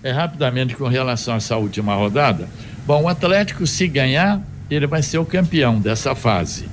É, 0.04 0.12
rapidamente 0.12 0.76
com 0.76 0.88
relação 0.88 1.36
a 1.36 1.38
essa 1.38 1.56
última 1.56 1.96
rodada. 1.96 2.48
Bom, 2.86 3.04
o 3.04 3.08
Atlético, 3.08 3.66
se 3.66 3.88
ganhar, 3.88 4.42
ele 4.70 4.86
vai 4.86 5.02
ser 5.02 5.18
o 5.18 5.26
campeão 5.26 5.80
dessa 5.80 6.14
fase. 6.14 6.66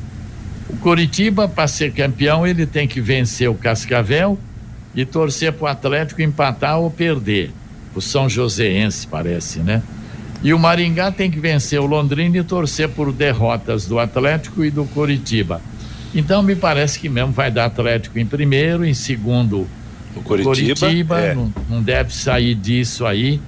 O 0.68 0.76
Coritiba, 0.76 1.48
para 1.48 1.68
ser 1.68 1.92
campeão, 1.92 2.46
ele 2.46 2.66
tem 2.66 2.88
que 2.88 3.00
vencer 3.00 3.48
o 3.48 3.54
Cascavel 3.54 4.38
e 4.94 5.04
torcer 5.04 5.52
para 5.52 5.64
o 5.64 5.68
Atlético 5.68 6.20
empatar 6.20 6.78
ou 6.78 6.90
perder. 6.90 7.52
O 7.94 8.00
São 8.00 8.28
Joséense, 8.28 9.06
parece, 9.06 9.60
né? 9.60 9.82
E 10.42 10.54
o 10.54 10.58
Maringá 10.58 11.12
tem 11.12 11.30
que 11.30 11.38
vencer 11.38 11.78
o 11.80 11.86
Londrina 11.86 12.38
e 12.38 12.42
torcer 12.42 12.88
por 12.88 13.12
derrotas 13.12 13.86
do 13.86 13.98
Atlético 13.98 14.64
e 14.64 14.70
do 14.70 14.84
Coritiba. 14.86 15.60
Então, 16.14 16.42
me 16.42 16.56
parece 16.56 16.98
que 16.98 17.08
mesmo 17.08 17.32
vai 17.32 17.50
dar 17.50 17.66
Atlético 17.66 18.18
em 18.18 18.26
primeiro, 18.26 18.84
em 18.84 18.94
segundo 18.94 19.68
o 20.16 20.22
Curitiba, 20.22 20.80
Curitiba 20.80 21.20
é. 21.20 21.34
não, 21.34 21.52
não, 21.68 21.82
deve 21.82 22.14
sair 22.14 22.54
disso 22.54 23.06
aí. 23.06 23.40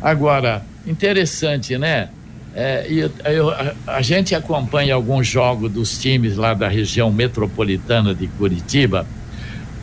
Agora, 0.00 0.64
interessante, 0.86 1.76
né? 1.76 2.08
É, 2.54 2.86
eu, 2.88 3.10
eu, 3.24 3.50
a, 3.50 3.74
a, 3.86 4.02
gente 4.02 4.34
acompanha 4.34 4.94
alguns 4.94 5.26
jogos 5.26 5.70
dos 5.70 5.98
times 5.98 6.36
lá 6.36 6.54
da 6.54 6.68
região 6.68 7.12
metropolitana 7.12 8.14
de 8.14 8.26
Curitiba. 8.28 9.06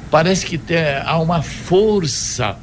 Parece 0.09 0.45
que 0.45 0.57
tem, 0.57 0.77
há 1.05 1.19
uma 1.19 1.41
força 1.43 2.55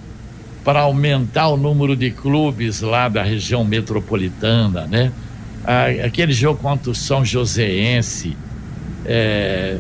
para 0.65 0.81
aumentar 0.81 1.49
o 1.49 1.57
número 1.57 1.95
de 1.95 2.11
clubes 2.11 2.81
lá 2.81 3.09
da 3.09 3.23
região 3.23 3.65
metropolitana, 3.65 4.87
né? 4.87 5.13
aquele 6.05 6.33
jogo 6.33 6.61
contra 6.61 6.91
o 6.91 6.95
São 6.95 7.25
Joséense, 7.25 8.37
é, 9.05 9.77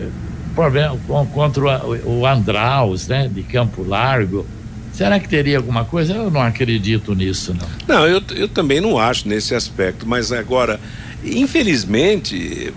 problema 0.60 0.98
contra 1.32 1.86
o 2.04 2.26
Andraus, 2.26 3.08
né, 3.08 3.30
de 3.32 3.42
Campo 3.42 3.82
Largo. 3.82 4.46
Será 4.92 5.18
que 5.18 5.28
teria 5.28 5.56
alguma 5.56 5.84
coisa? 5.84 6.12
Eu 6.12 6.30
não 6.30 6.42
acredito 6.42 7.14
nisso, 7.14 7.54
não. 7.54 7.96
Não, 7.96 8.06
eu, 8.06 8.20
eu 8.36 8.48
também 8.48 8.80
não 8.80 8.98
acho 8.98 9.26
nesse 9.26 9.54
aspecto, 9.54 10.06
mas 10.06 10.30
agora, 10.30 10.78
infelizmente, 11.24 12.74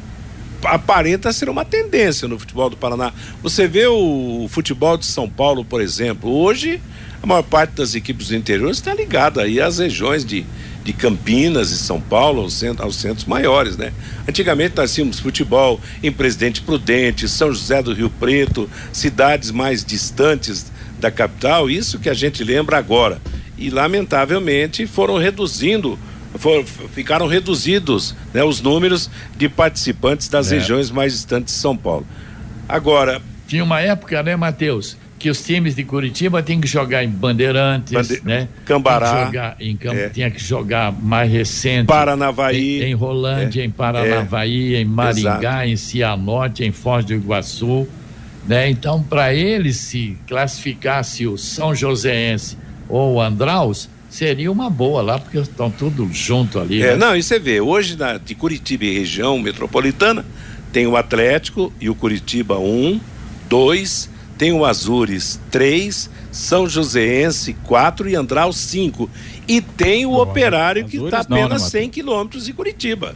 aparenta 0.65 1.31
ser 1.33 1.49
uma 1.49 1.65
tendência 1.65 2.27
no 2.27 2.39
futebol 2.39 2.69
do 2.69 2.77
Paraná. 2.77 3.13
Você 3.41 3.67
vê 3.67 3.87
o 3.87 4.47
futebol 4.49 4.97
de 4.97 5.05
São 5.05 5.29
Paulo, 5.29 5.63
por 5.65 5.81
exemplo, 5.81 6.31
hoje 6.31 6.81
a 7.21 7.25
maior 7.25 7.43
parte 7.43 7.71
das 7.71 7.95
equipes 7.95 8.27
do 8.27 8.35
interior 8.35 8.69
está 8.69 8.93
ligada 8.93 9.41
aí 9.41 9.59
às 9.61 9.79
regiões 9.79 10.25
de 10.25 10.45
de 10.83 10.91
Campinas 10.91 11.71
e 11.71 11.77
São 11.77 11.99
Paulo 11.99 12.41
aos, 12.41 12.53
centros, 12.53 12.81
aos 12.81 12.95
centros 12.97 13.25
maiores, 13.25 13.77
né? 13.77 13.93
Antigamente 14.27 14.75
nós 14.75 14.93
tínhamos 14.93 15.19
futebol 15.19 15.79
em 16.01 16.11
Presidente 16.11 16.61
Prudente, 16.61 17.27
São 17.27 17.53
José 17.53 17.81
do 17.81 17.93
Rio 17.93 18.09
Preto, 18.09 18.69
cidades 18.91 19.49
mais 19.49 19.83
distantes 19.85 20.71
da 20.99 21.09
capital, 21.09 21.69
isso 21.69 21.99
que 21.99 22.09
a 22.09 22.13
gente 22.13 22.43
lembra 22.43 22.77
agora. 22.77 23.21
E 23.57 23.69
lamentavelmente 23.69 24.85
foram 24.85 25.17
reduzindo 25.17 25.97
for, 26.35 26.65
ficaram 26.65 27.27
reduzidos 27.27 28.15
né, 28.33 28.43
os 28.43 28.61
números 28.61 29.09
de 29.37 29.47
participantes 29.47 30.27
das 30.27 30.51
é. 30.51 30.55
regiões 30.55 30.91
mais 30.91 31.13
distantes 31.13 31.53
de 31.53 31.59
São 31.59 31.75
Paulo. 31.75 32.05
Agora. 32.67 33.21
Tinha 33.47 33.63
uma 33.63 33.81
época, 33.81 34.23
né, 34.23 34.35
Matheus, 34.35 34.97
que 35.19 35.29
os 35.29 35.41
times 35.41 35.75
de 35.75 35.83
Curitiba 35.83 36.43
têm 36.43 36.59
que 36.59 36.67
jogar 36.67 37.03
em 37.03 37.09
Bandeirantes, 37.09 37.93
Bande... 37.93 38.21
né? 38.25 38.47
Cambará. 38.65 39.25
Jogar 39.25 39.55
em 39.59 39.77
Cam... 39.77 39.93
é. 39.93 40.09
Tinha 40.09 40.29
que 40.29 40.41
jogar 40.41 40.91
mais 40.91 41.31
recente. 41.31 41.87
Paranavaí. 41.87 42.83
Em, 42.83 42.91
em 42.91 42.93
Rolândia, 42.93 43.61
é. 43.61 43.65
em 43.65 43.69
Paranavaí, 43.69 44.75
é. 44.75 44.81
em 44.81 44.85
Maringá, 44.85 45.39
Exato. 45.39 45.67
em 45.67 45.77
Cianorte, 45.77 46.63
em 46.63 46.71
Foz 46.71 47.05
do 47.05 47.13
Iguaçu. 47.13 47.87
Né? 48.45 48.69
Então, 48.69 49.01
para 49.01 49.33
ele 49.33 49.71
se 49.71 50.17
classificasse 50.27 51.25
o 51.25 51.37
São 51.37 51.73
Joséense 51.73 52.57
ou 52.89 53.13
o 53.13 53.21
Andraus, 53.21 53.89
seria 54.13 54.51
uma 54.51 54.69
boa 54.69 55.01
lá, 55.01 55.17
porque 55.17 55.39
estão 55.39 55.71
tudo 55.71 56.07
junto 56.13 56.59
ali. 56.59 56.81
É, 56.83 56.91
né? 56.91 56.95
não, 56.95 57.15
e 57.15 57.23
você 57.23 57.39
vê, 57.39 57.59
hoje 57.59 57.97
na, 57.97 58.19
de 58.19 58.35
Curitiba 58.35 58.85
e 58.85 58.93
região 58.93 59.39
metropolitana, 59.39 60.23
tem 60.71 60.85
o 60.85 60.95
Atlético 60.95 61.73
e 61.81 61.89
o 61.89 61.95
Curitiba 61.95 62.59
um, 62.59 62.99
dois 63.49 64.09
tem 64.37 64.51
o 64.51 64.65
Azures 64.65 65.39
3, 65.51 66.09
São 66.31 66.67
Joséense 66.67 67.53
4 67.63 68.09
e 68.09 68.15
Andral 68.15 68.51
5. 68.51 69.09
E 69.47 69.61
tem 69.61 70.05
o 70.05 70.11
oh, 70.11 70.21
Operário 70.21 70.85
que 70.85 70.97
está 70.97 71.19
apenas 71.19 71.49
não, 71.49 71.57
né, 71.57 71.59
100 71.59 71.89
quilômetros 71.89 72.45
de 72.45 72.53
Curitiba. 72.53 73.15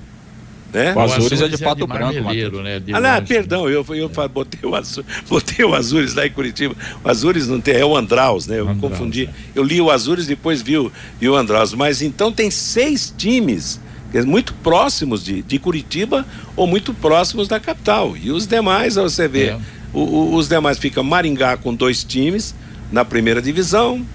Né? 0.73 0.93
O 0.93 0.99
Azures 0.99 1.41
é 1.41 1.47
de 1.47 1.57
Pato 1.57 1.83
é 1.83 1.87
de 1.87 1.93
Branco, 1.93 2.61
né? 2.61 2.79
De 2.79 2.93
ah, 2.93 2.99
não, 2.99 3.25
perdão, 3.25 3.69
eu, 3.69 3.85
eu 3.89 4.11
é. 4.15 4.27
botei, 4.27 4.69
o 4.69 4.75
Azures, 4.75 5.07
botei 5.27 5.65
o 5.65 5.73
Azures 5.73 6.13
lá 6.13 6.27
em 6.27 6.31
Curitiba. 6.31 6.75
O 7.03 7.09
Azures 7.09 7.47
não 7.47 7.61
tem, 7.61 7.75
é 7.75 7.85
o 7.85 7.95
Andraus, 7.95 8.47
né? 8.47 8.59
Eu 8.59 8.67
Andraus, 8.67 8.79
confundi. 8.79 9.25
É. 9.25 9.29
Eu 9.55 9.63
li 9.63 9.79
o 9.79 9.89
Azures, 9.89 10.27
depois 10.27 10.61
vi 10.61 10.77
o, 10.77 10.91
vi 11.19 11.29
o 11.29 11.35
Andraus. 11.35 11.73
Mas 11.73 12.01
então 12.01 12.31
tem 12.31 12.51
seis 12.51 13.13
times 13.17 13.79
muito 14.25 14.53
próximos 14.55 15.23
de, 15.23 15.41
de 15.41 15.59
Curitiba 15.59 16.25
ou 16.55 16.67
muito 16.67 16.93
próximos 16.93 17.47
da 17.47 17.59
capital. 17.59 18.15
E 18.17 18.31
os 18.31 18.45
demais, 18.45 18.95
você 18.95 19.27
vê, 19.27 19.47
é. 19.47 19.59
o, 19.93 19.99
o, 19.99 20.35
os 20.35 20.47
demais 20.47 20.77
ficam 20.77 21.03
Maringá 21.03 21.57
com 21.57 21.73
dois 21.73 22.03
times 22.03 22.53
na 22.91 23.03
primeira 23.03 23.41
divisão, 23.41 24.05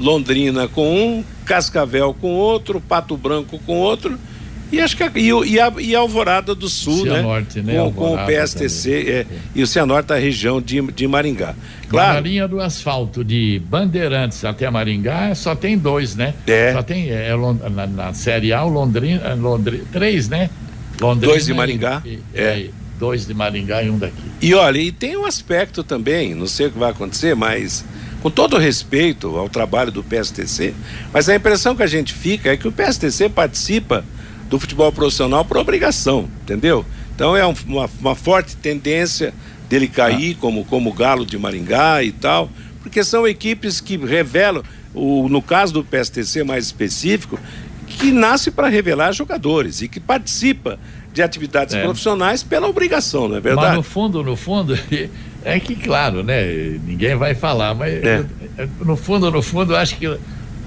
Londrina 0.00 0.66
com 0.68 0.94
um, 0.94 1.24
Cascavel 1.44 2.14
com 2.14 2.32
outro, 2.32 2.80
Pato 2.80 3.16
Branco 3.16 3.58
com 3.66 3.78
outro. 3.78 4.18
E 4.72 4.80
acho 4.80 4.96
que 4.96 5.02
a, 5.02 5.12
e, 5.14 5.28
e, 5.28 5.60
a, 5.60 5.72
e 5.78 5.94
a 5.94 5.98
Alvorada 5.98 6.54
do 6.54 6.66
Sul, 6.66 7.02
Cianorte, 7.02 7.60
né? 7.60 7.74
né? 7.74 7.78
Com, 7.84 7.92
com 7.92 8.14
o 8.14 8.26
PSTC 8.26 8.90
é, 9.06 9.26
e 9.54 9.62
o 9.62 9.66
Cianorte 9.66 10.08
da 10.08 10.16
região 10.16 10.62
de, 10.62 10.80
de 10.80 11.06
Maringá. 11.06 11.54
Claro. 11.90 12.14
Na 12.14 12.20
linha 12.20 12.48
do 12.48 12.58
asfalto 12.58 13.22
de 13.22 13.60
Bandeirantes 13.68 14.42
até 14.46 14.70
Maringá 14.70 15.34
só 15.34 15.54
tem 15.54 15.76
dois, 15.76 16.16
né? 16.16 16.32
É. 16.46 16.72
Só 16.72 16.82
tem 16.82 17.10
é, 17.10 17.36
na, 17.70 17.86
na 17.86 18.14
Série 18.14 18.54
A 18.54 18.64
o 18.64 18.70
Londrina, 18.70 19.34
Londrina 19.34 19.84
três, 19.92 20.30
né? 20.30 20.48
Londrina 20.98 21.32
dois 21.32 21.44
de 21.44 21.52
Maringá. 21.52 22.02
E, 22.06 22.18
é. 22.34 22.68
Dois 22.98 23.26
de 23.26 23.34
Maringá 23.34 23.82
e 23.82 23.90
um 23.90 23.98
daqui. 23.98 24.22
E 24.40 24.54
olha, 24.54 24.78
e 24.78 24.90
tem 24.90 25.16
um 25.16 25.26
aspecto 25.26 25.82
também, 25.82 26.34
não 26.34 26.46
sei 26.46 26.68
o 26.68 26.70
que 26.70 26.78
vai 26.78 26.92
acontecer, 26.92 27.34
mas 27.34 27.84
com 28.22 28.30
todo 28.30 28.56
respeito 28.56 29.36
ao 29.36 29.48
trabalho 29.48 29.90
do 29.90 30.04
PSTC, 30.04 30.72
mas 31.12 31.28
a 31.28 31.34
impressão 31.34 31.74
que 31.74 31.82
a 31.82 31.86
gente 31.86 32.14
fica 32.14 32.52
é 32.52 32.56
que 32.56 32.68
o 32.68 32.72
PSTC 32.72 33.28
participa 33.28 34.04
do 34.52 34.60
futebol 34.60 34.92
profissional 34.92 35.46
por 35.46 35.56
obrigação, 35.56 36.28
entendeu? 36.42 36.84
Então 37.14 37.34
é 37.34 37.46
um, 37.46 37.54
uma, 37.66 37.88
uma, 37.98 38.14
forte 38.14 38.54
tendência 38.54 39.32
dele 39.66 39.88
cair 39.88 40.36
ah. 40.36 40.40
como, 40.42 40.62
como 40.66 40.92
Galo 40.92 41.24
de 41.24 41.38
Maringá 41.38 42.02
e 42.02 42.12
tal, 42.12 42.50
porque 42.82 43.02
são 43.02 43.26
equipes 43.26 43.80
que 43.80 43.96
revelam, 43.96 44.62
o, 44.92 45.26
no 45.30 45.40
caso 45.40 45.72
do 45.72 45.82
PSTC 45.82 46.44
mais 46.44 46.66
específico, 46.66 47.40
que 47.86 48.12
nasce 48.12 48.50
para 48.50 48.68
revelar 48.68 49.12
jogadores 49.12 49.80
e 49.80 49.88
que 49.88 49.98
participa 49.98 50.78
de 51.14 51.22
atividades 51.22 51.74
é. 51.74 51.82
profissionais 51.82 52.42
pela 52.42 52.68
obrigação, 52.68 53.28
não 53.28 53.36
é 53.36 53.40
verdade? 53.40 53.68
Mas 53.68 53.76
no 53.76 53.82
fundo, 53.82 54.22
no 54.22 54.36
fundo, 54.36 54.78
É 55.44 55.58
que, 55.58 55.74
claro, 55.74 56.22
né? 56.22 56.44
Ninguém 56.86 57.16
vai 57.16 57.34
falar, 57.34 57.74
mas 57.74 57.92
é. 58.04 58.24
no 58.84 58.96
fundo, 58.96 59.30
no 59.30 59.42
fundo, 59.42 59.72
eu 59.72 59.76
acho 59.76 59.96
que 59.96 60.06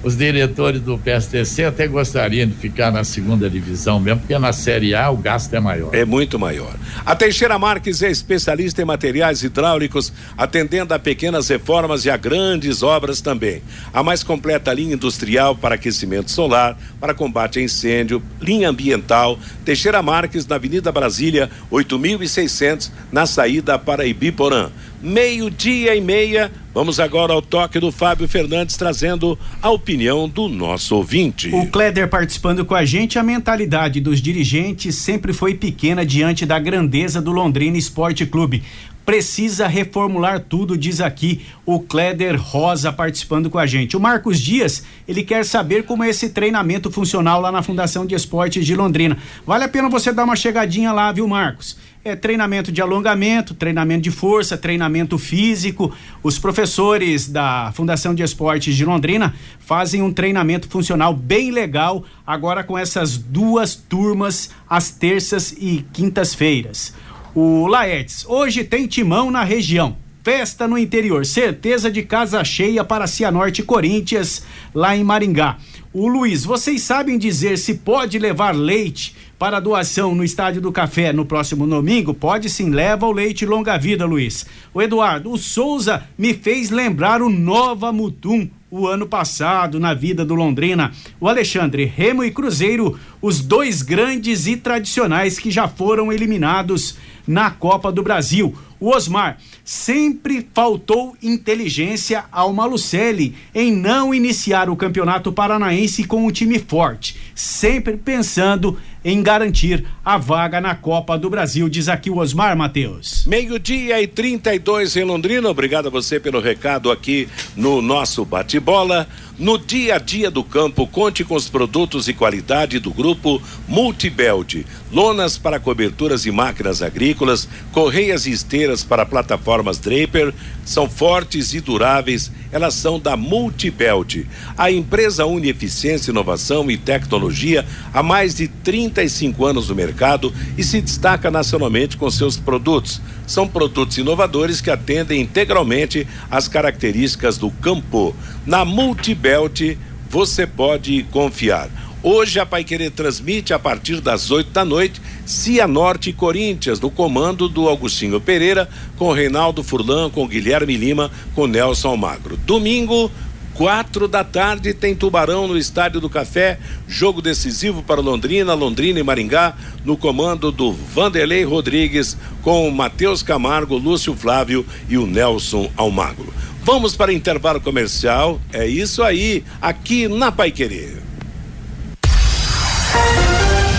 os 0.02 0.16
diretores 0.16 0.80
do 0.80 0.98
PSTC 0.98 1.64
até 1.64 1.86
gostariam 1.86 2.46
de 2.46 2.54
ficar 2.54 2.90
na 2.90 3.04
segunda 3.04 3.50
divisão 3.50 3.98
mesmo, 3.98 4.20
porque 4.20 4.38
na 4.38 4.52
Série 4.52 4.94
A 4.94 5.10
o 5.10 5.16
gasto 5.16 5.52
é 5.54 5.60
maior. 5.60 5.94
É 5.94 6.04
muito 6.04 6.38
maior. 6.38 6.74
A 7.04 7.16
Teixeira 7.16 7.58
Marques 7.58 8.02
é 8.02 8.10
especialista 8.10 8.82
em 8.82 8.84
materiais 8.84 9.42
hidráulicos, 9.42 10.12
atendendo 10.36 10.94
a 10.94 10.98
pequenas 10.98 11.48
reformas 11.48 12.04
e 12.04 12.10
a 12.10 12.16
grandes 12.16 12.82
obras 12.82 13.20
também. 13.20 13.62
A 13.92 14.02
mais 14.02 14.22
completa 14.22 14.72
linha 14.72 14.94
industrial 14.94 15.56
para 15.56 15.74
aquecimento 15.74 16.30
solar, 16.30 16.78
para 17.00 17.14
combate 17.14 17.58
a 17.58 17.62
incêndio, 17.62 18.22
linha 18.40 18.70
ambiental. 18.70 19.38
Teixeira 19.64 20.02
Marques, 20.02 20.46
na 20.46 20.56
Avenida 20.56 20.92
Brasília, 20.92 21.50
8600, 21.70 22.92
na 23.10 23.26
saída 23.26 23.78
para 23.78 24.06
Ibiporã 24.06 24.70
meio-dia 25.00 25.94
e 25.94 26.00
meia. 26.00 26.50
Vamos 26.74 27.00
agora 27.00 27.32
ao 27.32 27.40
toque 27.40 27.80
do 27.80 27.90
Fábio 27.90 28.28
Fernandes 28.28 28.76
trazendo 28.76 29.38
a 29.62 29.70
opinião 29.70 30.28
do 30.28 30.48
nosso 30.48 30.96
ouvinte. 30.96 31.48
O 31.54 31.66
Kleder 31.68 32.08
participando 32.08 32.64
com 32.64 32.74
a 32.74 32.84
gente, 32.84 33.18
a 33.18 33.22
mentalidade 33.22 34.00
dos 34.00 34.20
dirigentes 34.20 34.94
sempre 34.96 35.32
foi 35.32 35.54
pequena 35.54 36.04
diante 36.04 36.44
da 36.44 36.58
grandeza 36.58 37.20
do 37.22 37.32
Londrina 37.32 37.78
Esporte 37.78 38.26
Clube. 38.26 38.62
Precisa 39.06 39.68
reformular 39.68 40.40
tudo, 40.40 40.76
diz 40.76 41.00
aqui 41.00 41.46
o 41.64 41.78
Kleder 41.80 42.38
Rosa 42.38 42.92
participando 42.92 43.48
com 43.48 43.58
a 43.58 43.64
gente. 43.64 43.96
O 43.96 44.00
Marcos 44.00 44.40
Dias, 44.40 44.82
ele 45.06 45.22
quer 45.22 45.44
saber 45.44 45.84
como 45.84 46.02
é 46.02 46.10
esse 46.10 46.30
treinamento 46.30 46.90
funcional 46.90 47.40
lá 47.40 47.52
na 47.52 47.62
Fundação 47.62 48.04
de 48.04 48.16
Esportes 48.16 48.66
de 48.66 48.74
Londrina. 48.74 49.16
Vale 49.46 49.62
a 49.62 49.68
pena 49.68 49.88
você 49.88 50.12
dar 50.12 50.24
uma 50.24 50.34
chegadinha 50.34 50.92
lá, 50.92 51.12
viu, 51.12 51.28
Marcos? 51.28 51.76
é 52.06 52.14
treinamento 52.14 52.70
de 52.70 52.80
alongamento, 52.80 53.52
treinamento 53.52 54.02
de 54.02 54.12
força, 54.12 54.56
treinamento 54.56 55.18
físico. 55.18 55.92
Os 56.22 56.38
professores 56.38 57.28
da 57.28 57.72
Fundação 57.74 58.14
de 58.14 58.22
Esportes 58.22 58.76
de 58.76 58.84
Londrina 58.84 59.34
fazem 59.58 60.02
um 60.02 60.12
treinamento 60.12 60.68
funcional 60.68 61.12
bem 61.12 61.50
legal 61.50 62.04
agora 62.24 62.62
com 62.62 62.78
essas 62.78 63.18
duas 63.18 63.74
turmas 63.74 64.50
às 64.70 64.92
terças 64.92 65.52
e 65.58 65.84
quintas-feiras. 65.92 66.94
O 67.38 67.66
Laertes, 67.66 68.24
hoje 68.26 68.64
tem 68.64 68.86
timão 68.86 69.30
na 69.30 69.44
região. 69.44 69.94
Festa 70.24 70.66
no 70.66 70.78
interior, 70.78 71.26
certeza 71.26 71.90
de 71.90 72.02
casa 72.02 72.42
cheia 72.42 72.82
para 72.82 73.06
Cianorte 73.06 73.62
Corinthians, 73.62 74.42
lá 74.74 74.96
em 74.96 75.04
Maringá. 75.04 75.58
O 75.92 76.08
Luiz, 76.08 76.46
vocês 76.46 76.80
sabem 76.80 77.18
dizer 77.18 77.58
se 77.58 77.74
pode 77.74 78.18
levar 78.18 78.54
leite 78.56 79.14
para 79.38 79.60
doação 79.60 80.14
no 80.14 80.24
Estádio 80.24 80.62
do 80.62 80.72
Café 80.72 81.12
no 81.12 81.26
próximo 81.26 81.66
domingo, 81.66 82.14
pode 82.14 82.48
sim, 82.48 82.70
leva 82.70 83.04
o 83.04 83.12
leite 83.12 83.44
longa 83.44 83.76
vida, 83.76 84.06
Luiz. 84.06 84.46
O 84.72 84.80
Eduardo, 84.80 85.30
o 85.30 85.36
Souza 85.36 86.08
me 86.16 86.32
fez 86.32 86.70
lembrar 86.70 87.20
o 87.20 87.28
Nova 87.28 87.92
Mutum 87.92 88.48
o 88.76 88.86
ano 88.86 89.06
passado 89.06 89.80
na 89.80 89.94
vida 89.94 90.24
do 90.24 90.34
Londrina. 90.34 90.92
O 91.18 91.28
Alexandre, 91.28 91.84
Remo 91.84 92.22
e 92.22 92.30
Cruzeiro, 92.30 92.98
os 93.22 93.40
dois 93.40 93.82
grandes 93.82 94.46
e 94.46 94.56
tradicionais 94.56 95.38
que 95.38 95.50
já 95.50 95.66
foram 95.66 96.12
eliminados 96.12 96.96
na 97.26 97.50
Copa 97.50 97.90
do 97.90 98.02
Brasil. 98.02 98.54
O 98.78 98.90
Osmar, 98.90 99.38
sempre 99.64 100.46
faltou 100.52 101.16
inteligência 101.22 102.24
ao 102.30 102.52
Malucelli 102.52 103.34
em 103.54 103.72
não 103.72 104.14
iniciar 104.14 104.68
o 104.68 104.76
Campeonato 104.76 105.32
Paranaense 105.32 106.04
com 106.04 106.26
um 106.26 106.30
time 106.30 106.58
forte, 106.58 107.16
sempre 107.34 107.96
pensando 107.96 108.78
em 109.06 109.22
garantir 109.22 109.86
a 110.04 110.18
vaga 110.18 110.60
na 110.60 110.74
Copa 110.74 111.16
do 111.16 111.30
Brasil, 111.30 111.68
diz 111.68 111.88
aqui 111.88 112.10
o 112.10 112.18
Osmar 112.18 112.56
Matheus. 112.56 113.24
Meio-dia 113.24 114.02
e 114.02 114.06
32 114.08 114.96
em 114.96 115.04
Londrina. 115.04 115.48
Obrigado 115.48 115.86
a 115.86 115.90
você 115.90 116.18
pelo 116.18 116.40
recado 116.40 116.90
aqui 116.90 117.28
no 117.54 117.80
nosso 117.80 118.24
bate-bola. 118.24 119.06
No 119.38 119.58
dia 119.58 119.96
a 119.96 119.98
dia 119.98 120.30
do 120.30 120.42
campo, 120.42 120.86
conte 120.86 121.22
com 121.22 121.34
os 121.34 121.46
produtos 121.46 122.08
e 122.08 122.14
qualidade 122.14 122.78
do 122.78 122.90
grupo 122.90 123.42
Multibelt. 123.68 124.64
Lonas 124.90 125.36
para 125.36 125.60
coberturas 125.60 126.24
e 126.24 126.30
máquinas 126.30 126.80
agrícolas, 126.80 127.46
correias 127.70 128.24
e 128.24 128.30
esteiras 128.30 128.82
para 128.82 129.04
plataformas 129.04 129.76
Draper, 129.76 130.32
são 130.64 130.88
fortes 130.88 131.52
e 131.52 131.60
duráveis, 131.60 132.32
elas 132.50 132.72
são 132.72 132.98
da 132.98 133.14
Multibelt. 133.14 134.24
A 134.56 134.70
empresa 134.70 135.26
une 135.26 135.50
eficiência, 135.50 136.10
inovação 136.10 136.70
e 136.70 136.78
tecnologia 136.78 137.66
há 137.92 138.02
mais 138.02 138.36
de 138.36 138.48
35 138.48 139.44
anos 139.44 139.68
no 139.68 139.74
mercado 139.74 140.32
e 140.56 140.64
se 140.64 140.80
destaca 140.80 141.30
nacionalmente 141.30 141.98
com 141.98 142.10
seus 142.10 142.38
produtos. 142.38 143.02
São 143.26 143.48
produtos 143.48 143.98
inovadores 143.98 144.60
que 144.60 144.70
atendem 144.70 145.20
integralmente 145.20 146.06
às 146.30 146.48
características 146.48 147.36
do 147.36 147.50
campo. 147.50 148.14
Na 148.46 148.64
Multibelt 148.64 149.76
você 150.08 150.46
pode 150.46 151.02
confiar. 151.10 151.68
Hoje 152.02 152.38
a 152.38 152.46
Paiquerê 152.46 152.88
transmite 152.88 153.52
a 153.52 153.58
partir 153.58 154.00
das 154.00 154.30
8 154.30 154.50
da 154.50 154.64
noite 154.64 155.00
Cianorte 155.26 156.10
e 156.10 156.12
Corinthians, 156.12 156.78
no 156.78 156.88
comando 156.88 157.48
do 157.48 157.68
Augustinho 157.68 158.20
Pereira, 158.20 158.68
com 158.96 159.12
Reinaldo 159.12 159.64
Furlan, 159.64 160.08
com 160.08 160.28
Guilherme 160.28 160.76
Lima, 160.76 161.10
com 161.34 161.48
Nelson 161.48 161.88
Almagro. 161.88 162.36
Domingo, 162.36 163.10
quatro 163.56 164.06
da 164.06 164.22
tarde 164.22 164.74
tem 164.74 164.94
Tubarão 164.94 165.48
no 165.48 165.56
Estádio 165.56 166.00
do 166.00 166.10
Café, 166.10 166.58
jogo 166.86 167.22
decisivo 167.22 167.82
para 167.82 168.00
Londrina, 168.00 168.54
Londrina 168.54 169.00
e 169.00 169.02
Maringá, 169.02 169.54
no 169.84 169.96
comando 169.96 170.52
do 170.52 170.72
Vanderlei 170.72 171.42
Rodrigues, 171.44 172.16
com 172.42 172.70
Matheus 172.70 173.22
Camargo, 173.22 173.76
Lúcio 173.76 174.14
Flávio 174.14 174.64
e 174.88 174.98
o 174.98 175.06
Nelson 175.06 175.70
Almagro. 175.76 176.32
Vamos 176.62 176.96
para 176.96 177.12
intervalo 177.12 177.60
comercial, 177.60 178.40
é 178.52 178.66
isso 178.66 179.02
aí, 179.02 179.42
aqui 179.60 180.06
na 180.08 180.30
Pai 180.30 180.50
Querer. 180.50 181.02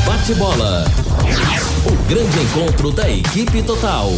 Bate 0.05 0.33
bola. 0.35 0.85
O 1.85 2.09
grande 2.09 2.39
encontro 2.39 2.91
da 2.91 3.09
equipe 3.09 3.61
total. 3.61 4.11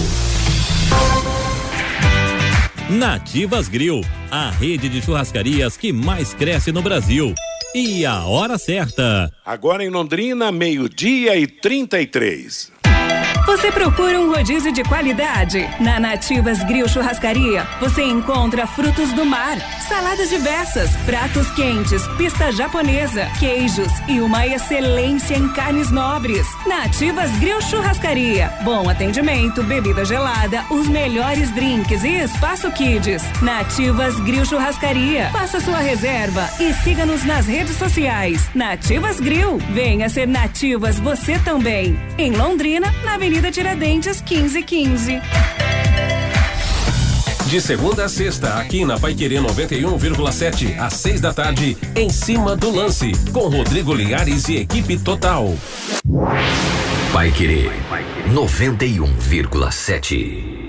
Nativas 2.90 3.70
Grill, 3.70 4.02
a 4.32 4.50
rede 4.50 4.90
de 4.90 5.00
churrascarias 5.00 5.78
que 5.78 5.94
mais 5.94 6.34
cresce 6.34 6.72
no 6.72 6.82
Brasil. 6.82 7.36
E 7.76 8.04
a 8.04 8.26
hora 8.26 8.58
certa. 8.58 9.32
Agora 9.46 9.84
em 9.84 9.90
Londrina, 9.90 10.52
meio-dia 10.52 11.36
e 11.38 11.46
33. 11.46 12.72
Você 13.50 13.72
procura 13.72 14.22
um 14.22 14.30
rodízio 14.30 14.72
de 14.72 14.84
qualidade? 14.84 15.68
Na 15.80 16.00
Nativas 16.00 16.62
Grill 16.66 16.88
Churrascaria, 16.88 17.66
você 17.80 18.04
encontra 18.04 18.68
frutos 18.68 19.12
do 19.14 19.26
mar, 19.26 19.58
saladas 19.88 20.30
diversas, 20.30 20.96
pratos 20.98 21.50
quentes, 21.54 22.06
pista 22.10 22.52
japonesa, 22.52 23.26
queijos 23.40 23.92
e 24.08 24.22
uma 24.22 24.46
excelência 24.46 25.34
em 25.36 25.52
carnes 25.52 25.90
nobres. 25.90 26.46
Nativas 26.68 27.32
Grill 27.40 27.60
Churrascaria. 27.60 28.54
Bom 28.62 28.88
atendimento, 28.88 29.64
bebida 29.64 30.06
gelada, 30.06 30.64
os 30.70 30.88
melhores 30.88 31.50
drinks 31.50 32.04
e 32.04 32.20
espaço 32.20 32.72
kids. 32.72 33.24
Nativas 33.42 34.20
Grill 34.20 34.46
Churrascaria. 34.46 35.32
Faça 35.32 35.60
sua 35.60 35.80
reserva 35.80 36.48
e 36.60 36.72
siga-nos 36.84 37.26
nas 37.26 37.48
redes 37.48 37.78
sociais. 37.78 38.48
Nativas 38.54 39.20
Grill. 39.20 39.58
Venha 39.72 40.08
ser 40.08 40.28
Nativas 40.28 41.00
você 41.00 41.40
também. 41.40 42.00
Em 42.16 42.32
Londrina, 42.32 42.94
na 43.04 43.16
Avenida 43.16 43.39
Avenida 43.40 43.52
Tiradentes 43.52 44.22
1515. 44.22 45.22
De 47.48 47.62
segunda 47.62 48.04
a 48.06 48.10
sexta, 48.10 48.56
aqui 48.56 48.84
na 48.84 49.00
Paiquerê 49.00 49.38
91,7, 49.38 50.78
às 50.78 50.96
seis 50.96 51.22
da 51.22 51.34
tarde, 51.34 51.78
em 51.96 52.10
cima 52.10 52.54
do 52.56 52.70
lance, 52.70 53.12
com 53.32 53.48
Rodrigo 53.48 53.94
Linhares 53.94 54.50
e 54.50 54.58
equipe 54.58 55.00
total. 55.00 55.56
Paiquerê 57.14 57.72
91,7. 58.28 60.69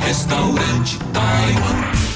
Restaurante 0.00 0.98
Taiwan. 1.12 2.15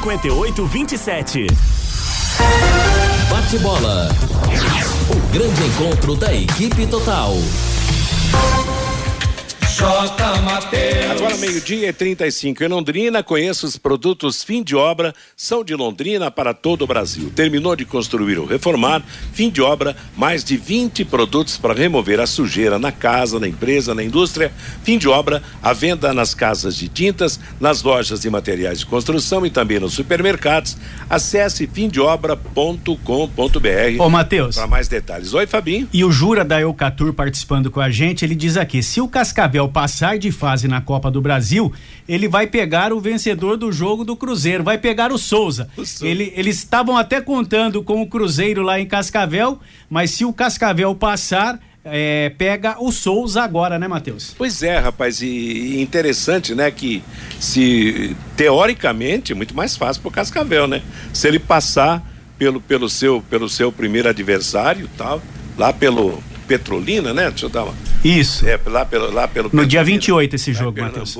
5827. 0.00 1.46
Bate 3.30 3.58
bola. 3.58 4.08
O 5.10 5.32
grande 5.32 5.62
encontro 5.64 6.14
da 6.16 6.34
equipe 6.34 6.86
total. 6.86 7.34
J. 9.76 10.40
Mateus. 10.42 11.10
Agora 11.10 11.36
meio-dia 11.36 11.88
e 11.88 11.92
35 11.92 12.62
em 12.62 12.68
Londrina. 12.68 13.24
Conheça 13.24 13.66
os 13.66 13.76
produtos 13.76 14.44
fim 14.44 14.62
de 14.62 14.76
obra, 14.76 15.12
são 15.36 15.64
de 15.64 15.74
Londrina 15.74 16.30
para 16.30 16.54
todo 16.54 16.82
o 16.82 16.86
Brasil. 16.86 17.32
Terminou 17.34 17.74
de 17.74 17.84
construir 17.84 18.38
ou 18.38 18.46
reformar, 18.46 19.02
fim 19.32 19.50
de 19.50 19.60
obra, 19.60 19.96
mais 20.16 20.44
de 20.44 20.56
20 20.56 21.04
produtos 21.06 21.56
para 21.56 21.74
remover 21.74 22.20
a 22.20 22.26
sujeira 22.26 22.78
na 22.78 22.92
casa, 22.92 23.40
na 23.40 23.48
empresa, 23.48 23.96
na 23.96 24.04
indústria. 24.04 24.52
Fim 24.84 24.96
de 24.96 25.08
obra, 25.08 25.42
a 25.60 25.72
venda 25.72 26.14
nas 26.14 26.34
casas 26.34 26.76
de 26.76 26.88
tintas, 26.88 27.40
nas 27.58 27.82
lojas 27.82 28.20
de 28.20 28.30
materiais 28.30 28.78
de 28.78 28.86
construção 28.86 29.44
e 29.44 29.50
também 29.50 29.80
nos 29.80 29.94
supermercados. 29.94 30.76
Acesse 31.10 31.66
fimdeobra.com.br. 31.66 33.98
Ô, 33.98 34.08
Matheus. 34.08 34.54
Para 34.54 34.68
mais 34.68 34.86
detalhes. 34.86 35.34
Oi, 35.34 35.48
Fabinho. 35.48 35.88
E 35.92 36.04
o 36.04 36.12
Jura 36.12 36.44
da 36.44 36.60
Eucatur 36.60 37.12
participando 37.12 37.72
com 37.72 37.80
a 37.80 37.90
gente, 37.90 38.24
ele 38.24 38.36
diz 38.36 38.56
aqui: 38.56 38.80
se 38.80 39.00
o 39.00 39.08
Cascavel 39.08 39.63
passar 39.68 40.18
de 40.18 40.30
fase 40.30 40.68
na 40.68 40.80
Copa 40.80 41.10
do 41.10 41.20
Brasil, 41.20 41.72
ele 42.08 42.28
vai 42.28 42.46
pegar 42.46 42.92
o 42.92 43.00
vencedor 43.00 43.56
do 43.56 43.70
jogo 43.72 44.04
do 44.04 44.16
Cruzeiro, 44.16 44.64
vai 44.64 44.78
pegar 44.78 45.12
o 45.12 45.18
Souza. 45.18 45.68
O 45.76 45.84
Souza. 45.84 46.06
Ele, 46.06 46.32
eles 46.36 46.58
estavam 46.58 46.96
até 46.96 47.20
contando 47.20 47.82
com 47.82 48.02
o 48.02 48.06
Cruzeiro 48.06 48.62
lá 48.62 48.80
em 48.80 48.86
Cascavel, 48.86 49.58
mas 49.88 50.10
se 50.10 50.24
o 50.24 50.32
Cascavel 50.32 50.94
passar, 50.94 51.60
é, 51.84 52.32
pega 52.38 52.76
o 52.80 52.90
Souza 52.90 53.42
agora, 53.42 53.78
né, 53.78 53.86
Matheus? 53.86 54.34
Pois 54.36 54.62
é, 54.62 54.78
rapaz, 54.78 55.20
e 55.20 55.80
interessante, 55.80 56.54
né, 56.54 56.70
que 56.70 57.02
se 57.38 58.16
teoricamente 58.36 59.32
é 59.32 59.34
muito 59.34 59.54
mais 59.54 59.76
fácil 59.76 60.02
pro 60.02 60.10
Cascavel, 60.10 60.66
né? 60.66 60.82
Se 61.12 61.28
ele 61.28 61.38
passar 61.38 62.02
pelo, 62.38 62.60
pelo, 62.60 62.88
seu, 62.88 63.22
pelo 63.28 63.48
seu 63.48 63.70
primeiro 63.70 64.08
adversário 64.08 64.88
tal, 64.96 65.22
lá 65.56 65.72
pelo 65.72 66.22
Petrolina, 66.46 67.12
né? 67.12 67.30
Deixa 67.30 67.46
eu 67.46 67.50
dar 67.50 67.64
uma. 67.64 67.74
Isso. 68.04 68.46
É, 68.46 68.60
lá 68.66 68.84
pelo, 68.84 69.10
lá 69.10 69.26
pelo 69.26 69.48
No 69.50 69.64
dia 69.64 69.82
28 69.82 70.36
esse 70.36 70.52
jogo, 70.52 70.78
Matheus. 70.80 71.16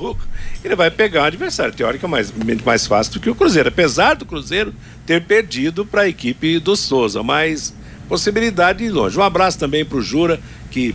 Ele 0.63 0.77
vai 0.77 0.91
pegar 0.91 1.23
um 1.23 1.25
adversário 1.25 1.73
teoricamente 1.73 2.33
mais, 2.37 2.63
mais 2.63 2.87
fácil 2.87 3.15
do 3.15 3.21
que 3.21 3.31
o 3.31 3.35
Cruzeiro. 3.35 3.71
Apesar 3.71 4.15
do 4.15 4.27
Cruzeiro 4.27 4.75
ter 5.07 5.23
perdido 5.23 5.87
para 5.87 6.03
a 6.03 6.09
equipe 6.09 6.59
do 6.59 6.77
Souza, 6.77 7.23
mas 7.23 7.75
possibilidade 8.07 8.81
de 8.81 8.85
ir 8.85 8.91
longe. 8.91 9.19
Um 9.19 9.23
abraço 9.23 9.59
também 9.59 9.85
para 9.85 9.97
o 9.97 10.03
Jura, 10.03 10.39
que 10.71 10.95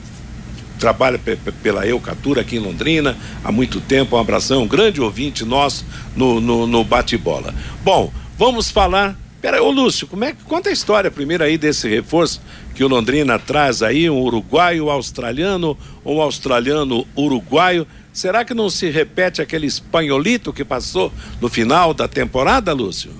trabalha 0.79 1.19
pela 1.61 1.85
Eucatura 1.85 2.41
aqui 2.41 2.55
em 2.55 2.59
Londrina 2.59 3.17
há 3.43 3.51
muito 3.51 3.81
tempo. 3.81 4.15
Um 4.15 4.19
abração, 4.19 4.63
um 4.63 4.67
grande 4.67 5.01
ouvinte 5.01 5.43
nosso 5.43 5.85
no, 6.15 6.39
no, 6.39 6.67
no 6.67 6.83
bate-bola. 6.83 7.53
Bom, 7.83 8.13
vamos 8.37 8.69
falar. 8.69 9.17
Pera, 9.41 9.63
ô 9.63 9.71
Lúcio, 9.71 10.05
como 10.05 10.25
é 10.25 10.33
que 10.33 10.43
conta 10.43 10.69
a 10.69 10.71
história 10.71 11.09
primeiro 11.09 11.43
aí 11.43 11.57
desse 11.57 11.87
reforço 11.87 12.41
que 12.79 12.83
o 12.85 12.87
Londrina 12.87 13.37
traz 13.37 13.83
aí, 13.83 14.09
um 14.09 14.21
uruguaio 14.21 14.89
australiano, 14.89 15.77
um 16.05 16.21
australiano 16.21 17.05
uruguaio. 17.13 17.85
Será 18.13 18.45
que 18.45 18.53
não 18.53 18.69
se 18.69 18.89
repete 18.89 19.41
aquele 19.41 19.67
espanholito 19.67 20.53
que 20.53 20.63
passou 20.63 21.11
no 21.41 21.49
final 21.49 21.93
da 21.93 22.07
temporada, 22.07 22.71
Lúcio? 22.71 23.11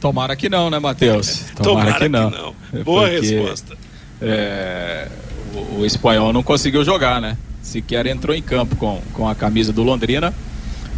Tomara 0.00 0.34
que 0.34 0.48
não, 0.48 0.70
né, 0.70 0.78
Matheus? 0.78 1.44
Tomara, 1.62 1.92
Tomara 1.92 1.98
que, 1.98 2.08
não. 2.08 2.30
que, 2.30 2.38
não. 2.38 2.82
Boa 2.82 3.10
Porque, 3.10 3.20
resposta. 3.20 3.76
É, 4.22 5.08
o, 5.52 5.80
o, 5.80 5.84
espanhol 5.84 6.32
não 6.32 6.42
conseguiu 6.42 6.82
jogar, 6.82 7.20
né? 7.20 7.36
Sequer 7.60 8.06
entrou 8.06 8.34
em 8.34 8.40
campo 8.40 8.74
com, 8.74 9.02
com 9.12 9.28
a 9.28 9.34
camisa 9.34 9.70
do 9.70 9.82
Londrina. 9.82 10.32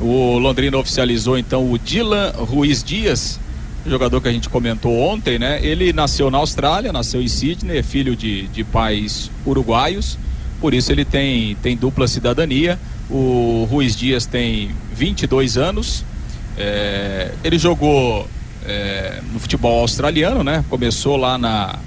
O 0.00 0.38
Londrina 0.38 0.78
oficializou 0.78 1.36
então 1.36 1.68
o 1.68 1.76
Dylan 1.76 2.30
Ruiz 2.36 2.84
Dias 2.84 3.40
jogador 3.90 4.20
que 4.20 4.28
a 4.28 4.32
gente 4.32 4.48
comentou 4.48 4.96
ontem, 4.98 5.38
né? 5.38 5.58
Ele 5.62 5.92
nasceu 5.92 6.30
na 6.30 6.38
Austrália, 6.38 6.92
nasceu 6.92 7.20
em 7.20 7.28
Sydney, 7.28 7.78
é 7.78 7.82
filho 7.82 8.14
de, 8.14 8.46
de 8.48 8.62
pais 8.64 9.30
uruguaios, 9.44 10.18
por 10.60 10.72
isso 10.72 10.92
ele 10.92 11.04
tem, 11.04 11.56
tem 11.56 11.76
dupla 11.76 12.06
cidadania. 12.06 12.78
O 13.10 13.66
Ruiz 13.68 13.96
Dias 13.96 14.24
tem 14.24 14.70
22 14.94 15.58
anos, 15.58 16.04
é, 16.56 17.32
ele 17.42 17.58
jogou 17.58 18.28
é, 18.64 19.20
no 19.32 19.40
futebol 19.40 19.80
australiano, 19.80 20.44
né? 20.44 20.64
Começou 20.70 21.16
lá 21.16 21.36
na, 21.36 21.78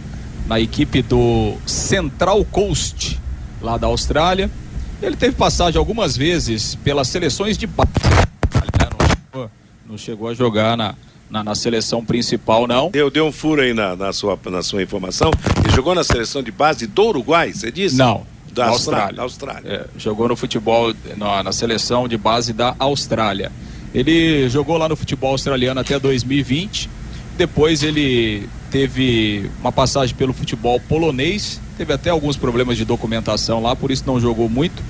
na 0.45 0.59
equipe 0.59 1.01
do 1.01 1.55
Central 1.65 2.43
Coast, 2.45 3.19
lá 3.61 3.77
da 3.77 3.87
Austrália. 3.87 4.51
Ele 5.01 5.15
teve 5.15 5.35
passagem 5.35 5.79
algumas 5.79 6.17
vezes 6.17 6.75
pelas 6.75 7.07
seleções 7.07 7.57
de 7.57 7.67
base. 7.67 7.89
Não 9.87 9.97
chegou 9.97 10.27
a 10.27 10.33
jogar 10.33 10.75
na, 10.75 10.95
na, 11.33 11.43
na, 11.43 11.55
seleção 11.55 12.05
principal, 12.05 12.67
não. 12.67 12.91
Deu, 12.91 13.09
deu 13.09 13.25
um 13.25 13.31
furo 13.31 13.59
aí 13.59 13.73
na, 13.73 13.95
na, 13.95 14.13
sua, 14.13 14.37
na 14.45 14.61
sua 14.61 14.83
informação. 14.83 15.31
Ele 15.63 15.73
jogou 15.75 15.95
na 15.95 16.03
seleção 16.03 16.43
de 16.43 16.51
base 16.51 16.85
do 16.85 17.03
Uruguai, 17.07 17.51
você 17.51 17.71
disse? 17.71 17.95
Não. 17.95 18.23
Da 18.53 18.67
Austrália. 18.67 19.13
Da 19.13 19.23
Austrália. 19.23 19.67
É, 19.67 19.87
jogou 19.97 20.27
no 20.27 20.35
futebol, 20.35 20.93
na, 21.17 21.41
na 21.41 21.51
seleção 21.51 22.07
de 22.07 22.17
base 22.19 22.53
da 22.53 22.75
Austrália. 22.77 23.51
Ele 23.95 24.47
jogou 24.47 24.77
lá 24.77 24.87
no 24.87 24.95
futebol 24.95 25.31
australiano 25.31 25.79
até 25.79 25.97
2020. 25.97 26.87
Depois 27.35 27.81
ele 27.81 28.47
teve 28.69 29.49
uma 29.59 29.71
passagem 29.71 30.15
pelo 30.15 30.33
futebol 30.33 30.79
polonês. 30.81 31.59
Teve 31.79 31.93
até 31.93 32.11
alguns 32.11 32.37
problemas 32.37 32.77
de 32.77 32.85
documentação 32.85 33.59
lá, 33.59 33.75
por 33.75 33.89
isso 33.89 34.03
não 34.05 34.19
jogou 34.19 34.47
muito. 34.47 34.83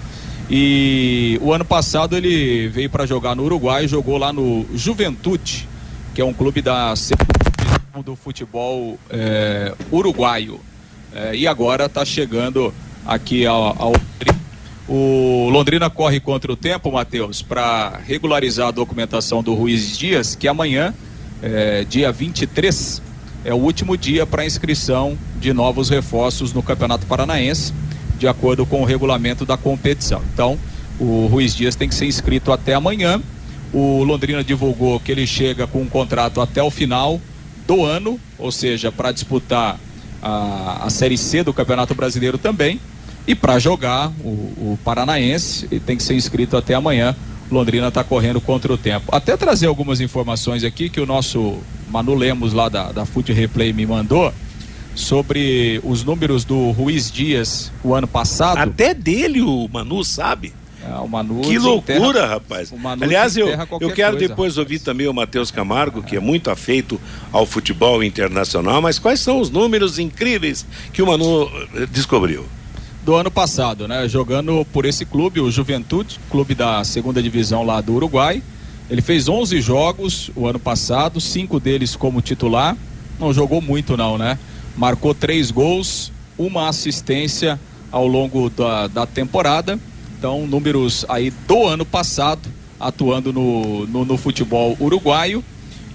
E 0.50 1.40
o 1.42 1.54
ano 1.54 1.64
passado 1.64 2.18
ele 2.18 2.68
veio 2.68 2.90
para 2.90 3.06
jogar 3.06 3.34
no 3.34 3.44
Uruguai, 3.44 3.88
jogou 3.88 4.18
lá 4.18 4.34
no 4.34 4.66
Juventude, 4.76 5.70
que 6.14 6.22
é 6.22 6.26
um 6.26 6.34
clube 6.34 6.62
da 6.62 6.94
do 8.04 8.16
futebol 8.16 8.98
é, 9.10 9.74
uruguaio. 9.92 10.60
É, 11.14 11.36
e 11.36 11.48
agora 11.48 11.86
está 11.86 12.04
chegando 12.04 12.74
aqui 13.06 13.46
ao, 13.46 13.76
ao 13.80 13.94
O 14.88 15.50
Londrina 15.52 15.90
corre 15.90 16.20
contra 16.20 16.52
o 16.52 16.56
tempo, 16.56 16.92
Matheus, 16.92 17.42
para 17.42 18.00
regularizar 18.06 18.70
a 18.70 18.72
documentação 18.72 19.44
do 19.44 19.54
Ruiz 19.54 19.96
Dias, 19.98 20.36
que 20.36 20.48
amanhã, 20.48 20.94
é, 21.42 21.84
dia 21.84 22.12
23, 22.12 23.02
é 23.46 23.54
o 23.54 23.58
último 23.58 23.96
dia 23.96 24.26
para 24.26 24.46
inscrição 24.46 25.18
de 25.40 25.54
novos 25.54 25.90
reforços 25.90 26.52
no 26.54 26.64
Campeonato 26.64 27.06
Paranaense, 27.06 27.74
de 28.18 28.28
acordo 28.28 28.66
com 28.66 28.82
o 28.82 28.86
regulamento 28.86 29.46
da 29.46 29.58
competição. 29.58 30.22
Então, 30.34 30.58
o 31.00 31.28
Ruiz 31.28 31.56
Dias 31.56 31.76
tem 31.76 31.90
que 31.90 31.96
ser 31.96 32.06
inscrito 32.06 32.52
até 32.52 32.74
amanhã. 32.74 33.22
O 33.74 34.04
Londrina 34.04 34.44
divulgou 34.44 35.00
que 35.00 35.12
ele 35.12 35.26
chega 35.26 35.66
com 35.66 35.82
um 35.82 35.88
contrato 35.88 36.40
até 36.40 36.62
o 36.62 36.70
final 36.70 37.20
do 37.66 37.84
ano, 37.84 38.20
ou 38.38 38.52
seja, 38.52 38.92
para 38.92 39.12
disputar 39.12 39.80
a, 40.22 40.86
a 40.86 40.90
Série 40.90 41.18
C 41.18 41.44
do 41.44 41.54
Campeonato 41.54 41.96
Brasileiro 41.96 42.38
também. 42.38 42.80
E 43.26 43.34
para 43.34 43.58
jogar 43.58 44.10
o, 44.24 44.30
o 44.30 44.80
Paranaense, 44.84 45.68
ele 45.72 45.80
tem 45.80 45.98
que 45.98 46.04
ser 46.04 46.14
inscrito 46.14 46.56
até 46.56 46.74
amanhã. 46.74 47.16
Londrina 47.50 47.88
está 47.88 48.04
correndo 48.04 48.40
contra 48.40 48.72
o 48.72 48.78
tempo. 48.78 49.16
Até 49.16 49.36
trazer 49.38 49.68
algumas 49.68 50.02
informações 50.02 50.64
aqui 50.64 50.90
que 50.90 51.00
o 51.00 51.06
nosso 51.06 51.58
Manu 51.90 52.14
Lemos 52.14 52.54
lá 52.54 52.70
da, 52.70 52.92
da 52.92 53.06
Foot 53.06 53.32
Replay 53.32 53.74
me 53.74 53.86
mandou 53.86 54.34
sobre 54.96 55.80
os 55.84 56.04
números 56.04 56.44
do 56.44 56.72
Ruiz 56.72 57.12
Dias 57.12 57.72
o 57.84 57.94
ano 57.94 58.08
passado. 58.08 58.58
Até 58.58 58.94
dele 58.94 59.42
o 59.42 59.68
Manu 59.72 60.04
sabe. 60.04 60.54
O 61.04 61.08
Manu 61.08 61.42
que 61.42 61.58
loucura, 61.58 62.26
rapaz. 62.26 62.74
Aliás, 63.02 63.38
eu, 63.38 63.48
eu 63.80 63.92
quero 63.92 64.18
coisa, 64.18 64.28
depois 64.28 64.54
rapaz. 64.54 64.58
ouvir 64.58 64.80
também 64.80 65.08
o 65.08 65.14
Matheus 65.14 65.52
Camargo, 65.52 66.04
que 66.04 66.16
é 66.16 66.20
muito 66.20 66.50
afeito 66.50 67.00
ao 67.32 67.46
futebol 67.46 68.04
internacional, 68.04 68.82
mas 68.82 69.00
quais 69.00 69.20
são 69.20 69.40
os 69.40 69.50
números 69.50 70.00
incríveis 70.00 70.66
que 70.92 71.02
o 71.02 71.08
Manu 71.08 71.50
eh, 71.76 71.88
descobriu? 71.92 72.46
do 73.04 73.16
ano 73.16 73.30
passado, 73.30 73.88
né? 73.88 74.08
Jogando 74.08 74.66
por 74.72 74.86
esse 74.86 75.06
clube, 75.06 75.42
o 75.42 75.52
Juventude, 75.52 76.20
clube 76.30 76.56
da 76.56 76.84
segunda 76.84 77.22
divisão 77.22 77.64
lá 77.64 77.82
do 77.82 77.94
Uruguai. 77.94 78.42
Ele 78.90 79.02
fez 79.02 79.28
11 79.28 79.60
jogos 79.62 80.32
o 80.36 80.48
ano 80.48 80.60
passado, 80.60 81.20
cinco 81.20 81.60
deles 81.60 81.96
como 81.96 82.22
titular. 82.22 82.78
Não 83.20 83.34
jogou 83.34 83.62
muito 83.62 83.98
não, 83.98 84.18
né? 84.18 84.40
Marcou 84.78 85.14
três 85.14 85.52
gols, 85.52 86.12
uma 86.38 86.70
assistência 86.70 87.60
ao 87.92 88.08
longo 88.08 88.50
da, 88.50 88.88
da 88.88 89.06
temporada. 89.06 89.78
Então, 90.24 90.48
números 90.48 91.06
aí 91.10 91.34
do 91.46 91.68
ano 91.68 91.86
passado, 91.86 92.40
atuando 92.80 93.34
no, 93.34 93.86
no, 93.86 94.06
no 94.06 94.18
futebol 94.18 94.74
uruguaio. 94.80 95.44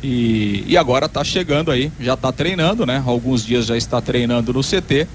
E, 0.03 0.65
e 0.67 0.77
agora 0.77 1.07
está 1.07 1.25
chegando 1.25 1.71
aí, 1.71 1.91
já 1.99 2.13
está 2.13 2.31
treinando, 2.31 2.85
né? 2.85 3.03
Alguns 3.07 3.43
dias 3.43 3.65
já 3.65 3.75
está 3.75 4.03
treinando 4.03 4.53
no 4.53 4.61
CT. 4.61 5.07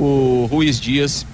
O 0.00 0.48
Ruiz 0.50 0.80
Dias 0.80 1.24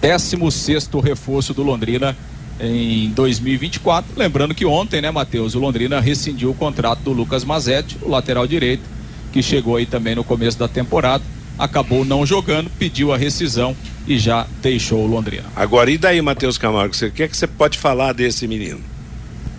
16 0.00 0.88
reforço 1.04 1.52
do 1.52 1.62
Londrina 1.62 2.16
em 2.58 3.10
2024. 3.10 4.12
Lembrando 4.16 4.54
que 4.54 4.64
ontem, 4.64 5.02
né, 5.02 5.10
Matheus, 5.10 5.54
o 5.54 5.58
Londrina 5.58 6.00
rescindiu 6.00 6.48
o 6.48 6.54
contrato 6.54 7.00
do 7.00 7.12
Lucas 7.12 7.44
Mazetti, 7.44 7.98
o 8.00 8.08
lateral 8.08 8.46
direito, 8.46 8.84
que 9.30 9.42
chegou 9.42 9.76
aí 9.76 9.84
também 9.84 10.14
no 10.14 10.24
começo 10.24 10.58
da 10.58 10.66
temporada. 10.66 11.22
Acabou 11.60 12.06
não 12.06 12.24
jogando, 12.24 12.70
pediu 12.70 13.12
a 13.12 13.18
rescisão 13.18 13.76
e 14.06 14.18
já 14.18 14.46
deixou 14.62 15.04
o 15.04 15.06
Londrina. 15.06 15.44
Agora, 15.54 15.90
e 15.90 15.98
daí, 15.98 16.22
Matheus 16.22 16.56
Camargo? 16.56 16.94
O 16.94 17.10
que, 17.10 17.22
é 17.22 17.28
que 17.28 17.36
você 17.36 17.46
pode 17.46 17.78
falar 17.78 18.14
desse 18.14 18.48
menino? 18.48 18.80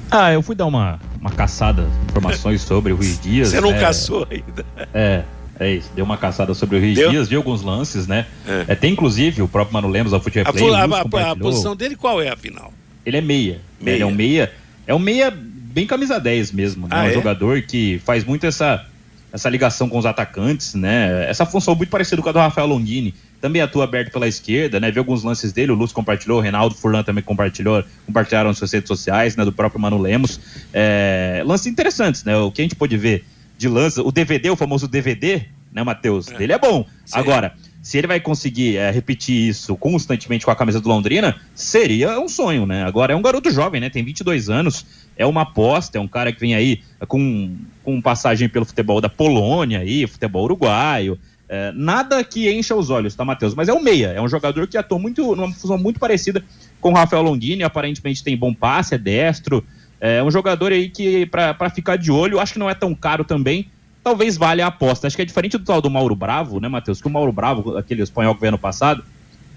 Ah, 0.09 0.33
eu 0.33 0.41
fui 0.41 0.55
dar 0.55 0.65
uma, 0.65 0.99
uma 1.21 1.29
caçada, 1.29 1.87
informações 2.09 2.63
sobre 2.63 2.91
o 2.91 2.95
Ruiz 2.95 3.19
Dias. 3.21 3.49
Você 3.49 3.61
não 3.61 3.71
né? 3.71 3.79
caçou 3.79 4.27
ainda. 4.29 4.65
É, 4.91 5.23
é 5.59 5.75
isso, 5.75 5.91
deu 5.95 6.03
uma 6.03 6.17
caçada 6.17 6.55
sobre 6.55 6.77
o 6.77 6.79
Ruiz 6.79 6.95
deu? 6.95 7.11
Dias, 7.11 7.29
viu 7.29 7.37
alguns 7.37 7.61
lances, 7.61 8.07
né? 8.07 8.25
É. 8.47 8.65
é. 8.69 8.75
tem 8.75 8.93
inclusive 8.93 9.43
o 9.43 9.47
próprio 9.47 9.73
Mano 9.73 9.87
Lemos 9.87 10.11
ao 10.11 10.19
futebol. 10.19 10.51
A, 10.73 10.79
a, 10.79 10.83
a, 10.83 11.31
a, 11.31 11.35
posição 11.35 11.75
dele 11.75 11.95
qual 11.95 12.19
é, 12.19 12.29
afinal? 12.29 12.73
Ele 13.05 13.17
é 13.17 13.21
meia. 13.21 13.61
meia. 13.79 13.95
Ele 13.95 14.03
é 14.03 14.05
um 14.07 14.11
meia. 14.11 14.51
É 14.87 14.95
um 14.95 14.99
meia 14.99 15.31
bem 15.71 15.85
camisa 15.85 16.19
10 16.19 16.51
mesmo, 16.51 16.87
né? 16.87 16.95
Ah, 16.95 17.03
um 17.03 17.07
é? 17.07 17.13
jogador 17.13 17.61
que 17.61 18.01
faz 18.03 18.23
muito 18.23 18.45
essa, 18.45 18.85
essa 19.31 19.49
ligação 19.49 19.87
com 19.87 19.97
os 19.97 20.05
atacantes, 20.05 20.73
né? 20.75 21.29
Essa 21.29 21.45
função 21.45 21.73
muito 21.75 21.89
parecida 21.89 22.21
com 22.21 22.29
a 22.29 22.31
do 22.31 22.39
Rafael 22.39 22.67
Longini. 22.67 23.13
Também 23.39 23.61
atua 23.61 23.85
aberto 23.85 24.11
pela 24.11 24.27
esquerda, 24.27 24.79
né? 24.79 24.91
Vi 24.91 24.99
alguns 24.99 25.23
lances 25.23 25.51
dele, 25.53 25.71
o 25.71 25.75
Lúcio 25.75 25.95
compartilhou, 25.95 26.39
o 26.39 26.41
Reinaldo 26.41 26.75
Furlan 26.75 27.03
também 27.03 27.23
compartilhou, 27.23 27.83
compartilharam 28.05 28.49
nas 28.49 28.57
suas 28.57 28.71
redes 28.71 28.87
sociais, 28.87 29.35
né? 29.35 29.45
Do 29.45 29.53
próprio 29.53 29.79
Mano 29.79 29.97
Lemos. 29.97 30.39
É, 30.73 31.41
lances 31.45 31.67
interessantes, 31.67 32.23
né? 32.23 32.35
O 32.37 32.51
que 32.51 32.61
a 32.61 32.65
gente 32.65 32.75
pôde 32.75 32.97
ver 32.97 33.25
de 33.57 33.67
lança, 33.67 34.01
o 34.03 34.11
DVD, 34.11 34.49
o 34.49 34.55
famoso 34.55 34.87
DVD, 34.87 35.43
né, 35.71 35.83
Matheus? 35.83 36.27
É. 36.29 36.43
Ele 36.43 36.53
é 36.53 36.59
bom. 36.59 36.85
Sim. 37.05 37.19
Agora, 37.19 37.53
se 37.81 37.97
ele 37.97 38.07
vai 38.07 38.19
conseguir 38.19 38.77
é, 38.77 38.91
repetir 38.91 39.49
isso 39.49 39.75
constantemente 39.75 40.45
com 40.45 40.51
a 40.51 40.55
camisa 40.55 40.79
do 40.79 40.87
Londrina, 40.87 41.35
seria 41.55 42.19
um 42.19 42.29
sonho, 42.29 42.65
né? 42.65 42.83
Agora 42.83 43.13
é 43.13 43.15
um 43.15 43.21
garoto 43.21 43.49
jovem, 43.49 43.81
né? 43.81 43.89
Tem 43.89 44.03
22 44.03 44.49
anos, 44.49 44.85
é 45.17 45.25
uma 45.25 45.41
aposta, 45.41 45.97
é 45.97 46.01
um 46.01 46.07
cara 46.07 46.31
que 46.31 46.39
vem 46.39 46.55
aí 46.55 46.81
com, 47.07 47.55
com 47.83 48.01
passagem 48.01 48.49
pelo 48.49 48.65
futebol 48.65 48.99
da 49.01 49.09
Polônia 49.09 49.79
aí, 49.79 50.07
futebol 50.07 50.43
uruguaio. 50.43 51.19
É, 51.47 51.71
nada 51.73 52.23
que 52.23 52.49
encha 52.49 52.73
os 52.73 52.89
olhos, 52.89 53.13
tá, 53.13 53.25
Matheus? 53.25 53.53
Mas 53.53 53.67
é 53.67 53.73
um 53.73 53.81
meia, 53.81 54.07
é 54.07 54.21
um 54.21 54.27
jogador 54.27 54.67
que 54.67 54.77
atua 54.77 54.97
muito, 54.97 55.35
numa 55.35 55.51
função 55.51 55.77
muito 55.77 55.99
parecida 55.99 56.43
com 56.79 56.91
o 56.91 56.93
Rafael 56.93 57.21
Longini, 57.21 57.61
aparentemente 57.61 58.23
tem 58.23 58.37
bom 58.37 58.53
passe, 58.53 58.95
é 58.95 58.97
destro. 58.97 59.63
É 59.99 60.23
um 60.23 60.31
jogador 60.31 60.71
aí 60.71 60.89
que, 60.89 61.25
para 61.27 61.69
ficar 61.69 61.97
de 61.97 62.11
olho, 62.11 62.39
acho 62.39 62.53
que 62.53 62.59
não 62.59 62.69
é 62.69 62.73
tão 62.73 62.95
caro 62.95 63.23
também, 63.23 63.67
talvez 64.03 64.35
valha 64.35 64.65
a 64.65 64.69
aposta. 64.69 65.05
Acho 65.05 65.15
que 65.15 65.21
é 65.21 65.25
diferente 65.25 65.57
do 65.57 65.63
tal 65.63 65.81
do 65.81 65.91
Mauro 65.91 66.15
Bravo, 66.15 66.59
né, 66.59 66.67
Matheus? 66.67 67.01
Que 67.01 67.07
o 67.07 67.11
Mauro 67.11 67.31
Bravo, 67.31 67.77
aquele 67.77 68.01
espanhol 68.01 68.33
que 68.33 68.41
veio 68.41 68.49
ano 68.49 68.57
passado, 68.57 69.03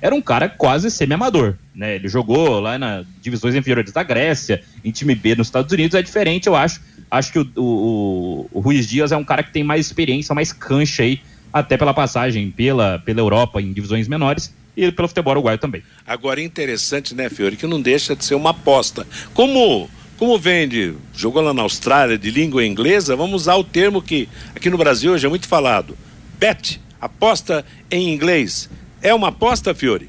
era 0.04 0.14
um 0.14 0.20
cara 0.20 0.50
quase 0.50 0.90
semi-amador, 0.90 1.54
né? 1.74 1.94
Ele 1.94 2.08
jogou 2.08 2.60
lá 2.60 2.78
nas 2.78 3.06
divisões 3.22 3.54
inferiores 3.54 3.90
da 3.90 4.02
Grécia, 4.02 4.62
em 4.84 4.90
time 4.90 5.14
B 5.14 5.34
nos 5.34 5.46
Estados 5.46 5.72
Unidos, 5.72 5.94
é 5.94 6.02
diferente, 6.02 6.46
eu 6.46 6.54
acho. 6.54 6.82
Acho 7.10 7.32
que 7.32 7.38
o, 7.38 7.50
o, 7.56 8.50
o 8.52 8.60
Ruiz 8.60 8.86
Dias 8.86 9.12
é 9.12 9.16
um 9.16 9.24
cara 9.24 9.42
que 9.42 9.50
tem 9.50 9.64
mais 9.64 9.86
experiência, 9.86 10.34
mais 10.34 10.52
cancha 10.52 11.02
aí, 11.02 11.22
até 11.50 11.78
pela 11.78 11.94
passagem 11.94 12.50
pela, 12.50 12.98
pela 12.98 13.18
Europa 13.18 13.62
em 13.62 13.72
divisões 13.72 14.06
menores 14.06 14.54
e 14.76 14.92
pelo 14.92 15.08
futebol 15.08 15.32
uruguaio 15.32 15.56
também. 15.56 15.82
Agora, 16.06 16.38
interessante, 16.42 17.14
né, 17.14 17.30
Fiore, 17.30 17.56
que 17.56 17.66
não 17.66 17.80
deixa 17.80 18.14
de 18.14 18.26
ser 18.26 18.34
uma 18.34 18.50
aposta. 18.50 19.06
Como 19.32 19.88
como 20.18 20.38
vende, 20.38 20.94
jogou 21.14 21.40
lá 21.40 21.54
na 21.54 21.62
Austrália 21.62 22.18
de 22.18 22.30
língua 22.30 22.62
inglesa, 22.62 23.16
vamos 23.16 23.42
usar 23.42 23.54
o 23.54 23.64
termo 23.64 24.02
que 24.02 24.28
aqui 24.54 24.68
no 24.68 24.76
Brasil 24.76 25.12
hoje 25.12 25.24
é 25.24 25.30
muito 25.30 25.48
falado. 25.48 25.96
Bet, 26.38 26.78
aposta 27.00 27.64
em 27.90 28.12
inglês. 28.12 28.68
É 29.04 29.12
uma 29.12 29.28
aposta, 29.28 29.74
Fiore? 29.74 30.08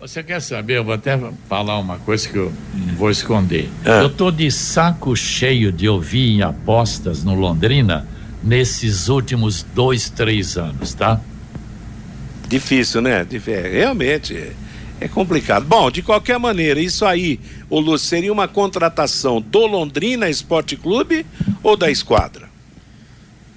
Você 0.00 0.22
quer 0.22 0.40
saber? 0.40 0.78
Eu 0.78 0.84
vou 0.84 0.94
até 0.94 1.20
falar 1.46 1.78
uma 1.78 1.98
coisa 1.98 2.26
que 2.26 2.38
eu 2.38 2.50
não 2.72 2.94
vou 2.94 3.10
esconder. 3.10 3.68
Ah. 3.84 4.00
Eu 4.00 4.08
tô 4.08 4.30
de 4.30 4.50
saco 4.50 5.14
cheio 5.14 5.70
de 5.70 5.86
ouvir 5.86 6.30
em 6.30 6.40
apostas 6.40 7.22
no 7.22 7.34
Londrina 7.34 8.08
nesses 8.42 9.10
últimos 9.10 9.62
dois, 9.62 10.08
três 10.08 10.56
anos, 10.56 10.94
tá? 10.94 11.20
Difícil, 12.48 13.02
né? 13.02 13.26
É, 13.46 13.68
realmente 13.68 14.52
é 14.98 15.06
complicado. 15.06 15.66
Bom, 15.66 15.90
de 15.90 16.00
qualquer 16.00 16.38
maneira, 16.38 16.80
isso 16.80 17.04
aí, 17.04 17.38
o 17.68 17.78
Lúcio, 17.78 18.08
seria 18.08 18.32
uma 18.32 18.48
contratação 18.48 19.38
do 19.38 19.66
Londrina 19.66 20.30
Esporte 20.30 20.78
Clube 20.78 21.26
ou 21.62 21.76
da 21.76 21.90
esquadra? 21.90 22.48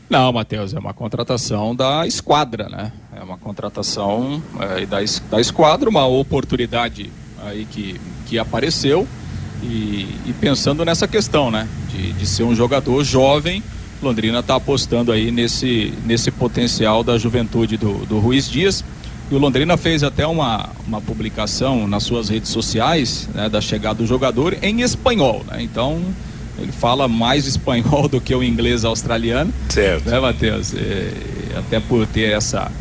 Não, 0.09 0.34
Matheus, 0.34 0.73
é 0.73 0.79
uma 0.79 0.93
contratação 0.93 1.73
da 1.73 2.05
esquadra, 2.05 2.67
né? 2.67 2.91
É 3.24 3.26
uma 3.26 3.38
contratação 3.38 4.43
é, 4.59 4.86
da, 4.86 4.97
da 5.32 5.39
esquadra, 5.39 5.89
uma 5.89 6.05
oportunidade 6.05 7.09
aí 7.41 7.63
que, 7.63 7.97
que 8.26 8.38
apareceu 8.38 9.07
e, 9.63 10.09
e 10.26 10.36
pensando 10.41 10.84
nessa 10.84 11.07
questão, 11.07 11.49
né? 11.49 11.65
De, 11.89 12.11
de 12.11 12.26
ser 12.26 12.43
um 12.43 12.53
jogador 12.53 13.01
jovem, 13.01 13.63
Londrina 14.01 14.39
está 14.39 14.55
apostando 14.55 15.09
aí 15.09 15.32
nesse, 15.32 15.93
nesse 16.05 16.32
potencial 16.32 17.01
da 17.01 17.17
juventude 17.17 17.78
do, 17.78 18.05
do 18.05 18.19
Ruiz 18.19 18.49
Dias 18.49 18.84
e 19.32 19.36
o 19.36 19.38
Londrina 19.38 19.78
fez 19.78 20.03
até 20.03 20.28
uma, 20.28 20.71
uma 20.86 20.99
publicação 20.99 21.88
nas 21.88 22.03
suas 22.03 22.28
redes 22.28 22.49
sociais 22.49 23.30
né, 23.34 23.47
da 23.47 23.61
chegada 23.61 23.99
do 23.99 24.05
jogador 24.05 24.57
em 24.61 24.82
espanhol. 24.82 25.45
Né? 25.47 25.63
Então, 25.63 26.01
ele 26.59 26.74
fala 26.74 27.07
mais 27.07 27.47
espanhol 27.47 28.09
do 28.09 28.19
que 28.19 28.36
o 28.36 28.43
inglês 28.43 28.84
australiano. 28.84 29.53
Certo. 29.69 30.09
Né, 30.09 30.19
Matheus? 30.19 30.74
até 31.55 31.80
por 31.80 32.05
ter 32.07 32.32
essa, 32.34 32.71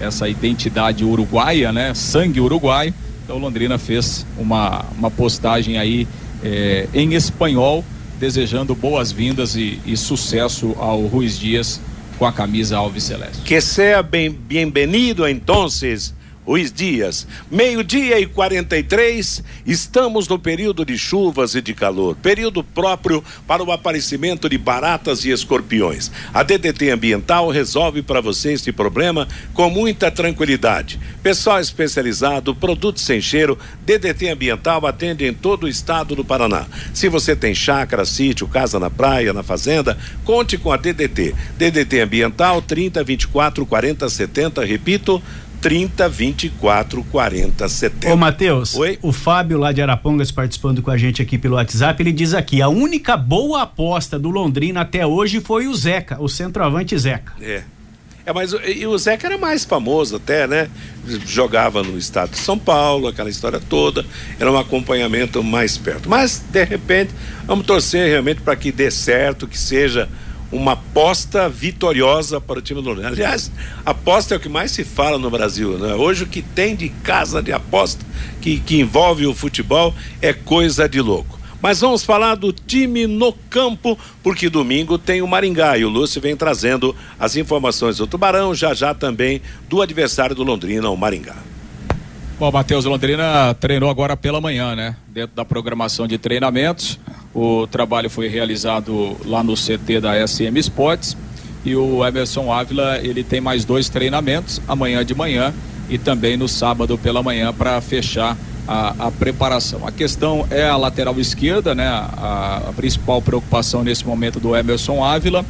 essa 0.00 0.28
identidade 0.28 1.04
uruguaia, 1.04 1.72
né? 1.72 1.94
Sangue 1.94 2.40
uruguaio. 2.40 2.94
Então, 3.24 3.38
Londrina 3.38 3.78
fez 3.78 4.26
uma, 4.36 4.84
uma 4.98 5.10
postagem 5.10 5.78
aí 5.78 6.06
é, 6.42 6.88
em 6.92 7.14
espanhol, 7.14 7.84
desejando 8.18 8.74
boas-vindas 8.74 9.56
e, 9.56 9.80
e 9.86 9.96
sucesso 9.96 10.74
ao 10.78 11.02
Ruiz 11.02 11.38
Dias 11.38 11.80
com 12.18 12.26
a 12.26 12.32
camisa 12.32 12.76
Alves 12.76 13.04
Celeste. 13.04 13.42
Que 13.42 13.60
seja 13.60 14.02
bem, 14.02 14.30
bem-vindo, 14.30 15.26
entonces, 15.26 16.14
os 16.44 16.72
dias. 16.72 17.26
Meio-dia 17.50 18.18
e 18.18 18.26
43, 18.26 19.42
estamos 19.66 20.26
no 20.26 20.38
período 20.38 20.84
de 20.84 20.98
chuvas 20.98 21.54
e 21.54 21.62
de 21.62 21.72
calor, 21.72 22.16
período 22.16 22.64
próprio 22.64 23.22
para 23.46 23.62
o 23.62 23.70
aparecimento 23.70 24.48
de 24.48 24.58
baratas 24.58 25.24
e 25.24 25.30
escorpiões. 25.30 26.10
A 26.34 26.42
DDT 26.42 26.90
Ambiental 26.90 27.48
resolve 27.48 28.02
para 28.02 28.20
você 28.20 28.52
este 28.52 28.72
problema 28.72 29.28
com 29.54 29.70
muita 29.70 30.10
tranquilidade. 30.10 30.98
Pessoal 31.22 31.60
especializado, 31.60 32.54
produtos 32.54 33.02
sem 33.02 33.20
cheiro, 33.20 33.58
DDT 33.84 34.30
Ambiental 34.30 34.84
atende 34.86 35.24
em 35.24 35.32
todo 35.32 35.64
o 35.64 35.68
estado 35.68 36.16
do 36.16 36.24
Paraná. 36.24 36.66
Se 36.92 37.08
você 37.08 37.36
tem 37.36 37.54
chácara, 37.54 38.04
sítio, 38.04 38.48
casa 38.48 38.80
na 38.80 38.90
praia, 38.90 39.32
na 39.32 39.42
fazenda, 39.42 39.96
conte 40.24 40.58
com 40.58 40.72
a 40.72 40.76
DDT. 40.76 41.34
DDT 41.56 42.00
Ambiental 42.00 42.60
30 42.60 43.04
24 43.04 43.64
40 43.64 44.08
70, 44.08 44.64
repito, 44.64 45.22
30 45.62 46.08
24 46.08 47.04
40 47.04 47.68
70. 47.68 48.12
Ô, 48.12 48.16
Matheus, 48.16 48.76
o 49.00 49.12
Fábio 49.12 49.56
lá 49.58 49.70
de 49.70 49.80
Arapongas 49.80 50.32
participando 50.32 50.82
com 50.82 50.90
a 50.90 50.98
gente 50.98 51.22
aqui 51.22 51.38
pelo 51.38 51.54
WhatsApp, 51.54 52.02
ele 52.02 52.10
diz 52.10 52.34
aqui: 52.34 52.60
a 52.60 52.68
única 52.68 53.16
boa 53.16 53.62
aposta 53.62 54.18
do 54.18 54.28
Londrina 54.28 54.80
até 54.80 55.06
hoje 55.06 55.40
foi 55.40 55.68
o 55.68 55.74
Zeca, 55.74 56.20
o 56.20 56.28
centroavante 56.28 56.98
Zeca. 56.98 57.32
É. 57.40 57.62
É, 58.24 58.32
mas 58.32 58.52
e 58.52 58.86
o 58.86 58.96
Zeca 58.96 59.26
era 59.26 59.36
mais 59.36 59.64
famoso 59.64 60.16
até, 60.16 60.46
né? 60.46 60.68
Jogava 61.26 61.82
no 61.82 61.98
estado 61.98 62.30
de 62.30 62.38
São 62.38 62.56
Paulo, 62.56 63.08
aquela 63.08 63.28
história 63.28 63.60
toda, 63.60 64.04
era 64.38 64.50
um 64.50 64.56
acompanhamento 64.56 65.42
mais 65.42 65.76
perto. 65.76 66.08
Mas, 66.08 66.38
de 66.38 66.64
repente, 66.64 67.10
vamos 67.44 67.66
torcer 67.66 68.08
realmente 68.08 68.40
para 68.40 68.54
que 68.54 68.70
dê 68.70 68.92
certo, 68.92 69.48
que 69.48 69.58
seja 69.58 70.08
uma 70.52 70.72
aposta 70.72 71.48
vitoriosa 71.48 72.40
para 72.40 72.58
o 72.58 72.62
time 72.62 72.82
do 72.82 72.90
Londrina. 72.90 73.08
Aliás, 73.08 73.50
aposta 73.84 74.34
é 74.34 74.36
o 74.36 74.40
que 74.40 74.48
mais 74.48 74.70
se 74.70 74.84
fala 74.84 75.18
no 75.18 75.30
Brasil. 75.30 75.78
Né? 75.78 75.94
Hoje 75.94 76.24
o 76.24 76.26
que 76.26 76.42
tem 76.42 76.76
de 76.76 76.90
casa 76.90 77.42
de 77.42 77.52
aposta 77.52 78.04
que, 78.40 78.60
que 78.60 78.78
envolve 78.78 79.26
o 79.26 79.34
futebol 79.34 79.94
é 80.20 80.32
coisa 80.32 80.86
de 80.88 81.00
louco. 81.00 81.40
Mas 81.62 81.80
vamos 81.80 82.02
falar 82.02 82.34
do 82.34 82.52
time 82.52 83.06
no 83.06 83.32
campo, 83.32 83.96
porque 84.20 84.50
domingo 84.50 84.98
tem 84.98 85.22
o 85.22 85.28
Maringá 85.28 85.78
e 85.78 85.84
o 85.84 85.88
Lúcio 85.88 86.20
vem 86.20 86.36
trazendo 86.36 86.94
as 87.18 87.36
informações 87.36 87.98
do 87.98 88.06
Tubarão, 88.06 88.52
já 88.52 88.74
já 88.74 88.92
também 88.92 89.40
do 89.68 89.80
adversário 89.80 90.34
do 90.34 90.42
Londrina, 90.42 90.90
o 90.90 90.96
Maringá. 90.96 91.51
Bom, 92.42 92.50
Matheus 92.50 92.84
Londrina 92.84 93.54
treinou 93.54 93.88
agora 93.88 94.16
pela 94.16 94.40
manhã, 94.40 94.74
né? 94.74 94.96
Dentro 95.06 95.36
da 95.36 95.44
programação 95.44 96.08
de 96.08 96.18
treinamentos. 96.18 96.98
O 97.32 97.68
trabalho 97.68 98.10
foi 98.10 98.26
realizado 98.26 99.16
lá 99.24 99.44
no 99.44 99.54
CT 99.54 100.00
da 100.00 100.26
SM 100.26 100.58
Sports 100.58 101.16
e 101.64 101.76
o 101.76 102.04
Emerson 102.04 102.52
Ávila 102.52 102.98
ele 102.98 103.22
tem 103.22 103.40
mais 103.40 103.64
dois 103.64 103.88
treinamentos 103.88 104.60
amanhã 104.66 105.04
de 105.04 105.14
manhã 105.14 105.54
e 105.88 105.96
também 105.98 106.36
no 106.36 106.48
sábado 106.48 106.98
pela 106.98 107.22
manhã 107.22 107.54
para 107.54 107.80
fechar 107.80 108.36
a, 108.66 109.06
a, 109.06 109.10
preparação. 109.12 109.86
A 109.86 109.92
questão 109.92 110.44
é 110.50 110.64
a 110.64 110.76
lateral 110.76 111.20
esquerda, 111.20 111.76
né? 111.76 111.86
A, 111.86 112.60
a 112.70 112.72
principal 112.72 113.22
preocupação 113.22 113.84
nesse 113.84 114.04
momento 114.04 114.40
do 114.40 114.56
Emerson 114.56 115.04
Ávila. 115.04 115.44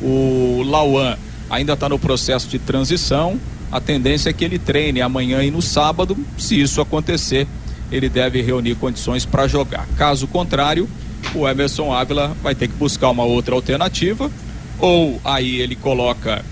O 0.00 0.62
Lauan 0.64 1.16
ainda 1.50 1.72
está 1.72 1.88
no 1.88 1.98
processo 1.98 2.46
de 2.46 2.60
transição. 2.60 3.36
A 3.70 3.80
tendência 3.80 4.30
é 4.30 4.32
que 4.32 4.44
ele 4.44 4.58
treine 4.58 5.00
amanhã 5.00 5.42
e 5.42 5.50
no 5.50 5.60
sábado. 5.60 6.16
Se 6.38 6.60
isso 6.60 6.80
acontecer, 6.80 7.46
ele 7.90 8.08
deve 8.08 8.40
reunir 8.42 8.74
condições 8.76 9.24
para 9.24 9.46
jogar. 9.46 9.86
Caso 9.96 10.26
contrário, 10.26 10.88
o 11.34 11.48
Emerson 11.48 11.92
Ávila 11.92 12.36
vai 12.42 12.54
ter 12.54 12.68
que 12.68 12.74
buscar 12.74 13.10
uma 13.10 13.24
outra 13.24 13.54
alternativa, 13.54 14.30
ou 14.78 15.20
aí 15.24 15.60
ele 15.60 15.74
coloca 15.76 16.44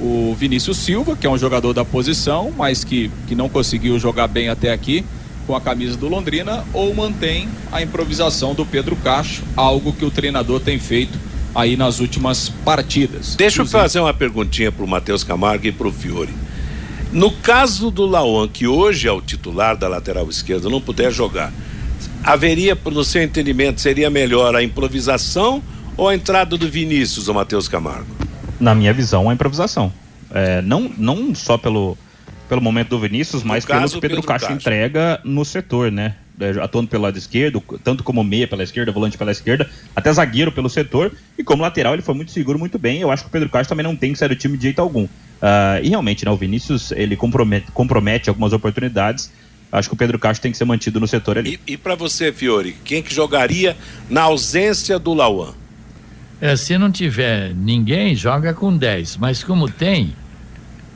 o 0.00 0.34
Vinícius 0.38 0.76
Silva, 0.76 1.16
que 1.16 1.26
é 1.26 1.30
um 1.30 1.38
jogador 1.38 1.72
da 1.72 1.84
posição, 1.84 2.52
mas 2.56 2.84
que, 2.84 3.10
que 3.26 3.34
não 3.34 3.48
conseguiu 3.48 3.98
jogar 3.98 4.28
bem 4.28 4.48
até 4.48 4.72
aqui 4.72 5.04
com 5.46 5.56
a 5.56 5.60
camisa 5.60 5.96
do 5.96 6.08
Londrina, 6.08 6.62
ou 6.74 6.94
mantém 6.94 7.48
a 7.72 7.80
improvisação 7.80 8.54
do 8.54 8.66
Pedro 8.66 8.94
Cacho, 8.96 9.42
algo 9.56 9.94
que 9.94 10.04
o 10.04 10.10
treinador 10.10 10.60
tem 10.60 10.78
feito 10.78 11.18
aí 11.54 11.74
nas 11.74 12.00
últimas 12.00 12.50
partidas. 12.50 13.34
Deixa 13.34 13.62
eu 13.62 13.66
fazer 13.66 13.98
uma 13.98 14.12
perguntinha 14.12 14.70
para 14.70 14.84
o 14.84 14.88
Matheus 14.88 15.24
Camargo 15.24 15.66
e 15.66 15.72
para 15.72 15.88
o 15.88 15.92
Fiore. 15.92 16.34
No 17.12 17.32
caso 17.32 17.90
do 17.90 18.04
Lauan, 18.04 18.46
que 18.48 18.66
hoje 18.66 19.08
é 19.08 19.12
o 19.12 19.20
titular 19.20 19.76
da 19.76 19.88
lateral 19.88 20.28
esquerda, 20.28 20.68
não 20.68 20.80
puder 20.80 21.10
jogar, 21.10 21.52
haveria, 22.22 22.76
no 22.84 23.02
seu 23.02 23.22
entendimento, 23.22 23.80
seria 23.80 24.10
melhor 24.10 24.54
a 24.54 24.62
improvisação 24.62 25.62
ou 25.96 26.08
a 26.08 26.14
entrada 26.14 26.56
do 26.58 26.68
Vinícius, 26.70 27.26
o 27.28 27.34
Matheus 27.34 27.66
Camargo? 27.66 28.14
Na 28.60 28.74
minha 28.74 28.92
visão, 28.92 29.30
a 29.30 29.32
improvisação. 29.32 29.90
É, 30.30 30.60
não, 30.60 30.92
não 30.98 31.34
só 31.34 31.56
pelo, 31.56 31.96
pelo 32.46 32.60
momento 32.60 32.90
do 32.90 32.98
Vinícius, 32.98 33.42
mas 33.42 33.64
pelo 33.64 33.80
que 33.80 33.84
Pedro, 33.86 34.00
Pedro 34.00 34.22
Castro, 34.22 34.48
Castro 34.48 34.54
entrega 34.54 35.20
no 35.24 35.44
setor, 35.46 35.90
né? 35.90 36.14
É, 36.38 36.50
atuando 36.62 36.88
pelo 36.88 37.04
lado 37.04 37.16
esquerdo, 37.16 37.60
tanto 37.82 38.04
como 38.04 38.22
meia 38.22 38.46
pela 38.46 38.62
esquerda, 38.62 38.92
volante 38.92 39.16
pela 39.16 39.32
esquerda, 39.32 39.68
até 39.96 40.12
zagueiro 40.12 40.52
pelo 40.52 40.68
setor, 40.68 41.12
e 41.36 41.42
como 41.42 41.62
lateral 41.62 41.94
ele 41.94 42.02
foi 42.02 42.14
muito 42.14 42.30
seguro, 42.30 42.58
muito 42.58 42.78
bem. 42.78 43.00
Eu 43.00 43.10
acho 43.10 43.24
que 43.24 43.28
o 43.28 43.32
Pedro 43.32 43.48
Castro 43.48 43.70
também 43.70 43.82
não 43.82 43.96
tem 43.96 44.12
que 44.12 44.18
sair 44.18 44.28
do 44.28 44.36
time 44.36 44.56
de 44.56 44.64
jeito 44.64 44.80
algum. 44.80 45.08
Uh, 45.38 45.84
e 45.84 45.88
realmente, 45.88 46.24
né, 46.24 46.30
o 46.30 46.36
Vinícius 46.36 46.90
ele 46.92 47.16
compromete, 47.16 47.70
compromete 47.72 48.28
algumas 48.28 48.52
oportunidades, 48.52 49.30
acho 49.70 49.88
que 49.88 49.94
o 49.94 49.96
Pedro 49.96 50.18
Castro 50.18 50.42
tem 50.42 50.52
que 50.52 50.58
ser 50.58 50.64
mantido 50.64 50.98
no 50.98 51.06
setor 51.06 51.38
ali. 51.38 51.60
E, 51.66 51.74
e 51.74 51.76
para 51.76 51.94
você, 51.94 52.32
Fiore, 52.32 52.76
quem 52.84 53.02
que 53.02 53.14
jogaria 53.14 53.76
na 54.10 54.22
ausência 54.22 54.98
do 54.98 55.14
Lauan? 55.14 55.54
É, 56.40 56.56
se 56.56 56.76
não 56.78 56.90
tiver 56.90 57.54
ninguém, 57.54 58.14
joga 58.14 58.54
com 58.54 58.76
10. 58.76 59.16
Mas 59.16 59.42
como 59.42 59.68
tem, 59.68 60.14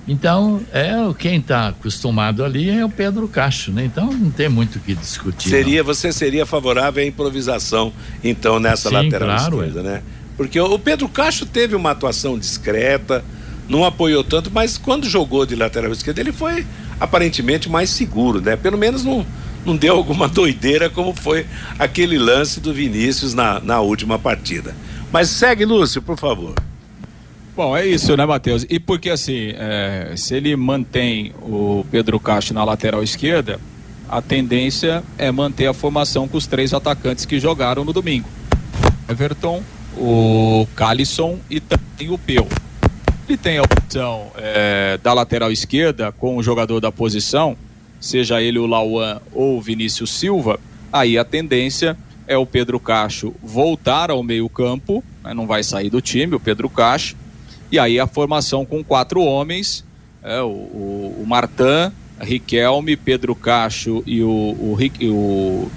então 0.07 0.61
é 0.73 0.93
quem 1.19 1.39
está 1.39 1.69
acostumado 1.69 2.45
ali 2.45 2.71
é 2.71 2.85
o 2.85 2.89
Pedro 2.89 3.29
Castro, 3.29 3.73
né? 3.73 3.85
Então 3.85 4.13
não 4.13 4.31
tem 4.31 4.49
muito 4.49 4.77
o 4.77 4.81
que 4.81 4.95
discutir. 4.95 5.51
Seria, 5.51 5.79
não. 5.79 5.85
você 5.85 6.13
seria 6.13 6.47
favorável 6.47 7.03
à 7.03 7.07
improvisação, 7.07 7.93
então, 8.23 8.59
nessa 8.59 8.89
Sim, 8.89 8.95
lateral 8.97 9.37
claro, 9.37 9.65
esquerda, 9.65 9.81
é. 9.81 9.83
né? 9.83 10.03
Porque 10.37 10.59
o 10.59 10.79
Pedro 10.79 11.09
Castro 11.09 11.47
teve 11.47 11.77
uma 11.77 11.91
atuação 11.91 12.39
discreta, 12.39 13.25
não 13.73 13.87
apoiou 13.87 14.23
tanto, 14.23 14.51
mas 14.53 14.77
quando 14.77 15.09
jogou 15.09 15.47
de 15.47 15.57
lateral 15.57 15.91
esquerda, 15.91 16.21
ele 16.21 16.31
foi 16.31 16.67
aparentemente 17.01 17.71
mais 17.71 17.89
seguro, 17.89 18.39
né? 18.39 18.55
Pelo 18.55 18.77
menos 18.77 19.03
não, 19.03 19.25
não 19.65 19.75
deu 19.75 19.97
alguma 19.97 20.29
doideira 20.29 20.91
como 20.91 21.15
foi 21.15 21.47
aquele 21.79 22.19
lance 22.19 22.61
do 22.61 22.75
Vinícius 22.75 23.33
na, 23.33 23.61
na 23.61 23.81
última 23.81 24.19
partida. 24.19 24.77
Mas 25.11 25.31
segue, 25.31 25.65
Lúcio, 25.65 26.03
por 26.03 26.19
favor. 26.19 26.55
Bom, 27.57 27.75
é 27.75 27.87
isso, 27.87 28.15
né, 28.15 28.27
Matheus? 28.27 28.67
E 28.69 28.79
porque 28.79 29.09
assim, 29.09 29.55
é, 29.57 30.13
se 30.17 30.35
ele 30.35 30.55
mantém 30.55 31.33
o 31.41 31.87
Pedro 31.91 32.21
Castro 32.21 32.55
na 32.55 32.65
lateral 32.65 33.03
esquerda, 33.03 33.59
a 34.07 34.21
tendência 34.21 35.03
é 35.17 35.31
manter 35.33 35.67
a 35.67 35.73
formação 35.73 36.29
com 36.29 36.37
os 36.37 36.47
três 36.47 36.75
atacantes 36.75 37.25
que 37.25 37.41
jogaram 37.41 37.85
no 37.85 37.93
domingo: 37.93 38.29
Everton, 39.09 39.63
o 39.97 40.67
Calisson 40.77 41.39
e 41.49 41.59
também 41.59 42.11
o 42.11 42.19
Peu. 42.19 42.47
Ele 43.33 43.39
tem 43.39 43.57
a 43.57 43.63
opção 43.63 44.31
é, 44.37 44.99
da 45.03 45.15
lateral 45.15 45.51
esquerda 45.51 46.13
com 46.13 46.37
o 46.37 46.43
jogador 46.43 46.81
da 46.81 46.93
posição, 46.93 47.57
seja 47.99 48.43
ele 48.43 48.59
o 48.59 48.67
Lauan 48.67 49.23
ou 49.33 49.57
o 49.57 49.61
Vinícius 49.63 50.11
Silva, 50.11 50.61
aí 50.93 51.17
a 51.17 51.25
tendência 51.25 51.97
é 52.27 52.37
o 52.37 52.45
Pedro 52.45 52.79
Cacho 52.79 53.35
voltar 53.43 54.11
ao 54.11 54.23
meio-campo, 54.23 55.03
né, 55.25 55.33
não 55.33 55.47
vai 55.47 55.63
sair 55.63 55.89
do 55.89 55.99
time, 55.99 56.35
o 56.35 56.41
Pedro 56.41 56.69
Cacho, 56.69 57.17
e 57.71 57.79
aí 57.79 57.99
a 57.99 58.07
formação 58.07 58.67
com 58.67 58.85
quatro 58.85 59.23
homens, 59.23 59.83
é, 60.23 60.43
o, 60.43 60.49
o, 60.49 61.27
o 61.27 62.23
Riquelme, 62.23 62.99
Pedro 62.99 63.35
Cacho 63.35 64.03
e 64.05 64.23
o, 64.23 64.29
o, 64.29 64.79
o, 65.09 65.71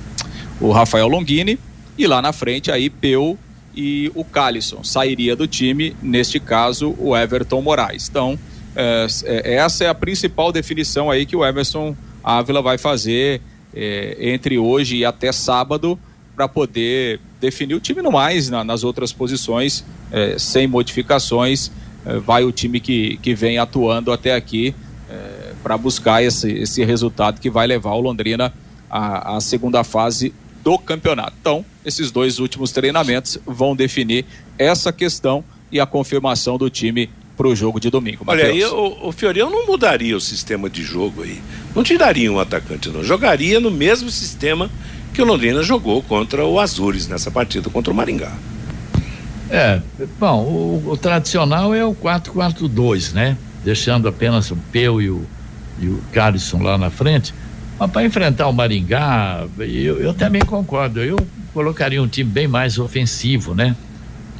o 0.60 0.72
Rafael 0.74 1.08
Longini, 1.08 1.58
e 1.97 2.06
lá 2.06 2.22
na 2.22 2.34
frente 2.34 2.70
aí 2.70 2.89
Peu 2.89 3.38
e 3.76 4.12
o 4.16 4.24
Calisson. 4.24 4.84
Sairia 4.84 5.36
do 5.36 5.48
time, 5.48 5.96
neste 6.02 6.40
caso, 6.40 6.96
o 6.98 7.16
Everton 7.16 7.62
Moraes. 7.62 8.08
Então, 8.10 8.40
é, 8.76 9.08
é, 9.24 9.56
essa 9.56 9.84
é 9.84 9.88
a 9.88 9.96
principal 9.96 10.52
definição 10.52 11.10
aí 11.10 11.26
que 11.26 11.36
o 11.36 11.46
Emerson 11.46 11.96
Ávila 12.24 12.62
vai 12.62 12.78
fazer 12.78 13.42
é, 13.74 14.18
entre 14.20 14.58
hoje 14.58 14.98
e 14.98 15.06
até 15.06 15.32
sábado 15.32 15.98
para 16.36 16.48
poder 16.48 17.20
definir 17.40 17.76
o 17.76 17.80
time 17.80 18.02
no 18.02 18.12
mais 18.12 18.50
na, 18.50 18.64
nas 18.64 18.84
outras 18.84 19.14
posições, 19.14 19.86
é, 20.12 20.38
sem 20.38 20.68
modificações. 20.68 21.72
É, 22.06 22.18
vai 22.18 22.44
o 22.44 22.52
time 22.52 22.80
que, 22.80 23.18
que 23.18 23.34
vem 23.34 23.58
atuando 23.58 24.12
até 24.12 24.34
aqui 24.36 24.74
para 25.64 25.78
buscar 25.78 26.22
esse, 26.22 26.52
esse 26.52 26.84
resultado 26.84 27.40
que 27.40 27.50
vai 27.50 27.66
levar 27.66 27.94
o 27.94 28.02
Londrina 28.02 28.52
à, 28.90 29.38
à 29.38 29.42
segunda 29.42 29.84
fase 29.84 30.34
do 30.66 30.80
campeonato. 30.80 31.34
Então, 31.39 31.63
esses 31.86 32.09
dois 32.09 32.39
últimos 32.39 32.72
treinamentos 32.72 33.38
vão 33.45 33.76
definir 33.76 34.26
essa 34.57 34.91
questão 34.91 35.43
e 35.72 35.80
a 35.80 35.86
confirmação 35.86 36.57
do 36.57 36.72
time 36.72 37.07
para 37.38 37.47
o 37.47 37.55
jogo 37.55 37.80
de 37.80 37.91
domingo. 37.91 38.24
Olha, 38.26 38.47
aí 38.47 38.66
o, 38.66 39.09
o 39.09 39.11
Fiorino 39.11 39.51
não 39.51 39.68
mudaria 39.68 40.18
o 40.18 40.22
sistema 40.22 40.68
de 40.68 40.82
jogo 40.82 41.22
aí. 41.22 41.39
Não 41.76 41.84
tiraria 41.84 42.32
um 42.32 42.39
atacante, 42.39 42.89
não. 42.89 43.03
Jogaria 43.03 43.59
no 43.59 43.70
mesmo 43.70 44.09
sistema 44.09 44.72
que 45.13 45.22
o 45.22 45.26
Londrina 45.26 45.61
jogou 45.61 46.01
contra 46.01 46.43
o 46.43 46.59
Azures 46.59 47.07
nessa 47.07 47.30
partida 47.30 47.70
contra 47.70 47.93
o 47.93 47.95
Maringá. 47.95 48.34
É, 49.51 49.80
bom, 50.20 50.43
o, 50.43 50.91
o 50.91 50.97
tradicional 50.97 51.76
é 51.76 51.86
o 51.86 51.93
4-4-2, 51.93 53.13
né? 53.13 53.38
Deixando 53.63 54.07
apenas 54.07 54.49
o 54.49 54.57
Peu 54.72 54.99
e 54.99 55.11
o, 55.11 55.28
e 55.80 55.88
o 55.88 56.01
Carlson 56.11 56.63
lá 56.63 56.76
na 56.76 56.89
frente. 56.89 57.34
Mas 57.80 57.92
para 57.92 58.06
enfrentar 58.06 58.48
o 58.48 58.54
Maringá, 58.54 59.46
eu, 59.60 60.00
eu 60.00 60.14
também 60.14 60.42
concordo. 60.42 61.02
Eu 61.02 61.18
colocaria 61.54 62.02
um 62.02 62.08
time 62.08 62.30
bem 62.30 62.48
mais 62.48 62.78
ofensivo, 62.78 63.54
né? 63.54 63.76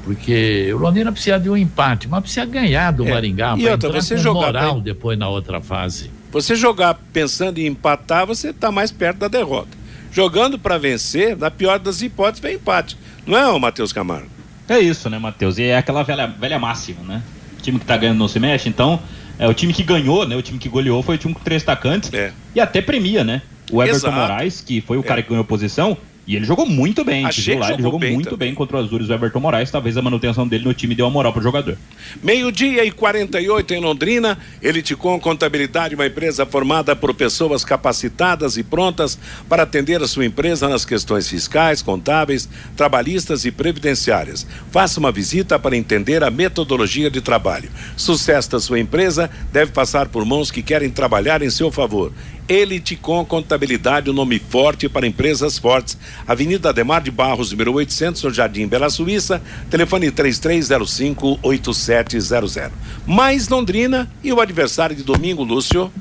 Porque 0.04 0.72
o 0.72 0.78
Londrina 0.78 1.12
precisa 1.12 1.40
de 1.40 1.50
um 1.50 1.58
empate, 1.58 2.08
mas 2.08 2.22
precisa 2.22 2.46
ganhar 2.46 2.92
do 2.92 3.06
é. 3.08 3.12
Maringá 3.12 3.58
para 3.58 3.74
entrar 3.74 3.92
você 3.92 4.16
com 4.16 4.22
jogar 4.22 4.40
moral 4.40 4.80
depois 4.80 5.18
na 5.18 5.28
outra 5.28 5.60
fase. 5.60 6.12
Você 6.32 6.56
jogar 6.56 6.94
pensando 7.12 7.58
em 7.58 7.66
empatar, 7.66 8.26
você 8.26 8.50
está 8.50 8.72
mais 8.72 8.92
perto 8.92 9.18
da 9.20 9.28
derrota. 9.28 9.70
Jogando 10.12 10.60
para 10.60 10.78
vencer, 10.78 11.36
na 11.36 11.50
pior 11.50 11.80
das 11.80 12.02
hipóteses, 12.02 12.40
vem 12.42 12.56
empate. 12.56 12.98
Não 13.26 13.38
é, 13.38 13.48
o 13.48 13.60
Matheus 13.60 13.92
Camargo? 13.92 14.30
É 14.70 14.80
isso, 14.80 15.10
né, 15.10 15.18
Matheus? 15.18 15.58
E 15.58 15.64
é 15.64 15.78
aquela 15.78 16.04
velha, 16.04 16.28
velha 16.28 16.60
máxima, 16.60 17.02
né? 17.04 17.22
O 17.58 17.62
time 17.62 17.80
que 17.80 17.86
tá 17.86 17.98
ganhando 17.98 18.18
não 18.18 18.28
se 18.28 18.40
mexe, 18.40 18.70
então 18.70 19.02
é, 19.38 19.48
o 19.48 19.54
time 19.54 19.74
que 19.74 19.84
ganhou, 19.84 20.28
né? 20.28 20.36
O 20.36 20.42
time 20.42 20.58
que 20.58 20.70
goleou 20.70 21.02
foi 21.04 21.16
o 21.16 21.18
time 21.18 21.34
com 21.34 21.40
três 21.40 21.64
atacantes. 21.64 22.14
É. 22.14 22.32
E 22.54 22.60
até 22.60 22.82
premia, 22.82 23.24
né? 23.24 23.42
O 23.72 23.82
Everton 23.82 24.08
Exato. 24.08 24.16
Moraes, 24.16 24.62
que 24.62 24.82
foi 24.82 24.98
o 24.98 25.02
é. 25.02 25.04
cara 25.04 25.22
que 25.22 25.30
ganhou 25.30 25.44
posição, 25.44 25.98
e 26.28 26.36
ele 26.36 26.46
jogou 26.46 26.66
muito 26.66 27.04
bem, 27.04 27.26
Achei 27.26 27.58
lá, 27.58 27.72
ele 27.72 27.84
jogou 27.84 28.00
bem 28.00 28.14
muito 28.14 28.32
também. 28.32 28.50
bem 28.50 28.56
contra 28.56 28.78
os 28.78 28.86
Azures, 28.86 29.10
o 29.10 29.14
Everton 29.14 29.40
Moraes, 29.40 29.70
talvez 29.70 29.96
a 29.96 30.02
manutenção 30.02 30.48
dele 30.48 30.66
no 30.66 30.74
time 30.74 30.96
deu 30.96 31.06
uma 31.06 31.12
moral 31.12 31.32
pro 31.32 31.42
jogador. 31.42 31.78
Meio-dia 32.24 32.84
e 32.84 32.92
48 32.92 33.74
em 33.74 33.80
Londrina, 33.80 34.38
Eliticom 34.62 35.20
Contabilidade, 35.20 35.94
uma 35.94 36.08
empresa 36.08 36.46
formada 36.46 36.96
por 36.96 37.14
pessoas 37.14 37.64
capacitadas 37.64 38.58
e 38.58 38.64
prontas 38.64 39.20
para 39.48 39.64
atender 39.64 40.02
a 40.02 40.08
sua 40.08 40.26
empresa 40.26 40.68
nas 40.68 40.84
questões 40.84 41.30
fiscais, 41.30 41.82
contábeis, 41.82 42.50
trabalhistas 42.76 43.46
e 43.46 43.52
previdenciárias. 43.52 44.48
Faça 44.72 45.00
uma 45.00 45.12
visita 45.12 45.60
para 45.60 45.78
entender 45.78 46.24
a 46.24 46.32
metodologia 46.32 47.10
de 47.12 47.22
trabalho. 47.22 47.70
Sucesso 47.96 48.52
da 48.52 48.60
sua 48.60 48.80
empresa 48.80 49.30
deve 49.52 49.72
passar 49.72 50.08
por 50.08 50.26
mãos 50.26 50.50
que 50.50 50.64
querem 50.64 50.90
trabalhar 50.90 51.42
em 51.42 51.50
seu 51.50 51.72
favor. 51.72 52.12
Eliticom 52.48 53.26
Contabilidade, 53.26 54.10
o 54.10 54.14
um 54.14 54.16
nome 54.16 54.38
forte 54.38 54.88
para 54.88 55.08
empresas 55.08 55.58
fortes. 55.58 55.98
Avenida 56.28 56.70
Ademar 56.70 57.02
de 57.02 57.10
Barros, 57.10 57.52
número 57.52 57.74
800, 57.74 58.22
no 58.24 58.34
Jardim 58.34 58.68
Bela 58.68 58.90
Suíça. 58.90 59.42
Telefone 59.70 60.12
3305-8700. 60.12 62.72
Mais 63.06 63.50
Londrina 63.50 64.10
e 64.24 64.32
o 64.32 64.40
adversário 64.40 64.96
de 64.96 65.04
domingo, 65.04 65.44
Lúcio. 65.44 65.92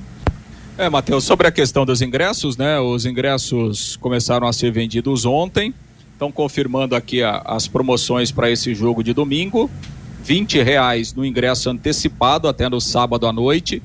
É, 0.76 0.90
Matheus, 0.90 1.22
sobre 1.24 1.46
a 1.46 1.52
questão 1.52 1.86
dos 1.86 2.02
ingressos, 2.02 2.56
né? 2.56 2.78
Os 2.78 3.06
ingressos 3.06 3.96
começaram 3.96 4.46
a 4.46 4.52
ser 4.52 4.70
vendidos 4.70 5.24
ontem. 5.24 5.72
Estão 6.12 6.30
confirmando 6.30 6.94
aqui 6.94 7.22
a, 7.22 7.42
as 7.46 7.66
promoções 7.66 8.30
para 8.30 8.50
esse 8.50 8.74
jogo 8.74 9.02
de 9.02 9.14
domingo. 9.14 9.70
20 10.22 10.62
reais 10.62 11.14
no 11.14 11.24
ingresso 11.24 11.70
antecipado 11.70 12.48
até 12.48 12.68
no 12.68 12.80
sábado 12.80 13.26
à 13.26 13.32
noite 13.32 13.82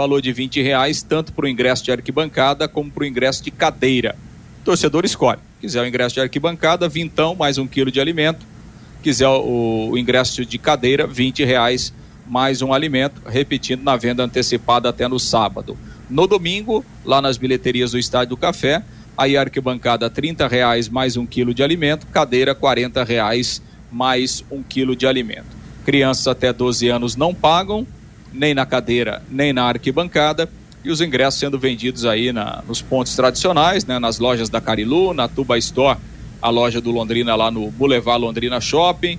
valor 0.00 0.22
de 0.22 0.32
20 0.32 0.62
reais, 0.62 1.02
tanto 1.02 1.30
para 1.30 1.44
o 1.44 1.48
ingresso 1.48 1.84
de 1.84 1.92
arquibancada 1.92 2.66
como 2.66 2.90
para 2.90 3.02
o 3.02 3.06
ingresso 3.06 3.44
de 3.44 3.50
cadeira. 3.50 4.16
O 4.62 4.64
torcedor 4.64 5.04
escolhe. 5.04 5.38
Quiser 5.60 5.82
o 5.82 5.86
ingresso 5.86 6.14
de 6.14 6.22
arquibancada, 6.22 6.88
vintão 6.88 7.34
mais 7.34 7.58
um 7.58 7.66
quilo 7.66 7.90
de 7.90 8.00
alimento. 8.00 8.46
Quiser 9.02 9.28
o, 9.28 9.90
o 9.90 9.98
ingresso 9.98 10.42
de 10.46 10.56
cadeira, 10.56 11.06
20 11.06 11.44
reais 11.44 11.92
mais 12.26 12.62
um 12.62 12.72
alimento, 12.72 13.20
repetindo 13.26 13.82
na 13.82 13.94
venda 13.94 14.24
antecipada 14.24 14.88
até 14.88 15.06
no 15.06 15.18
sábado. 15.18 15.76
No 16.08 16.26
domingo, 16.26 16.82
lá 17.04 17.20
nas 17.20 17.36
bilheterias 17.36 17.90
do 17.90 17.98
Estádio 17.98 18.30
do 18.30 18.36
Café, 18.38 18.82
aí 19.18 19.36
arquibancada 19.36 20.08
30 20.08 20.48
reais 20.48 20.88
mais 20.88 21.18
um 21.18 21.26
quilo 21.26 21.52
de 21.52 21.62
alimento, 21.62 22.06
cadeira 22.06 22.54
40 22.54 23.04
reais 23.04 23.60
mais 23.92 24.42
um 24.50 24.62
quilo 24.62 24.96
de 24.96 25.06
alimento. 25.06 25.54
Crianças 25.84 26.26
até 26.26 26.54
12 26.54 26.88
anos 26.88 27.16
não 27.16 27.34
pagam, 27.34 27.86
nem 28.32 28.54
na 28.54 28.64
cadeira, 28.64 29.22
nem 29.30 29.52
na 29.52 29.64
arquibancada. 29.64 30.48
E 30.82 30.90
os 30.90 31.00
ingressos 31.00 31.38
sendo 31.38 31.58
vendidos 31.58 32.06
aí 32.06 32.32
na, 32.32 32.62
nos 32.66 32.80
pontos 32.80 33.14
tradicionais, 33.14 33.84
né, 33.84 33.98
nas 33.98 34.18
lojas 34.18 34.48
da 34.48 34.60
Carilu, 34.60 35.12
na 35.12 35.28
Tuba 35.28 35.58
Store, 35.58 35.98
a 36.40 36.48
loja 36.48 36.80
do 36.80 36.90
Londrina 36.90 37.34
lá 37.36 37.50
no 37.50 37.70
Boulevard 37.70 38.22
Londrina 38.22 38.60
Shopping, 38.60 39.18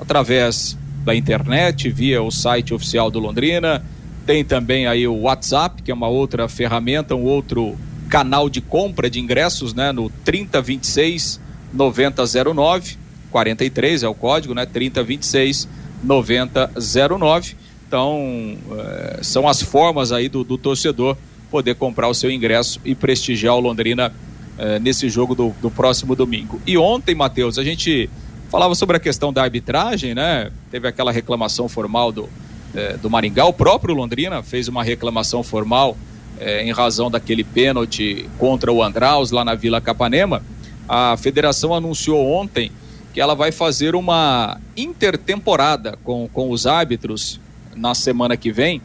através 0.00 0.76
da 1.04 1.14
internet, 1.14 1.90
via 1.90 2.22
o 2.22 2.30
site 2.30 2.72
oficial 2.72 3.10
do 3.10 3.18
Londrina. 3.18 3.84
Tem 4.24 4.42
também 4.42 4.86
aí 4.86 5.06
o 5.06 5.22
WhatsApp, 5.22 5.82
que 5.82 5.90
é 5.90 5.94
uma 5.94 6.08
outra 6.08 6.48
ferramenta, 6.48 7.14
um 7.14 7.24
outro 7.24 7.76
canal 8.08 8.48
de 8.48 8.60
compra 8.60 9.10
de 9.10 9.20
ingressos, 9.20 9.74
né, 9.74 9.92
no 9.92 10.08
3026 10.24 11.40
9009, 11.74 12.96
43 13.30 14.02
é 14.02 14.08
o 14.08 14.14
código, 14.14 14.54
né, 14.54 14.64
3026 14.64 15.68
9009 16.02 17.56
então, 17.92 18.56
é, 18.78 19.18
são 19.20 19.46
as 19.46 19.60
formas 19.60 20.12
aí 20.12 20.26
do, 20.26 20.42
do, 20.42 20.56
torcedor 20.56 21.14
poder 21.50 21.74
comprar 21.74 22.08
o 22.08 22.14
seu 22.14 22.30
ingresso 22.30 22.80
e 22.86 22.94
prestigiar 22.94 23.54
o 23.54 23.60
Londrina 23.60 24.10
é, 24.56 24.78
nesse 24.78 25.10
jogo 25.10 25.34
do, 25.34 25.54
do, 25.60 25.70
próximo 25.70 26.16
domingo. 26.16 26.58
E 26.66 26.78
ontem, 26.78 27.14
Matheus, 27.14 27.58
a 27.58 27.62
gente 27.62 28.08
falava 28.50 28.74
sobre 28.74 28.96
a 28.96 29.00
questão 29.00 29.30
da 29.30 29.42
arbitragem, 29.42 30.14
né? 30.14 30.50
Teve 30.70 30.88
aquela 30.88 31.12
reclamação 31.12 31.68
formal 31.68 32.10
do, 32.10 32.30
é, 32.74 32.96
do 32.96 33.10
Maringá. 33.10 33.44
O 33.44 33.52
próprio 33.52 33.94
Londrina 33.94 34.42
fez 34.42 34.68
uma 34.68 34.82
reclamação 34.82 35.42
formal 35.42 35.94
em 36.40 36.72
razão 36.72 37.10
daquele 37.10 37.44
pênalti 37.44 38.28
contra 38.36 38.72
o 38.72 38.82
Andraus 38.82 39.30
lá 39.30 39.44
na 39.44 39.54
Vila 39.54 39.82
Capanema. 39.82 40.42
A 40.88 41.14
federação 41.18 41.74
anunciou 41.74 42.26
ontem 42.26 42.72
que 43.12 43.20
ela 43.20 43.34
vai 43.34 43.52
fazer 43.52 43.94
uma 43.94 44.58
intertemporada 44.76 45.98
com, 46.02 46.26
com 46.32 46.50
os 46.50 46.66
árbitros 46.66 47.38
na 47.74 47.94
semana 47.94 48.36
que 48.36 48.52
vem. 48.52 48.80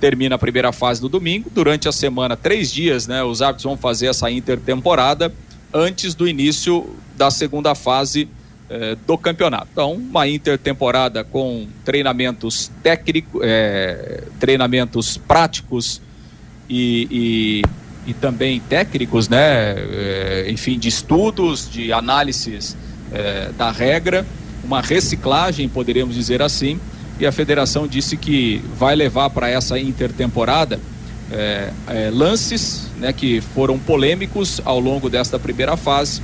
Termina 0.00 0.36
a 0.36 0.38
primeira 0.38 0.72
fase 0.72 1.02
no 1.02 1.08
domingo. 1.08 1.50
Durante 1.52 1.88
a 1.88 1.92
semana, 1.92 2.36
três 2.36 2.72
dias, 2.72 3.06
né? 3.06 3.22
Os 3.22 3.42
árbitros 3.42 3.64
vão 3.64 3.76
fazer 3.76 4.06
essa 4.06 4.30
intertemporada 4.30 5.32
antes 5.72 6.14
do 6.14 6.26
início 6.26 6.94
da 7.16 7.30
segunda 7.30 7.74
fase 7.74 8.28
eh, 8.70 8.96
do 9.06 9.16
campeonato. 9.16 9.68
Então, 9.72 9.94
uma 9.94 10.28
intertemporada 10.28 11.24
com 11.24 11.66
treinamentos 11.86 12.70
técnicos, 12.82 13.40
eh, 13.42 14.24
treinamentos 14.38 15.16
práticos 15.16 16.02
e, 16.68 17.08
e, 18.06 18.10
e, 18.10 18.14
também 18.14 18.60
técnicos, 18.60 19.26
né? 19.26 19.74
Eh, 19.74 20.46
enfim, 20.50 20.78
de 20.78 20.88
estudos, 20.88 21.70
de 21.70 21.92
análises 21.92 22.76
da 23.56 23.70
regra, 23.70 24.26
uma 24.62 24.82
reciclagem, 24.82 25.66
poderíamos 25.66 26.14
dizer 26.14 26.42
assim 26.42 26.78
e 27.20 27.26
a 27.26 27.32
federação 27.32 27.86
disse 27.86 28.16
que 28.16 28.62
vai 28.76 28.94
levar 28.94 29.30
para 29.30 29.48
essa 29.48 29.78
intertemporada 29.78 30.78
é, 31.30 31.70
é, 31.88 32.10
lances 32.10 32.86
né, 32.98 33.12
que 33.12 33.40
foram 33.40 33.78
polêmicos 33.78 34.60
ao 34.64 34.80
longo 34.80 35.10
desta 35.10 35.38
primeira 35.38 35.76
fase, 35.76 36.22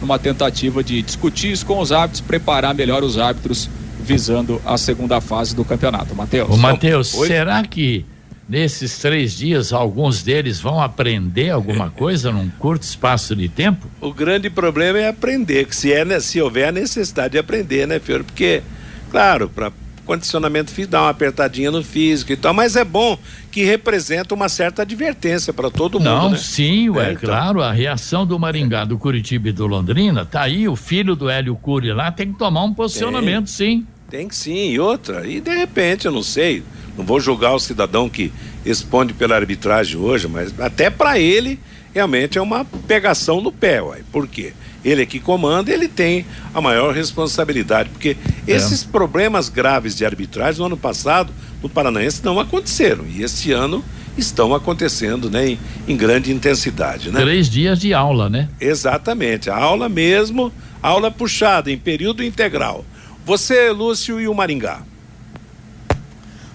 numa 0.00 0.18
tentativa 0.18 0.82
de 0.82 1.00
discutir 1.02 1.52
isso 1.52 1.64
com 1.64 1.78
os 1.78 1.92
árbitros, 1.92 2.20
preparar 2.20 2.74
melhor 2.74 3.02
os 3.02 3.16
árbitros 3.16 3.70
visando 4.00 4.60
a 4.66 4.76
segunda 4.76 5.20
fase 5.20 5.56
do 5.56 5.64
campeonato. 5.64 6.14
Matheus. 6.14 6.50
Ô, 6.50 6.56
Matheus, 6.56 7.08
será 7.08 7.62
que 7.64 8.04
nesses 8.46 8.98
três 8.98 9.34
dias 9.34 9.72
alguns 9.72 10.22
deles 10.22 10.60
vão 10.60 10.82
aprender 10.82 11.48
alguma 11.48 11.88
coisa 11.96 12.30
num 12.30 12.50
curto 12.50 12.82
espaço 12.82 13.34
de 13.34 13.48
tempo? 13.48 13.86
O 14.00 14.12
grande 14.12 14.50
problema 14.50 14.98
é 14.98 15.08
aprender, 15.08 15.66
que 15.66 15.74
se, 15.74 15.90
é, 15.90 16.20
se 16.20 16.40
houver 16.40 16.68
a 16.68 16.72
necessidade 16.72 17.32
de 17.32 17.38
aprender, 17.38 17.86
né, 17.86 17.98
Fiore? 17.98 18.24
Porque, 18.24 18.62
claro, 19.10 19.48
para 19.48 19.72
condicionamento 20.04 20.70
físico, 20.70 20.92
dá 20.92 21.02
uma 21.02 21.10
apertadinha 21.10 21.70
no 21.70 21.82
físico 21.82 22.32
e 22.32 22.36
tal, 22.36 22.54
mas 22.54 22.76
é 22.76 22.84
bom 22.84 23.18
que 23.50 23.64
representa 23.64 24.34
uma 24.34 24.48
certa 24.48 24.82
advertência 24.82 25.52
para 25.52 25.70
todo 25.70 25.98
mundo. 25.98 26.04
Não, 26.04 26.30
né? 26.30 26.36
sim, 26.36 26.90
ué, 26.90 27.08
é, 27.08 27.12
então. 27.12 27.28
claro, 27.28 27.62
a 27.62 27.72
reação 27.72 28.26
do 28.26 28.38
Maringá, 28.38 28.84
do 28.84 28.98
Curitiba 28.98 29.48
e 29.48 29.52
do 29.52 29.66
Londrina, 29.66 30.24
tá 30.24 30.42
aí, 30.42 30.68
o 30.68 30.76
filho 30.76 31.16
do 31.16 31.28
Hélio 31.28 31.56
Cury 31.56 31.92
lá 31.92 32.12
tem 32.12 32.32
que 32.32 32.38
tomar 32.38 32.64
um 32.64 32.74
posicionamento, 32.74 33.46
tem, 33.46 33.46
sim. 33.46 33.86
Tem 34.10 34.28
que 34.28 34.36
sim, 34.36 34.70
e 34.70 34.78
outra, 34.78 35.26
e 35.26 35.40
de 35.40 35.54
repente, 35.54 36.06
eu 36.06 36.12
não 36.12 36.22
sei, 36.22 36.62
não 36.96 37.04
vou 37.04 37.18
julgar 37.18 37.54
o 37.54 37.58
cidadão 37.58 38.08
que 38.08 38.32
responde 38.64 39.12
pela 39.12 39.34
arbitragem 39.34 39.96
hoje, 39.96 40.28
mas 40.28 40.58
até 40.60 40.90
para 40.90 41.18
ele 41.18 41.58
realmente 41.94 42.36
é 42.36 42.42
uma 42.42 42.64
pegação 42.64 43.40
no 43.40 43.52
pé, 43.52 43.80
ué. 43.80 44.00
Por 44.12 44.26
quê? 44.26 44.52
ele 44.84 45.02
é 45.02 45.06
que 45.06 45.18
comanda, 45.18 45.72
ele 45.72 45.88
tem 45.88 46.26
a 46.52 46.60
maior 46.60 46.94
responsabilidade, 46.94 47.88
porque 47.88 48.16
é. 48.46 48.52
esses 48.52 48.84
problemas 48.84 49.48
graves 49.48 49.96
de 49.96 50.04
arbitragem 50.04 50.60
no 50.60 50.66
ano 50.66 50.76
passado 50.76 51.32
no 51.62 51.68
Paranaense 51.68 52.22
não 52.22 52.38
aconteceram 52.38 53.06
e 53.06 53.22
este 53.22 53.50
ano 53.50 53.82
estão 54.16 54.54
acontecendo, 54.54 55.28
né, 55.30 55.48
em, 55.48 55.58
em 55.88 55.96
grande 55.96 56.30
intensidade, 56.30 57.10
né? 57.10 57.20
Três 57.20 57.48
dias 57.48 57.80
de 57.80 57.92
aula, 57.92 58.28
né? 58.28 58.48
Exatamente, 58.60 59.50
a 59.50 59.56
aula 59.56 59.88
mesmo, 59.88 60.52
aula 60.82 61.10
puxada 61.10 61.72
em 61.72 61.78
período 61.78 62.22
integral. 62.22 62.84
Você, 63.24 63.70
Lúcio 63.70 64.20
e 64.20 64.28
o 64.28 64.34
Maringá. 64.34 64.82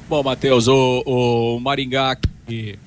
Bom, 0.07 0.23
Matheus, 0.23 0.67
o, 0.67 1.03
o 1.05 1.59
Maringá 1.59 2.15
que 2.47 2.79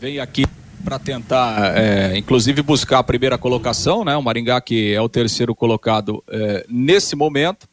vem 0.00 0.20
aqui 0.20 0.46
para 0.84 0.98
tentar, 0.98 1.76
é, 1.76 2.16
inclusive, 2.16 2.60
buscar 2.62 2.98
a 2.98 3.02
primeira 3.02 3.38
colocação, 3.38 4.04
né? 4.04 4.16
O 4.16 4.22
Maringá 4.22 4.60
que 4.60 4.92
é 4.92 5.00
o 5.00 5.08
terceiro 5.08 5.54
colocado 5.54 6.22
é, 6.28 6.66
nesse 6.68 7.16
momento. 7.16 7.64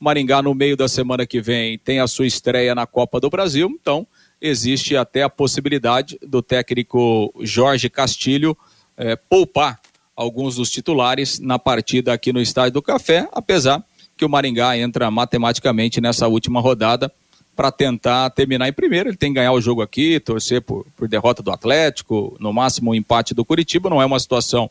O 0.00 0.04
Maringá 0.04 0.40
no 0.40 0.54
meio 0.54 0.76
da 0.76 0.88
semana 0.88 1.26
que 1.26 1.40
vem 1.40 1.78
tem 1.78 1.98
a 1.98 2.06
sua 2.06 2.26
estreia 2.26 2.74
na 2.74 2.86
Copa 2.86 3.18
do 3.20 3.28
Brasil, 3.28 3.68
então 3.80 4.06
existe 4.40 4.96
até 4.96 5.22
a 5.22 5.30
possibilidade 5.30 6.18
do 6.26 6.42
técnico 6.42 7.32
Jorge 7.40 7.88
Castilho 7.88 8.56
eh, 8.96 9.14
poupar 9.14 9.80
alguns 10.16 10.56
dos 10.56 10.68
titulares 10.68 11.38
na 11.38 11.58
partida 11.58 12.12
aqui 12.12 12.32
no 12.32 12.40
Estádio 12.40 12.72
do 12.72 12.82
Café, 12.82 13.28
apesar 13.32 13.84
que 14.16 14.24
o 14.24 14.28
Maringá 14.28 14.76
entra 14.76 15.10
matematicamente 15.10 16.00
nessa 16.00 16.26
última 16.26 16.60
rodada 16.60 17.12
para 17.54 17.70
tentar 17.70 18.30
terminar 18.30 18.68
em 18.68 18.72
primeiro. 18.72 19.08
Ele 19.08 19.16
tem 19.16 19.30
que 19.30 19.36
ganhar 19.36 19.52
o 19.52 19.60
jogo 19.60 19.82
aqui, 19.82 20.18
torcer 20.20 20.62
por, 20.62 20.86
por 20.96 21.08
derrota 21.08 21.42
do 21.42 21.50
Atlético, 21.50 22.36
no 22.40 22.52
máximo 22.52 22.90
o 22.90 22.92
um 22.92 22.96
empate 22.96 23.34
do 23.34 23.44
Curitiba. 23.44 23.90
Não 23.90 24.00
é 24.00 24.06
uma 24.06 24.18
situação 24.18 24.70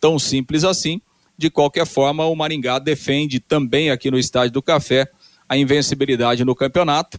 tão 0.00 0.18
simples 0.18 0.64
assim. 0.64 1.00
De 1.36 1.50
qualquer 1.50 1.86
forma, 1.86 2.24
o 2.26 2.36
Maringá 2.36 2.78
defende 2.78 3.40
também 3.40 3.90
aqui 3.90 4.10
no 4.10 4.18
Estádio 4.18 4.52
do 4.52 4.62
Café 4.62 5.08
a 5.48 5.56
invencibilidade 5.56 6.44
no 6.44 6.54
campeonato. 6.54 7.18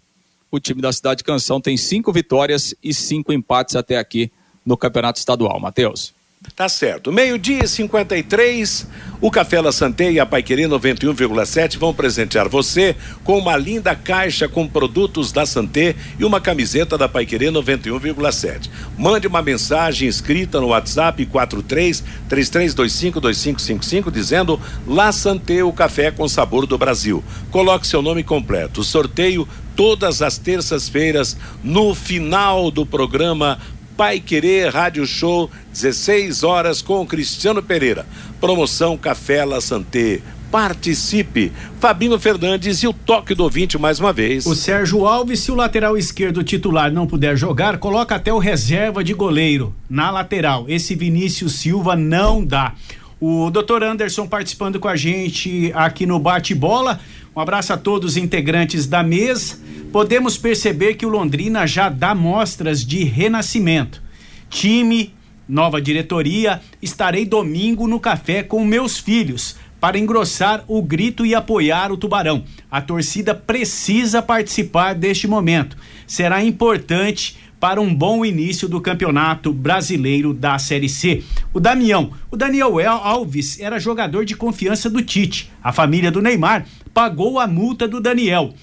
O 0.49 0.60
time 0.60 0.82
da 0.82 0.93
Cidade 0.93 1.24
Canção 1.24 1.60
tem 1.60 1.76
cinco 1.76 2.12
vitórias 2.12 2.76
e 2.82 2.93
cinco 2.93 3.34
empates 3.34 3.76
até 3.76 3.97
aqui 3.97 4.32
no 4.66 4.78
campeonato 4.78 5.20
estadual. 5.20 5.60
Matheus. 5.60 6.14
Tá 6.56 6.70
certo. 6.70 7.12
Meio-dia 7.12 7.64
e 7.64 7.68
53, 7.68 8.88
o 9.20 9.32
Café 9.32 9.60
La 9.60 9.72
Santé 9.72 10.12
e 10.12 10.20
a 10.20 10.26
Paiquerê 10.26 10.68
91,7 10.68 11.80
vão 11.80 11.94
presentear 11.96 12.48
você 12.48 12.96
com 13.24 13.39
uma 13.39 13.58
linda 13.58 13.96
caixa 13.96 14.48
com 14.48 14.68
produtos 14.68 15.32
da 15.32 15.48
Santé 15.48 15.96
e 16.20 16.24
uma 16.24 16.39
camiseta 16.39 16.96
da 16.96 17.10
Paiquerê 17.10 17.48
91,7. 17.48 18.70
Mande 18.96 19.26
uma 19.26 19.41
mensagem 19.41 20.08
escrita 20.08 20.62
no 20.62 20.68
WhatsApp 20.68 21.26
43 21.26 22.04
3325 22.30 23.20
2555 23.20 24.12
dizendo 24.12 24.62
La 24.86 25.12
Santé, 25.12 25.64
o 25.64 25.74
café 25.74 26.12
com 26.12 26.28
sabor 26.28 26.68
do 26.68 26.78
Brasil. 26.78 27.24
Coloque 27.50 27.88
seu 27.88 28.02
nome 28.02 28.24
completo. 28.24 28.84
Sorteio 28.84 29.48
todas 29.76 30.22
as 30.22 30.38
terças-feiras 30.38 31.36
no 31.64 31.96
final 31.96 32.70
do 32.70 32.86
programa 32.86 33.58
Pai 33.96 34.20
Querer 34.20 34.70
Rádio 34.74 35.06
Show, 35.06 35.50
16 35.72 36.44
horas 36.44 36.82
com 36.82 37.06
Cristiano 37.06 37.62
Pereira. 37.62 38.06
Promoção 38.39 38.98
Café 38.98 39.46
La 39.46 39.62
Santé. 39.62 40.22
Participe. 40.52 41.52
Fabinho 41.80 42.20
Fernandes 42.20 42.84
e 42.84 42.88
o 42.88 42.94
toque 42.94 43.34
do 43.34 43.44
ouvinte 43.44 43.78
mais 43.78 44.00
uma 44.00 44.12
vez. 44.14 44.46
O 44.46 44.56
Sérgio 44.56 45.06
Alves, 45.06 45.39
se 45.39 45.52
o 45.52 45.56
lateral 45.56 45.98
esquerdo 45.98 46.44
titular 46.44 46.91
não 46.91 47.08
puder 47.08 47.38
jogar, 47.38 47.78
coloca 47.78 48.16
até 48.16 48.32
o 48.34 48.38
reserva 48.38 49.04
de 49.04 49.14
goleiro 49.14 49.74
na 49.89 50.12
lateral. 50.12 50.66
Esse 50.68 50.96
Vinícius 50.96 51.54
Silva 51.54 51.96
não 51.96 52.44
dá. 52.44 52.74
O 53.20 53.50
doutor 53.50 53.84
Anderson 53.84 54.28
participando 54.28 54.80
com 54.80 54.88
a 54.88 54.96
gente 54.96 55.72
aqui 55.74 56.06
no 56.06 56.20
Bate-Bola. 56.20 57.00
Um 57.36 57.40
abraço 57.40 57.74
a 57.74 57.78
todos 57.78 58.12
os 58.12 58.18
integrantes 58.18 58.86
da 58.86 59.02
mesa 59.02 59.64
podemos 59.94 60.36
perceber 60.40 60.96
que 60.96 61.06
o 61.06 61.10
Londrina 61.10 61.68
já 61.68 61.88
dá 61.88 62.16
mostras 62.16 62.84
de 62.84 63.04
renascimento. 63.04 64.02
Time, 64.50 65.14
nova 65.48 65.80
diretoria, 65.80 66.60
estarei 66.82 67.28
domingo 67.28 67.88
no 67.88 68.00
café 68.00 68.42
com 68.42 68.66
meus 68.66 68.98
filhos 68.98 69.56
para 69.80 70.00
engrossar 70.00 70.64
o 70.68 70.82
grito 70.82 71.24
e 71.28 71.36
apoiar 71.36 71.92
o 71.92 71.98
Tubarão. 71.98 72.44
A 72.72 72.82
torcida 72.82 73.36
precisa 73.36 74.20
participar 74.20 74.96
deste 74.96 75.28
momento. 75.28 75.78
Será 76.08 76.44
importante 76.44 77.38
para 77.60 77.80
um 77.80 77.94
bom 77.94 78.26
início 78.26 78.68
do 78.68 78.82
Campeonato 78.82 79.54
Brasileiro 79.54 80.34
da 80.34 80.58
Série 80.58 80.90
C. 80.90 81.24
O 81.54 81.60
Damião, 81.60 82.12
o 82.32 82.36
Daniel 82.36 82.80
Alves 82.80 83.60
era 83.60 83.80
jogador 83.80 84.26
de 84.26 84.36
confiança 84.36 84.90
do 84.90 85.02
Tite. 85.04 85.52
A 85.64 85.72
família 85.72 86.12
do 86.12 86.22
Neymar 86.22 86.66
pagou 86.94 87.39
a 87.39 87.48
multa 87.48 87.88
do 87.88 88.00
Daniel. 88.00 88.54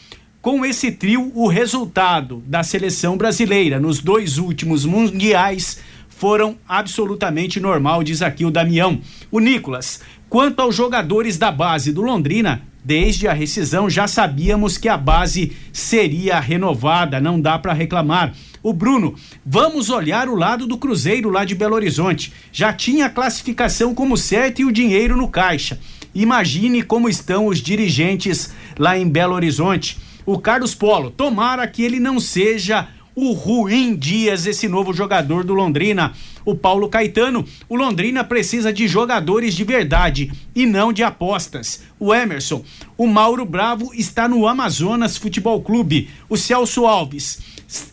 Com 0.40 0.64
esse 0.64 0.92
trio, 0.92 1.32
o 1.34 1.48
resultado 1.48 2.42
da 2.46 2.62
seleção 2.62 3.16
brasileira 3.16 3.78
nos 3.78 4.00
dois 4.00 4.38
últimos 4.38 4.84
mundiais 4.84 5.80
foram 6.08 6.56
absolutamente 6.68 7.58
normal, 7.58 8.02
diz 8.02 8.22
aqui 8.22 8.44
o 8.44 8.50
Damião. 8.50 9.00
O 9.30 9.40
Nicolas, 9.40 10.00
quanto 10.28 10.60
aos 10.60 10.74
jogadores 10.74 11.36
da 11.36 11.50
base 11.50 11.92
do 11.92 12.02
Londrina, 12.02 12.62
desde 12.84 13.26
a 13.26 13.32
rescisão 13.32 13.90
já 13.90 14.06
sabíamos 14.06 14.78
que 14.78 14.88
a 14.88 14.96
base 14.96 15.56
seria 15.72 16.40
renovada, 16.40 17.20
não 17.20 17.40
dá 17.40 17.58
para 17.58 17.72
reclamar. 17.72 18.32
O 18.62 18.72
Bruno, 18.72 19.14
vamos 19.44 19.88
olhar 19.88 20.28
o 20.28 20.34
lado 20.34 20.66
do 20.66 20.76
Cruzeiro 20.76 21.30
lá 21.30 21.44
de 21.44 21.54
Belo 21.54 21.74
Horizonte. 21.74 22.32
Já 22.52 22.72
tinha 22.72 23.06
a 23.06 23.10
classificação 23.10 23.94
como 23.94 24.16
certa 24.16 24.60
e 24.60 24.64
o 24.64 24.72
dinheiro 24.72 25.16
no 25.16 25.28
caixa. 25.28 25.78
Imagine 26.14 26.82
como 26.82 27.08
estão 27.08 27.46
os 27.46 27.58
dirigentes 27.58 28.52
lá 28.78 28.98
em 28.98 29.08
Belo 29.08 29.34
Horizonte 29.34 29.98
o 30.26 30.38
Carlos 30.38 30.74
Polo. 30.74 31.10
Tomara 31.10 31.66
que 31.66 31.82
ele 31.82 31.98
não 31.98 32.20
seja 32.20 32.88
o 33.14 33.32
ruim 33.32 33.96
Dias, 33.96 34.46
esse 34.46 34.68
novo 34.68 34.92
jogador 34.92 35.44
do 35.44 35.54
Londrina. 35.54 36.12
O 36.44 36.54
Paulo 36.54 36.88
Caetano, 36.88 37.44
o 37.68 37.76
Londrina 37.76 38.24
precisa 38.24 38.72
de 38.72 38.88
jogadores 38.88 39.54
de 39.54 39.64
verdade 39.64 40.32
e 40.54 40.64
não 40.64 40.92
de 40.92 41.02
apostas. 41.02 41.82
O 41.98 42.14
Emerson, 42.14 42.64
o 42.96 43.06
Mauro 43.06 43.44
Bravo 43.44 43.90
está 43.94 44.28
no 44.28 44.46
Amazonas 44.46 45.16
Futebol 45.16 45.60
Clube. 45.60 46.08
O 46.28 46.36
Celso 46.36 46.86
Alves, 46.86 47.40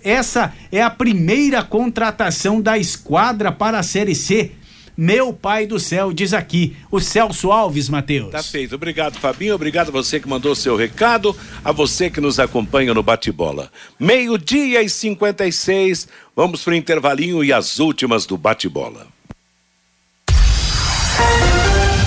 essa 0.04 0.54
é 0.72 0.82
a 0.82 0.90
primeira 0.90 1.64
contratação 1.64 2.62
da 2.62 2.78
esquadra 2.78 3.52
para 3.52 3.80
a 3.80 3.84
Série 3.84 4.16
C 4.16 4.52
meu 4.98 5.32
pai 5.32 5.68
do 5.68 5.80
céu, 5.80 6.12
diz 6.12 6.34
aqui 6.34 6.76
o 6.90 7.00
Celso 7.00 7.52
Alves, 7.52 7.88
Matheus. 7.88 8.32
Tá 8.32 8.42
feito. 8.42 8.74
Obrigado, 8.74 9.20
Fabinho. 9.20 9.54
Obrigado 9.54 9.90
a 9.90 9.92
você 9.92 10.20
que 10.20 10.28
mandou 10.28 10.56
seu 10.56 10.76
recado, 10.76 11.36
a 11.64 11.72
você 11.72 12.10
que 12.10 12.20
nos 12.20 12.40
acompanha 12.40 12.96
no 12.96 13.04
bate-bola. 13.04 13.72
Meio-dia 14.00 14.82
e 14.82 14.90
56. 14.90 16.08
Vamos 16.36 16.64
pro 16.64 16.74
intervalinho 16.74 17.44
e 17.44 17.54
as 17.54 17.80
últimas 17.80 18.26
do 18.26 18.38
bate-bola. 18.38 19.06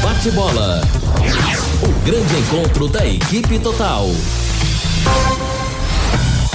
Bate-bola. 0.03 0.81
O 1.83 2.05
grande 2.05 2.35
encontro 2.37 2.89
da 2.89 3.07
equipe 3.07 3.59
total. 3.61 4.09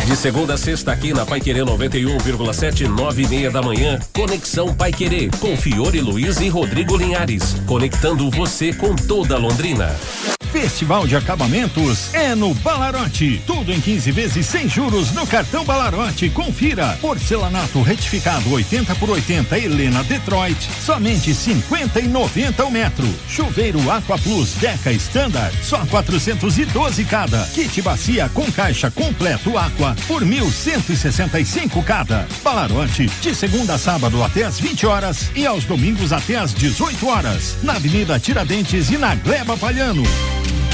De 0.06 0.16
segunda 0.16 0.54
a 0.54 0.58
sexta 0.58 0.92
aqui 0.92 1.14
na 1.14 1.26
Pai 1.26 1.42
Querer 1.42 1.66
91,7, 1.66 2.88
nove 2.88 3.24
e 3.24 3.28
meia 3.28 3.50
da 3.50 3.60
manhã. 3.60 4.00
Conexão 4.14 4.72
Pai 4.72 4.92
Querer 4.92 5.32
com 5.40 5.58
Fiore 5.58 6.00
Luiz 6.00 6.40
e 6.40 6.48
Rodrigo 6.48 6.96
Linhares. 6.96 7.56
Conectando 7.66 8.30
você 8.30 8.72
com 8.72 8.96
toda 8.96 9.36
Londrina. 9.36 9.96
Festival 10.52 11.06
de 11.06 11.18
Acabamentos 11.18 12.14
é 12.14 12.34
no 12.34 12.54
Balarote. 12.54 13.42
Tudo 13.46 13.74
em 13.74 13.82
15 13.82 14.12
vezes 14.12 14.46
sem 14.46 14.70
juros 14.70 15.12
no 15.12 15.28
cartão 15.28 15.66
Balarote. 15.66 16.30
Confira. 16.30 16.98
Porcelanato 17.02 17.82
retificado 17.82 18.50
80 18.54 18.96
por 18.96 19.10
80 19.10 19.58
Helena 19.58 20.02
Detroit, 20.04 20.58
somente 20.86 21.34
50 21.34 22.00
e 22.00 22.08
90 22.08 22.64
o 22.64 22.72
metro. 22.72 23.08
Chuveiro 23.28 23.92
Aqua 23.92 24.18
Plus 24.18 24.54
Deca 24.54 24.94
Standard, 24.94 25.58
só 25.62 25.86
412 25.88 27.04
cada. 27.04 27.44
Kit 27.48 27.82
bacia 27.82 28.30
com 28.30 28.50
caixa 28.50 28.90
completo 28.90 29.58
Aqua 29.58 29.95
por 30.08 30.24
1.165 30.24 31.84
cada. 31.84 32.28
Balarote, 32.44 33.08
de 33.22 33.36
segunda 33.36 33.76
a 33.76 33.78
sábado 33.78 34.24
até 34.24 34.44
às 34.44 34.60
20 34.60 34.86
horas 34.86 35.32
e 35.36 35.46
aos 35.46 35.66
domingos 35.66 36.12
até 36.12 36.36
às 36.36 36.54
18 36.54 37.08
horas. 37.08 37.58
Na 37.64 37.76
Avenida 37.76 38.20
Tiradentes 38.20 38.90
e 38.90 38.98
na 38.98 39.16
Gleba 39.16 39.58
Palhano. 39.58 40.04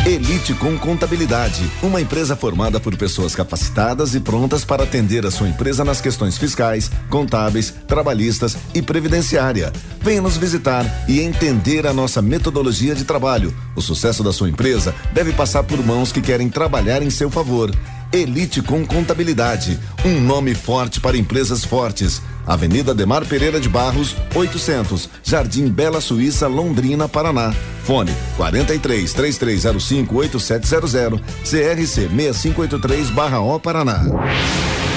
Elite 0.06 0.56
com 0.56 0.76
Contabilidade, 0.80 1.62
uma 1.84 2.02
empresa 2.02 2.36
formada 2.36 2.80
por 2.80 2.98
pessoas 2.98 3.36
capacitadas 3.36 4.16
e 4.16 4.20
prontas 4.20 4.66
para 4.66 4.84
atender 4.84 5.28
a 5.28 5.32
sua 5.32 5.48
empresa 5.48 5.86
nas 5.86 6.02
questões 6.02 6.40
fiscais, 6.40 6.90
contábeis, 7.08 7.72
trabalhistas 7.88 8.58
e 8.74 8.82
previdenciária. 8.82 9.72
Venha 10.02 10.22
nos 10.22 10.38
visitar 10.38 10.86
e 11.08 11.22
entender 11.22 11.86
a 11.86 11.94
nossa 11.94 12.20
metodologia 12.20 12.96
de 12.96 13.06
trabalho. 13.06 13.56
O 13.76 13.82
sucesso 13.82 14.24
da 14.24 14.34
sua 14.34 14.50
empresa 14.50 14.96
deve 15.14 15.34
passar 15.34 15.64
por 15.64 15.78
mãos 15.86 16.12
que 16.12 16.20
querem 16.20 16.50
trabalhar 16.50 17.04
em 17.04 17.12
seu 17.12 17.30
favor. 17.30 17.72
Elite 18.14 18.62
com 18.62 18.86
Contabilidade, 18.86 19.80
um 20.06 20.20
nome 20.20 20.54
forte 20.54 21.00
para 21.00 21.18
empresas 21.18 21.64
fortes. 21.64 22.22
Avenida 22.46 22.94
Demar 22.94 23.26
Pereira 23.26 23.58
de 23.60 23.70
Barros, 23.70 24.16
800, 24.36 25.10
Jardim 25.24 25.70
Bela 25.70 26.02
Suíça, 26.02 26.48
Londrina, 26.48 27.08
Paraná. 27.08 27.54
Fone 27.84 28.12
43 28.36 29.14
3305 29.14 30.16
8700, 30.16 31.22
CRC 31.44 32.10
6583/O 32.10 33.60
Paraná. 33.60 34.04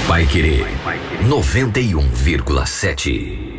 Vai 0.08 0.26
querer 0.26 0.66
91,7. 1.28 3.54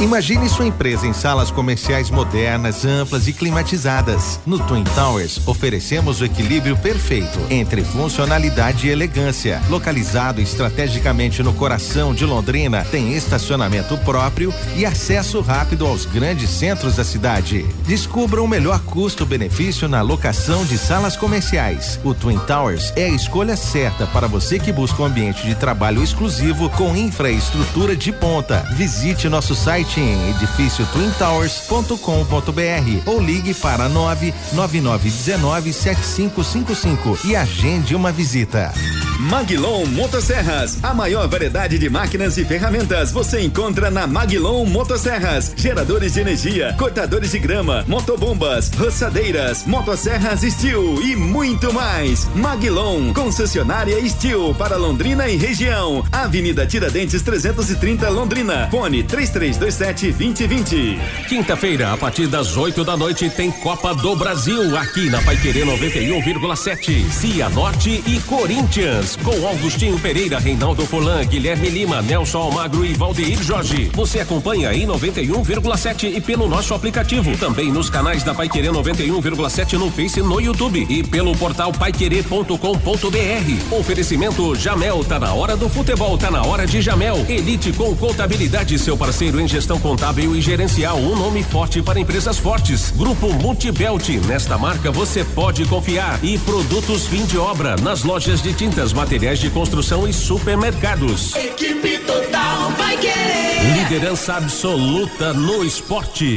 Imagine 0.00 0.48
sua 0.48 0.66
empresa 0.66 1.08
em 1.08 1.12
salas 1.12 1.50
comerciais 1.50 2.08
modernas, 2.08 2.84
amplas 2.84 3.26
e 3.26 3.32
climatizadas. 3.32 4.38
No 4.46 4.56
Twin 4.60 4.84
Towers, 4.84 5.40
oferecemos 5.44 6.20
o 6.20 6.24
equilíbrio 6.24 6.76
perfeito 6.76 7.36
entre 7.50 7.82
funcionalidade 7.82 8.86
e 8.86 8.90
elegância. 8.90 9.60
Localizado 9.68 10.40
estrategicamente 10.40 11.42
no 11.42 11.52
coração 11.52 12.14
de 12.14 12.24
Londrina, 12.24 12.84
tem 12.84 13.14
estacionamento 13.14 13.98
próprio 13.98 14.54
e 14.76 14.86
acesso 14.86 15.40
rápido 15.40 15.84
aos 15.84 16.04
grandes 16.04 16.50
centros 16.50 16.94
da 16.94 17.02
cidade. 17.02 17.66
Descubra 17.84 18.40
o 18.40 18.46
melhor 18.46 18.78
custo-benefício 18.80 19.88
na 19.88 20.00
locação 20.00 20.64
de 20.64 20.78
salas 20.78 21.16
comerciais. 21.16 21.98
O 22.04 22.14
Twin 22.14 22.38
Towers 22.38 22.92
é 22.94 23.06
a 23.06 23.08
escolha 23.08 23.56
certa 23.56 24.06
para 24.06 24.28
você 24.28 24.60
que 24.60 24.70
busca 24.70 25.02
um 25.02 25.06
ambiente 25.06 25.44
de 25.44 25.56
trabalho 25.56 26.04
exclusivo 26.04 26.70
com 26.70 26.94
infraestrutura 26.94 27.96
de 27.96 28.12
ponta. 28.12 28.64
Visite 28.76 29.28
nosso 29.28 29.56
site 29.56 29.77
em 29.78 30.30
edifício 30.30 30.84
twintowers.com.br 30.86 33.02
ou 33.06 33.20
ligue 33.20 33.54
para 33.54 33.88
99919 33.88 35.72
7555 35.72 37.18
e 37.24 37.36
agende 37.36 37.94
uma 37.94 38.10
visita. 38.10 38.72
Maglon 39.20 39.84
Motosserras, 39.86 40.78
a 40.82 40.94
maior 40.94 41.28
variedade 41.28 41.78
de 41.78 41.90
máquinas 41.90 42.38
e 42.38 42.44
ferramentas 42.44 43.10
você 43.10 43.40
encontra 43.40 43.90
na 43.90 44.06
Maglon 44.06 44.64
Motosserras. 44.64 45.52
Geradores 45.56 46.14
de 46.14 46.20
energia, 46.20 46.74
cortadores 46.78 47.32
de 47.32 47.38
grama, 47.38 47.84
motobombas, 47.86 48.70
roçadeiras, 48.76 49.64
motosserras 49.66 50.40
Steel 50.40 51.02
e 51.02 51.16
muito 51.16 51.72
mais. 51.72 52.26
Maglon, 52.34 53.12
concessionária 53.12 53.96
Steel 54.08 54.54
para 54.54 54.76
Londrina 54.76 55.28
e 55.28 55.36
região. 55.36 56.04
Avenida 56.12 56.66
Tiradentes 56.66 57.22
330 57.22 58.08
Londrina. 58.10 58.68
Fone 58.70 59.02
3327 59.02 59.67
2020. 59.76 60.98
Quinta-feira, 61.28 61.92
a 61.92 61.96
partir 61.96 62.26
das 62.26 62.56
8 62.56 62.84
da 62.84 62.96
noite, 62.96 63.28
tem 63.28 63.50
Copa 63.50 63.94
do 63.94 64.16
Brasil 64.16 64.76
aqui 64.76 65.10
na 65.10 65.20
Paiquerê 65.22 65.64
91,7. 65.64 67.10
Cianorte 67.10 68.02
e 68.06 68.20
Corinthians 68.20 69.16
com 69.16 69.46
Augustinho 69.46 69.98
Pereira, 69.98 70.38
Reinaldo 70.38 70.86
Folan, 70.86 71.24
Guilherme 71.24 71.68
Lima, 71.68 72.00
Nelson 72.00 72.38
Almagro 72.38 72.84
e 72.84 72.94
Valdeir 72.94 73.42
Jorge. 73.42 73.90
Você 73.94 74.20
acompanha 74.20 74.72
em 74.72 74.86
91,7 74.86 76.16
e 76.16 76.20
pelo 76.20 76.48
nosso 76.48 76.74
aplicativo. 76.74 77.36
Também 77.36 77.70
nos 77.70 77.90
canais 77.90 78.22
da 78.22 78.34
Paiquerê 78.34 78.68
91,7 78.68 79.74
no 79.74 79.90
Face 79.90 80.20
e 80.20 80.22
no 80.22 80.40
YouTube 80.40 80.86
e 80.88 81.02
pelo 81.02 81.36
portal 81.36 81.72
paiquerê.com.br. 81.72 83.76
Oferecimento 83.76 84.54
Jamel, 84.54 85.04
tá 85.04 85.18
na 85.18 85.32
hora 85.32 85.56
do 85.56 85.68
futebol, 85.68 86.16
tá 86.16 86.30
na 86.30 86.42
hora 86.42 86.66
de 86.66 86.80
Jamel. 86.80 87.24
Elite 87.28 87.72
com 87.72 87.94
contabilidade, 87.96 88.78
seu 88.78 88.96
parceiro 88.96 89.40
em 89.40 89.48
gestão 89.58 89.80
contábil 89.80 90.36
e 90.36 90.40
gerencial, 90.40 90.96
um 90.98 91.16
nome 91.16 91.42
forte 91.42 91.82
para 91.82 91.98
empresas 91.98 92.38
fortes. 92.38 92.92
Grupo 92.92 93.32
Multibelt, 93.32 94.08
nesta 94.24 94.56
marca 94.56 94.92
você 94.92 95.24
pode 95.24 95.64
confiar. 95.64 96.22
E 96.22 96.38
produtos 96.38 97.08
fim 97.08 97.26
de 97.26 97.36
obra 97.36 97.74
nas 97.82 98.04
lojas 98.04 98.40
de 98.40 98.52
tintas, 98.52 98.92
materiais 98.92 99.40
de 99.40 99.50
construção 99.50 100.06
e 100.06 100.12
supermercados. 100.12 101.34
Equipe 101.34 101.98
total 101.98 102.70
vai 102.78 102.96
querer. 102.98 103.82
Liderança 103.82 104.34
absoluta 104.34 105.32
no 105.32 105.64
esporte. 105.64 106.36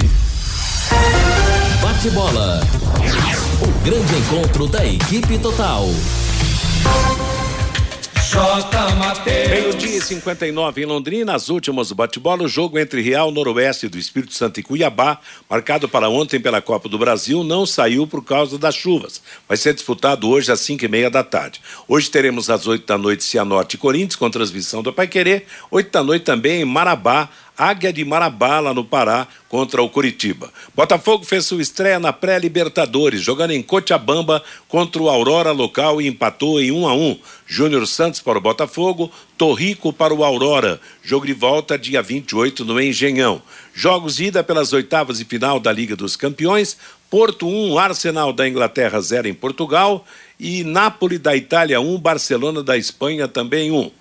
Bate 1.80 2.10
bola. 2.10 2.60
O 3.62 3.86
grande 3.86 4.16
encontro 4.16 4.66
da 4.66 4.84
equipe 4.84 5.38
total. 5.38 5.88
Meio-dia 9.50 9.98
e 9.98 10.02
59 10.02 10.82
em 10.82 10.86
Londrina, 10.86 11.36
as 11.36 11.50
últimas 11.50 11.92
bate-bola, 11.92 12.44
o 12.44 12.48
jogo 12.48 12.80
entre 12.80 13.02
Real 13.02 13.30
Noroeste 13.30 13.90
do 13.90 13.98
Espírito 13.98 14.34
Santo 14.34 14.58
e 14.58 14.64
Cuiabá, 14.64 15.20
marcado 15.50 15.90
para 15.90 16.08
ontem 16.08 16.40
pela 16.40 16.62
Copa 16.62 16.88
do 16.88 16.98
Brasil, 16.98 17.44
não 17.44 17.66
saiu 17.66 18.08
por 18.08 18.24
causa 18.24 18.58
das 18.58 18.74
chuvas. 18.74 19.22
Vai 19.50 19.58
ser 19.58 19.74
disputado 19.74 20.30
hoje 20.30 20.50
às 20.50 20.62
5 20.62 20.86
e 20.86 20.88
meia 20.88 21.10
da 21.10 21.26
tarde. 21.26 21.60
Hoje 21.90 22.10
teremos 22.10 22.50
às 22.50 22.68
8 22.68 22.88
da 22.88 22.98
noite 22.98 23.26
Cianorte 23.26 23.76
e 23.76 23.78
Corinthians, 23.80 24.16
com 24.16 24.30
transmissão 24.30 24.82
do 24.82 24.94
Pai 24.94 25.10
Querer. 25.10 25.46
8 25.70 25.92
da 25.92 26.02
noite 26.02 26.24
também 26.24 26.62
em 26.62 26.66
Marabá, 26.66 27.28
Águia 27.58 27.94
de 27.94 28.04
Marabá, 28.04 28.62
no 28.74 28.84
Pará, 28.84 29.28
contra 29.48 29.82
o 29.82 29.90
Curitiba. 29.90 30.52
Botafogo 30.76 31.24
fez 31.24 31.46
sua 31.46 31.62
estreia 31.62 32.00
na 32.00 32.12
pré-Libertadores, 32.12 33.22
jogando 33.22 33.52
em 33.52 33.62
Cochabamba 33.62 34.44
contra 34.68 35.02
o 35.02 35.10
Aurora 35.10 35.52
local 35.52 36.02
e 36.02 36.08
empatou 36.08 36.60
em 36.60 36.72
1 36.72 36.88
a 36.88 36.94
1. 36.94 37.20
Júnior 37.46 37.86
Santos 37.86 38.22
para 38.22 38.38
o 38.38 38.42
Botafogo, 38.42 39.12
Torrico 39.38 39.92
para 39.92 40.14
o 40.14 40.24
Aurora. 40.24 40.80
Jogo 41.04 41.26
de 41.26 41.34
volta 41.34 41.78
dia 41.78 42.02
28 42.02 42.64
no 42.66 42.82
Engenhão. 42.82 43.42
Jogos 43.74 44.16
de 44.16 44.26
ida 44.26 44.44
pelas 44.44 44.74
oitavas 44.74 45.20
e 45.20 45.26
final 45.26 45.60
da 45.60 45.72
Liga 45.72 45.96
dos 45.96 46.16
Campeões. 46.16 46.78
Porto 47.10 47.46
1, 47.46 47.78
Arsenal 47.78 48.32
da 48.32 48.48
Inglaterra 48.48 49.02
0 49.02 49.28
em 49.28 49.34
Portugal 49.34 50.06
e 50.40 50.64
Nápoles 50.64 51.20
da 51.20 51.36
Itália 51.36 51.82
1, 51.82 52.00
Barcelona 52.00 52.64
da 52.64 52.78
Espanha 52.78 53.28
também 53.28 53.70
1 53.70 53.92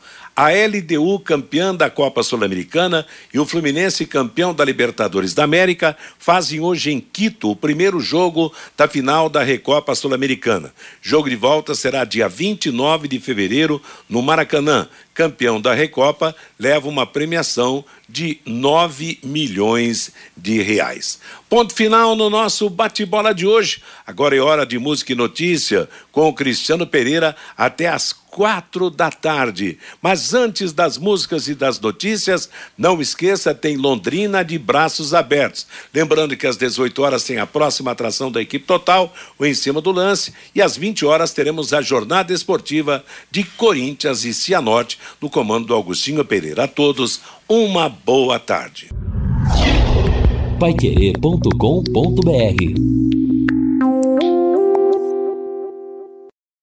a 0.41 0.49
LDU 0.49 1.21
campeã 1.21 1.75
da 1.75 1.91
Copa 1.91 2.23
Sul-Americana 2.23 3.07
e 3.33 3.39
o 3.39 3.45
Fluminense 3.45 4.07
campeão 4.07 4.55
da 4.55 4.65
Libertadores 4.65 5.35
da 5.35 5.45
América 5.45 5.95
fazem 6.19 6.61
hoje 6.61 6.91
em 6.91 6.99
Quito 6.99 7.51
o 7.51 7.57
primeiro 7.57 8.01
jogo 8.01 8.51
da 8.75 8.89
final 8.89 9.29
da 9.29 9.43
Recopa 9.43 9.95
Sul-Americana. 9.95 10.73
Jogo 11.03 11.29
de 11.29 11.37
volta 11.37 11.75
será 11.75 12.07
dia 12.07 12.27
29 12.27 13.07
de 13.07 13.21
fevereiro 13.21 13.83
no 14.09 14.23
Maracanã. 14.23 14.89
Campeão 15.13 15.61
da 15.61 15.75
Recopa 15.75 16.35
leva 16.59 16.89
uma 16.89 17.07
premiação 17.07 17.85
de 18.09 18.41
9 18.47 19.19
milhões 19.23 20.11
de 20.35 20.63
reais. 20.63 21.21
Ponto 21.51 21.75
final 21.75 22.15
no 22.15 22.31
nosso 22.31 22.71
bate-bola 22.71 23.35
de 23.35 23.45
hoje. 23.45 23.83
Agora 24.07 24.37
é 24.37 24.39
hora 24.39 24.65
de 24.65 24.79
música 24.79 25.11
e 25.11 25.17
notícia 25.17 25.89
com 26.13 26.29
o 26.29 26.33
Cristiano 26.33 26.87
Pereira 26.87 27.35
até 27.59 27.89
as 27.89 28.13
quatro 28.13 28.89
da 28.89 29.11
tarde. 29.11 29.77
Mas 30.01 30.33
antes 30.33 30.73
das 30.73 30.97
músicas 30.97 31.49
e 31.49 31.55
das 31.57 31.81
notícias, 31.81 32.49
não 32.79 33.03
esqueça, 33.03 33.53
tem 33.53 33.77
Londrina 33.77 34.45
de 34.45 34.57
braços 34.61 35.13
abertos. 35.13 35.67
Lembrando 35.93 36.37
que 36.37 36.47
às 36.47 36.57
18 36.57 37.03
horas 37.03 37.25
tem 37.25 37.39
a 37.39 37.49
próxima 37.49 37.91
atração 37.91 38.31
da 38.31 38.41
equipe 38.41 38.65
total, 38.65 39.13
o 39.37 39.45
Em 39.45 39.53
Cima 39.53 39.81
do 39.81 39.91
Lance, 39.91 40.33
e 40.55 40.63
às 40.63 40.77
20 40.77 41.05
horas 41.05 41.33
teremos 41.33 41.73
a 41.73 41.83
jornada 41.83 42.33
esportiva 42.33 43.05
de 43.29 43.43
Corinthians 43.43 44.25
e 44.25 44.33
Cianorte, 44.33 45.01
no 45.21 45.29
comando 45.29 45.67
do 45.67 45.75
Augustinho 45.75 46.25
Pereira. 46.25 46.63
A 46.63 46.69
todos, 46.69 47.21
uma 47.49 47.89
boa 47.89 48.39
tarde. 48.39 48.89
Paiquerê.com.br 50.61 53.30